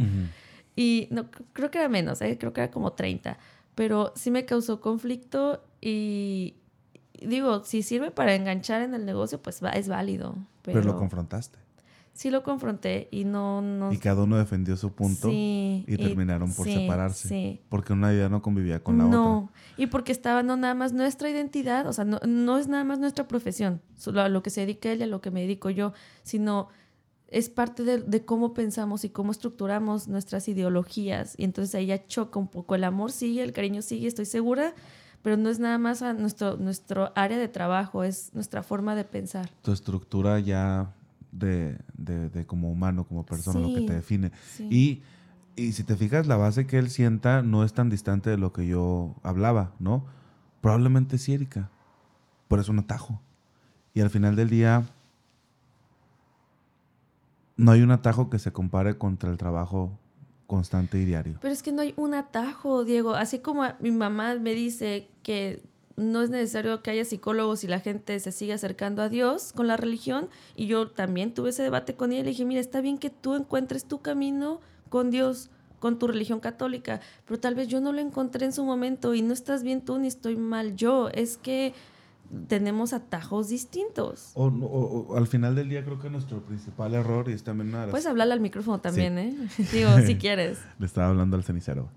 [0.75, 2.37] Y no, creo que era menos, ¿eh?
[2.39, 3.37] creo que era como 30.
[3.75, 6.55] Pero sí me causó conflicto y
[7.21, 10.35] digo, si sirve para enganchar en el negocio, pues es válido.
[10.61, 11.57] Pero, lo confrontaste.
[12.13, 13.61] Sí lo confronté y no...
[13.61, 17.61] no y cada uno defendió su punto y terminaron por separarse.
[17.69, 19.17] Porque una idea no convivía con la otra.
[19.17, 22.83] No, y porque estaba no nada más nuestra identidad, o sea, no, no es nada
[22.83, 23.81] más nuestra profesión,
[24.15, 25.93] a lo que se dedica ella, a lo que me dedico yo,
[26.23, 26.67] sino
[27.31, 31.33] es parte de, cómo pensamos y cómo estructuramos nuestras ideologías.
[31.37, 32.75] Y entonces ahí ya choca un poco.
[32.75, 34.75] El amor sigue, el cariño sigue, estoy segura,
[35.21, 39.05] pero no es nada más a nuestro, nuestro área de trabajo, es nuestra forma de
[39.05, 39.49] pensar.
[39.61, 40.93] Tu estructura ya
[41.31, 44.31] de, de, como humano, como persona, lo que te define.
[44.59, 45.01] Y,
[45.55, 48.53] y si te fijas, la base que él sienta no es tan distante de lo
[48.53, 50.05] que yo hablaba, ¿no?
[50.61, 51.69] Probablemente sí, Erika.
[52.47, 53.21] Por eso un atajo.
[53.93, 54.85] Y al final del día
[57.57, 59.97] no hay un atajo que se compare contra el trabajo
[60.47, 61.37] constante y diario.
[61.41, 63.15] Pero es que no hay un atajo, Diego.
[63.15, 65.63] Así como mi mamá me dice que
[65.97, 69.67] no es necesario que haya psicólogos y la gente se siga acercando a Dios con
[69.67, 70.29] la religión.
[70.55, 73.09] Y yo también tuve ese debate con ella y le dije, mira, está bien que
[73.09, 74.59] tú encuentres tu camino
[74.89, 75.49] con Dios,
[75.79, 79.21] con tu religión católica, pero tal vez yo no lo encontré en su momento y
[79.21, 81.09] no estás bien tú ni estoy mal yo.
[81.09, 81.73] Es que
[82.47, 84.31] tenemos atajos distintos.
[84.35, 88.05] O, al final del día creo que nuestro principal error y es también una Puedes
[88.05, 89.35] hablarle al micrófono también, ¿eh?
[89.71, 90.59] Digo, si quieres.
[90.79, 91.89] Le estaba hablando al cenicero.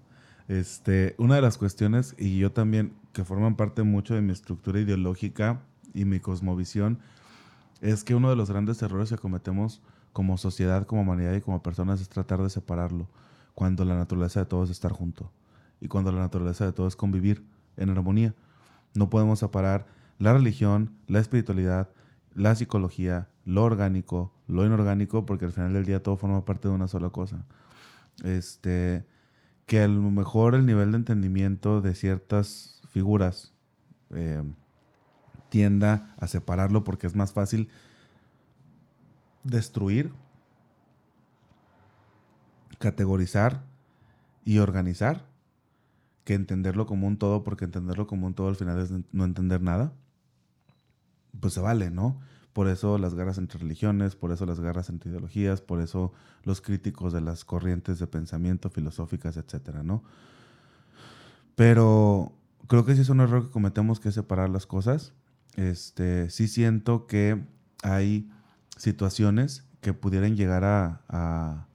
[0.49, 4.81] Este, una de las cuestiones, y yo también, que forman parte mucho de mi estructura
[4.81, 5.62] ideológica
[5.95, 6.99] y mi cosmovisión,
[7.81, 9.81] es que uno de los grandes errores que cometemos
[10.12, 13.09] como sociedad, como humanidad y como personas es tratar de separarlo,
[13.55, 15.31] cuando la naturaleza de todo es estar junto
[15.81, 17.45] y cuando la naturaleza de todo es convivir
[17.77, 18.35] en armonía.
[18.95, 19.86] No podemos separar
[20.19, 21.91] la religión, la espiritualidad,
[22.35, 26.74] la psicología, lo orgánico, lo inorgánico, porque al final del día todo forma parte de
[26.74, 27.45] una sola cosa.
[28.23, 29.05] Este,
[29.66, 33.53] que a lo mejor el nivel de entendimiento de ciertas figuras
[34.15, 34.43] eh,
[35.49, 37.69] tienda a separarlo porque es más fácil
[39.43, 40.12] destruir,
[42.79, 43.65] categorizar
[44.45, 45.27] y organizar
[46.25, 49.61] que entenderlo como un todo, porque entenderlo como un todo al final es no entender
[49.61, 49.93] nada
[51.41, 52.21] pues se vale, ¿no?
[52.53, 56.12] Por eso las guerras entre religiones, por eso las guerras entre ideologías, por eso
[56.45, 60.05] los críticos de las corrientes de pensamiento filosóficas, etcétera, ¿no?
[61.57, 62.33] Pero
[62.66, 65.12] creo que sí es un error que cometemos que es separar las cosas.
[65.57, 67.45] Este, sí siento que
[67.82, 68.28] hay
[68.77, 71.66] situaciones que pudieran llegar a,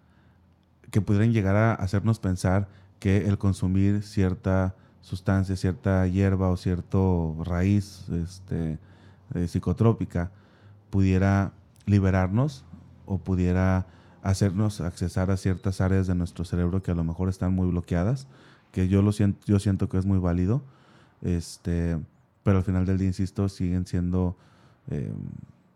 [0.91, 2.67] que pudieran llegar a hacernos pensar
[2.99, 8.79] que el consumir cierta sustancia, cierta hierba o cierto raíz, este,
[9.35, 10.31] eh, psicotrópica
[10.89, 11.53] pudiera
[11.85, 12.65] liberarnos
[13.05, 13.87] o pudiera
[14.21, 18.27] hacernos accesar a ciertas áreas de nuestro cerebro que a lo mejor están muy bloqueadas,
[18.71, 20.63] que yo lo siento, yo siento que es muy válido,
[21.21, 21.97] este,
[22.43, 24.37] pero al final del día, insisto, siguen siendo
[24.89, 25.11] eh,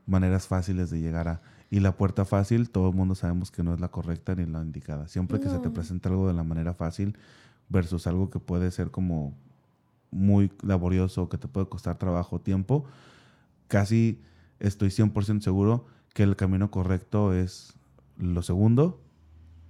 [0.06, 1.42] maneras fáciles de llegar a...
[1.70, 4.62] Y la puerta fácil, todo el mundo sabemos que no es la correcta ni la
[4.62, 5.08] indicada.
[5.08, 7.18] Siempre que se te presenta algo de la manera fácil
[7.70, 9.34] versus algo que puede ser como
[10.12, 12.86] muy laborioso, que te puede costar trabajo, tiempo,
[13.68, 14.22] casi
[14.60, 17.74] estoy 100% seguro que el camino correcto es
[18.18, 19.02] lo segundo,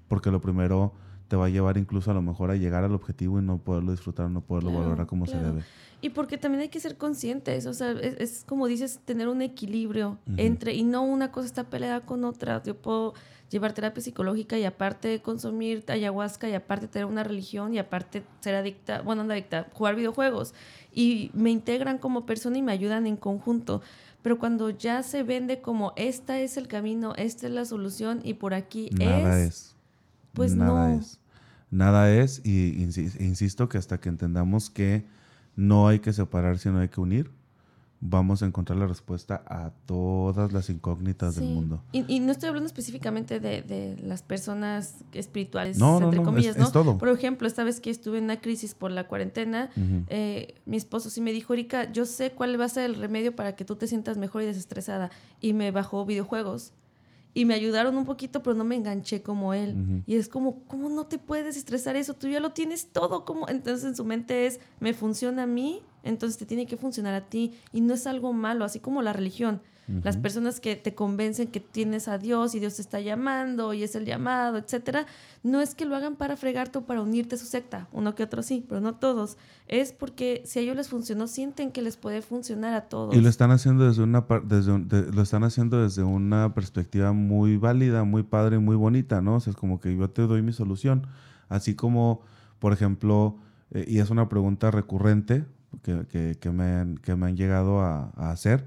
[0.10, 0.94] porque lo primero
[1.34, 3.90] te va a llevar incluso a lo mejor a llegar al objetivo y no poderlo
[3.90, 5.64] disfrutar, no poderlo valorar como se debe.
[6.00, 10.20] Y porque también hay que ser conscientes, o sea, es, como dices, tener un equilibrio
[10.38, 12.62] entre, y no una cosa está peleada con otra.
[12.62, 13.16] Yo puedo
[13.50, 18.54] llevar terapia psicológica y aparte consumir ayahuasca y aparte tener una religión y aparte ser
[18.54, 20.54] adicta, bueno, no adicta, jugar videojuegos.
[20.92, 23.82] Y me integran como persona y me ayudan en conjunto.
[24.22, 28.36] Pero cuando ya se vende como esta es el camino, esta es la solución y
[28.36, 29.76] por aquí Nada es,
[30.34, 31.00] pues Nada no.
[31.00, 31.23] Es.
[31.74, 32.84] Nada es, y
[33.20, 35.06] insisto que hasta que entendamos que
[35.56, 37.32] no hay que separar, sino hay que unir,
[38.06, 41.82] vamos a encontrar la respuesta a todas las incógnitas del mundo.
[41.94, 46.26] Y, y no estoy hablando específicamente de, de las personas espirituales, No, no, entre no,
[46.26, 46.66] comillas, es- ¿no?
[46.68, 46.98] es todo.
[46.98, 49.70] Por ejemplo, esta vez que estuve en una crisis por la cuarentena,
[50.10, 53.36] eh, mi esposo sí me dijo, Erika, yo sé cuál va a ser el remedio
[53.36, 55.10] para que tú te sientas mejor y desestresada.
[55.40, 56.74] Y me bajó videojuegos.
[57.34, 60.04] Y me ayudaron un poquito, pero no me enganché como él.
[60.06, 62.14] Y es como, ¿cómo no te puedes estresar eso?
[62.14, 63.26] Tú ya lo tienes todo.
[63.26, 67.16] como Entonces en su mente es, me funciona a mí, entonces te tiene que funcionar
[67.16, 67.54] a ti.
[67.72, 69.62] Y no es algo malo, así como la religión.
[70.02, 73.84] Las personas que te convencen que tienes a Dios y Dios te está llamando y
[73.84, 75.06] es el llamado, etcétera,
[75.44, 78.24] no es que lo hagan para fregarte o para unirte a su secta, uno que
[78.24, 79.38] otro sí, pero no todos.
[79.68, 83.14] Es porque si a ellos les funcionó, sienten que les puede funcionar a todos.
[83.14, 87.12] Y lo están haciendo desde una desde un- de- lo están haciendo desde una perspectiva
[87.12, 89.36] muy válida, muy padre, muy bonita, ¿no?
[89.36, 91.08] O sea, es como que yo te doy mi solución.
[91.50, 92.22] Así como,
[92.60, 93.38] por ejemplo,
[93.72, 95.44] eh, y es una pregunta recurrente
[95.82, 98.64] que, que- que me, han, que me han llegado a, a hacer.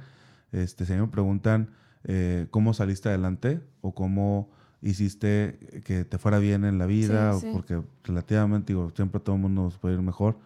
[0.57, 1.70] Este, si me preguntan
[2.05, 4.49] eh, cómo saliste adelante o cómo
[4.83, 7.49] hiciste que te fuera bien en la vida, Sí, o sí.
[7.53, 10.37] porque relativamente, digo, siempre todo el mundo nos puede ir mejor,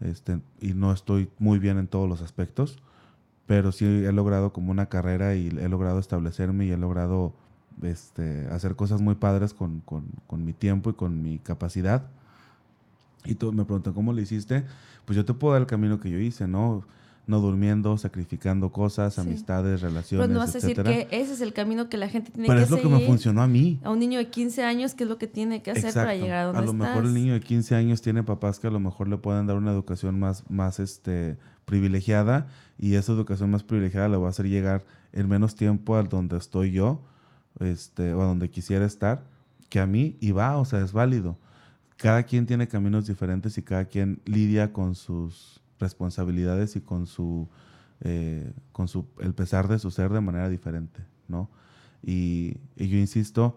[0.00, 2.78] este, y no estoy muy bien en todos los aspectos
[3.46, 7.34] pero sí he logrado como una carrera y he logrado establecerme y he logrado
[7.82, 12.06] este, hacer cosas muy padres con, con- con mi tiempo y con mi capacidad.
[13.26, 14.64] Y tú me preguntan, ¿cómo lo hiciste?
[15.04, 16.84] Pues yo te puedo dar el camino que yo hice, ¿no?
[17.26, 19.20] No durmiendo, sacrificando cosas, Sí.
[19.22, 22.30] amistades, relaciones, Pero no vas a decir que ese es el camino que la gente
[22.30, 23.80] tiene Pero que es lo que me funcionó a mí.
[23.82, 26.38] A un niño de 15 años, ¿qué es lo que tiene que hacer para llegar
[26.38, 28.80] a donde A lo mejor el niño de 15 años tiene papás que a lo
[28.80, 32.46] mejor le pueden dar una educación más, más este, privilegiada
[32.78, 36.36] y esa educación más privilegiada le va a hacer llegar en menos tiempo a donde
[36.36, 37.00] estoy yo
[37.60, 39.24] este, o a donde quisiera estar
[39.68, 41.36] que a mí y va, o sea, es válido.
[41.96, 47.48] Cada quien tiene caminos diferentes y cada quien lidia con sus responsabilidades y con su,
[48.00, 51.50] eh, con su, el pesar de su ser de manera diferente, ¿no?
[52.02, 53.56] Y, y yo insisto,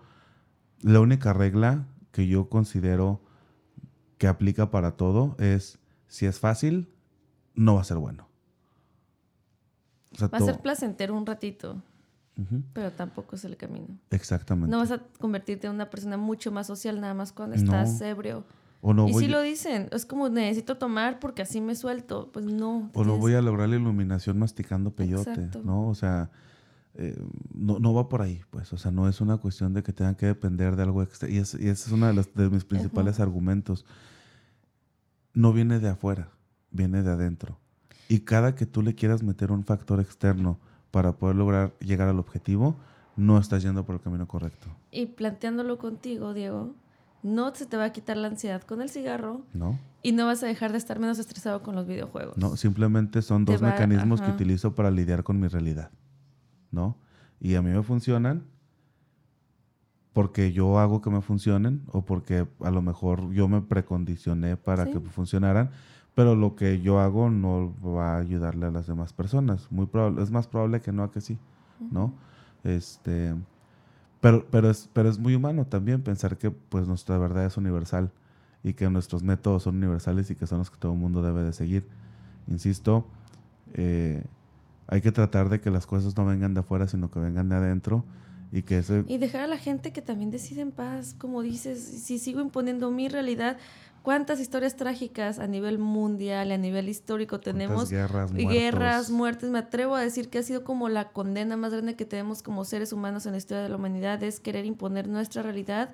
[0.82, 3.22] la única regla que yo considero
[4.18, 6.90] que aplica para todo es si es fácil,
[7.56, 8.28] no va a ser bueno.
[10.14, 11.82] O sea, Va a ser placentero un ratito,
[12.74, 13.88] pero tampoco es el camino.
[14.12, 14.72] Exactamente.
[14.72, 17.62] No vas a convertirte en una persona mucho más social nada más cuando No.
[17.64, 18.44] estás ebrio.
[18.82, 22.30] O no y voy, si lo dicen, es como necesito tomar porque así me suelto.
[22.32, 22.90] Pues no.
[22.94, 25.62] o no voy a lograr la iluminación masticando peyote, Exacto.
[25.64, 25.88] ¿no?
[25.88, 26.30] O sea,
[26.96, 27.16] eh,
[27.54, 28.72] no, no va por ahí, pues.
[28.74, 31.30] O sea, no es una cuestión de que tengan que depender de algo extra.
[31.30, 33.86] Y, es- y ese es uno de, los- de mis principales argumentos.
[35.34, 36.30] No viene de afuera,
[36.72, 37.58] viene de adentro.
[38.10, 40.60] Y cada que tú le quieras meter un factor externo
[40.92, 42.78] para poder lograr llegar al objetivo,
[43.16, 46.74] no estás yendo por el camino correcto, Y planteándolo contigo, Diego,
[47.24, 49.78] no se te va a quitar la ansiedad con el cigarro ¿no?
[50.04, 52.38] y no vas a dejar de estar menos estresado con los videojuegos.
[52.38, 55.92] No, simplemente son dos va- mecanismos que utilizo para lidiar con mi realidad,
[56.72, 56.96] ¿no?
[57.40, 58.44] Y a mí me funcionan
[60.14, 64.86] porque yo hago que me funcionen o porque a lo mejor yo me precondicioné para
[64.86, 64.92] Sí.
[64.94, 65.70] que funcionaran,
[66.16, 69.72] pero lo que yo hago no va a ayudarle a las demás personas.
[69.72, 71.38] Muy probable, es más probable que no a que sí,
[71.92, 72.14] ¿no?
[72.64, 73.36] Este,
[74.28, 78.12] pero, pero, es, pero es muy humano también pensar que pues nuestra verdad es universal
[78.64, 81.44] y que nuestros métodos son universales y que son los que todo el mundo debe
[81.44, 81.88] de seguir.
[82.48, 83.08] Insisto,
[83.74, 84.24] eh,
[84.88, 87.56] hay que tratar de que las cosas no vengan de afuera, sino que vengan de
[87.56, 88.04] adentro
[88.52, 89.06] y que ese...
[89.08, 92.92] Y dejar a la gente que también decide en paz, como dices, si sigo imponiendo
[92.92, 93.58] mi realidad,
[94.08, 97.90] ¿cuántas historias trágicas a nivel mundial, a nivel histórico tenemos?
[97.90, 98.32] guerras.
[98.34, 102.06] Guerras, muertes, me atrevo a decir que ha sido como la condena más grande que
[102.06, 105.90] tenemos como seres humanos en la historia de la humanidad, es querer imponer nuestra realidad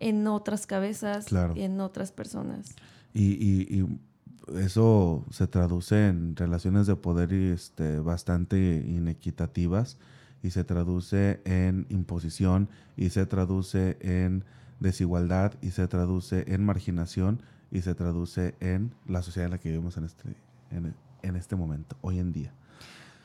[0.00, 1.54] en otras cabezas Claro.
[1.56, 2.74] y en otras personas.
[3.14, 9.98] Y, y- y eso se traduce en relaciones de poder y, este, bastante inequitativas
[10.42, 14.42] y se traduce en imposición y se traduce en
[14.80, 19.70] desigualdad y se traduce en marginación y se traduce en la sociedad en la que
[19.70, 20.36] vivimos en este,
[20.70, 22.52] en, en este momento, hoy en día.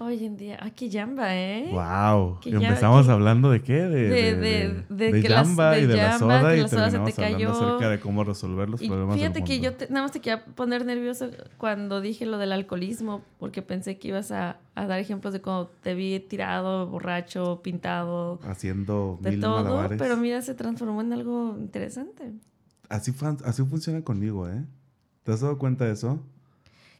[0.04, 1.70] Hoy en día, aquí Yamba, ¿eh?
[1.72, 2.40] ¡Wow!
[2.40, 3.74] Que Empezamos hablando de qué?
[3.84, 5.48] De, de- de, de- las-
[5.80, 7.52] y de la soda y la soda se te terminamos hablando cayó.
[7.78, 10.20] acerca de cómo resolver los Y problemas fíjate del que yo te- nada más te
[10.20, 11.30] quería poner nervioso
[11.60, 15.68] cuando dije lo del alcoholismo, porque pensé que ibas a, a dar ejemplos de cuando
[15.84, 20.00] te vi tirado, borracho, pintado, haciendo de mil todo, malabares.
[20.00, 22.32] pero mira, se transformó en algo interesante.
[22.90, 23.14] Así,
[23.46, 24.66] así funciona conmigo, ¿eh?
[25.24, 26.20] ¿Te has dado cuenta de eso?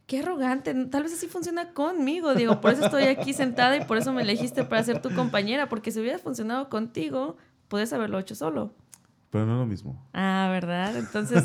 [0.06, 3.96] Qué arrogante, tal vez así funciona conmigo, digo, por eso estoy aquí sentada y por
[3.96, 7.36] eso me elegiste para ser tu compañera, porque si hubiera funcionado contigo,
[7.68, 8.72] puedes haberlo hecho solo.
[9.30, 10.04] Pero no es lo mismo.
[10.12, 10.96] Ah, ¿verdad?
[10.96, 11.44] Entonces,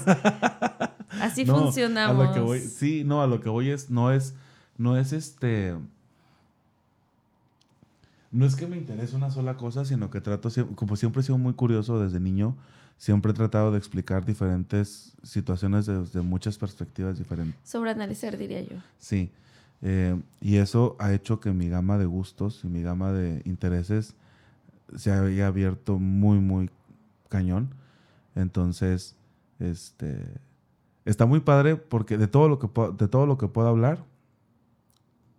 [1.22, 2.26] así No, funcionamos.
[2.26, 4.36] A lo que voy, sí, no, a lo que voy es, no es,
[4.78, 5.76] no es este,
[8.32, 11.38] no es que me interese una sola cosa, sino que trato, como siempre he sido
[11.38, 12.56] muy curioso desde niño,
[12.98, 17.56] siempre he tratado de explicar diferentes situaciones desde muchas perspectivas diferentes.
[17.64, 18.78] Sobreanalizar, diría yo.
[18.98, 19.32] Sí,
[19.82, 24.16] eh, y eso ha hecho que mi gama de gustos y mi gama de intereses
[24.96, 26.70] se haya abierto muy, muy
[27.30, 27.70] cañón.
[28.36, 29.16] Entonces,
[29.60, 30.18] este,
[31.06, 32.68] está muy padre porque de todo lo que
[32.98, 34.04] de todo lo que puedo hablar,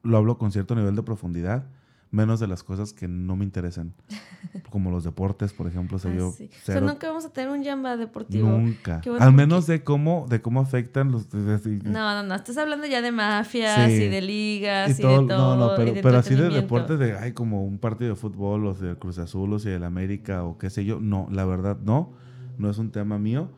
[0.02, 1.64] lo hablo con cierto nivel de profundidad,
[2.10, 3.92] menos de las cosas que no me interesan,
[4.70, 5.96] como los deportes, por ejemplo.
[5.96, 6.44] O sea, Ah, yo sí.
[6.46, 8.48] O sea, cero- nunca vamos a tener un Yamba deportivo.
[8.48, 9.00] nunca.
[9.04, 11.28] Bueno, Al porque- menos de cómo, de cómo afectan los...
[11.30, 12.34] de- de- No, no, no.
[12.34, 13.96] Estás hablando ya de mafias Sí.
[14.04, 15.56] y de ligas y, Y todo- de todo.
[15.56, 18.74] no, no, pero, de así de deportes de, ay, como un partido de fútbol, o
[18.74, 21.00] del Cruz Azul, o si del América, o qué sé yo.
[21.00, 22.12] No, la verdad, no.
[22.56, 23.50] No es un tema mío.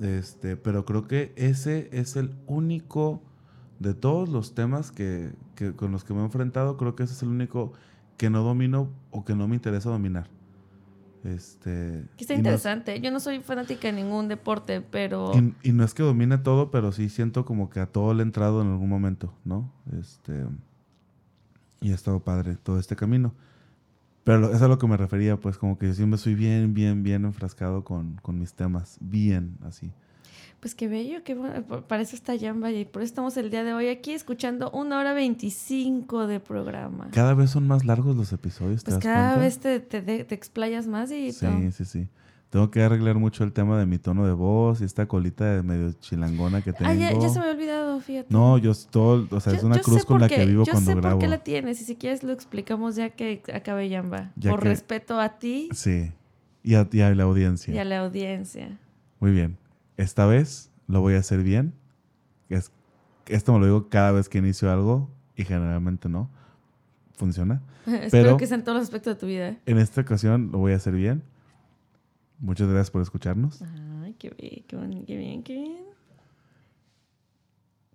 [0.00, 3.20] Este, pero creo que ese es el único
[3.80, 7.14] de todos los temas que, que- con los que me he enfrentado, creo que ese
[7.14, 7.72] es el único
[8.16, 10.28] que no domino o que no me interesa dominar.
[11.24, 13.00] Este, Que está y no es- interesante.
[13.00, 16.70] Yo no soy fanática de ningún deporte, pero y, y no es que domine todo,
[16.70, 19.70] pero sí siento como que a todo le he entrado en algún momento, ¿no?
[19.98, 20.46] Este.
[21.80, 23.34] Y ha estado padre todo este camino.
[24.24, 26.74] Pero eso es a lo que me refería, pues como que yo siempre soy bien,
[26.74, 28.98] bien, bien enfrascado con, con mis temas.
[29.00, 29.90] Bien, así.
[30.60, 31.62] Pues qué bello, qué bueno.
[31.62, 34.70] Por- Para eso está Yamba y por eso estamos el día de hoy aquí escuchando
[34.72, 37.08] una hora veinticinco de programa.
[37.12, 40.34] Cada vez son más largos los episodios, ¿te Pues cada vez te, te, de- te
[40.34, 42.08] explayas más y Sí, sí, sí.
[42.50, 45.62] Tengo que arreglar mucho el tema de mi tono de voz y esta colita de
[45.62, 46.90] medio chilangona que tengo.
[46.90, 48.28] Ah, ya, ya se me había olvidado, fíjate.
[48.30, 50.46] No, yo todo, o sea, Yo- es una yo cruz sé con la qué- que
[50.46, 51.16] vivo yo cuando sé grabo.
[51.16, 54.32] por qué la tienes y si quieres lo explicamos ya que acabe Yamba.
[54.36, 56.10] Ya por que- respeto a ti Sí.
[56.62, 57.74] Y a, y a la audiencia.
[57.74, 58.78] y a la audiencia.
[59.20, 59.58] Muy bien.
[59.98, 61.74] Esta vez lo voy a hacer bien.
[62.48, 62.72] Es,
[63.26, 66.30] esto me lo digo cada vez que inicio algo y generalmente no.
[67.16, 67.60] Funciona.
[67.86, 69.56] Espero Pero- que sea en todos los aspectos de tu vida.
[69.66, 71.22] En esta ocasión lo voy a hacer bien.
[72.38, 73.60] Muchas gracias por escucharnos.
[74.02, 75.84] Ay, qué bien, qué, bon- qué bien, qué bien.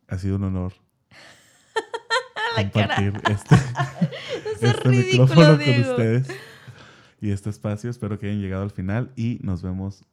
[0.10, 0.74] Ha sido un honor
[2.58, 2.96] La cara.
[2.98, 3.56] compartir este,
[4.60, 6.28] seas este ridículo, micrófono con ustedes
[7.22, 7.90] y este espacio.
[7.90, 10.04] Espero que hayan llegado al final y nos vemos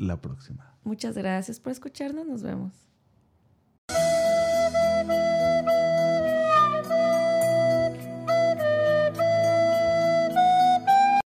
[0.00, 0.74] la próxima.
[0.82, 2.26] Muchas gracias por escucharnos.
[2.26, 2.72] Nos vemos.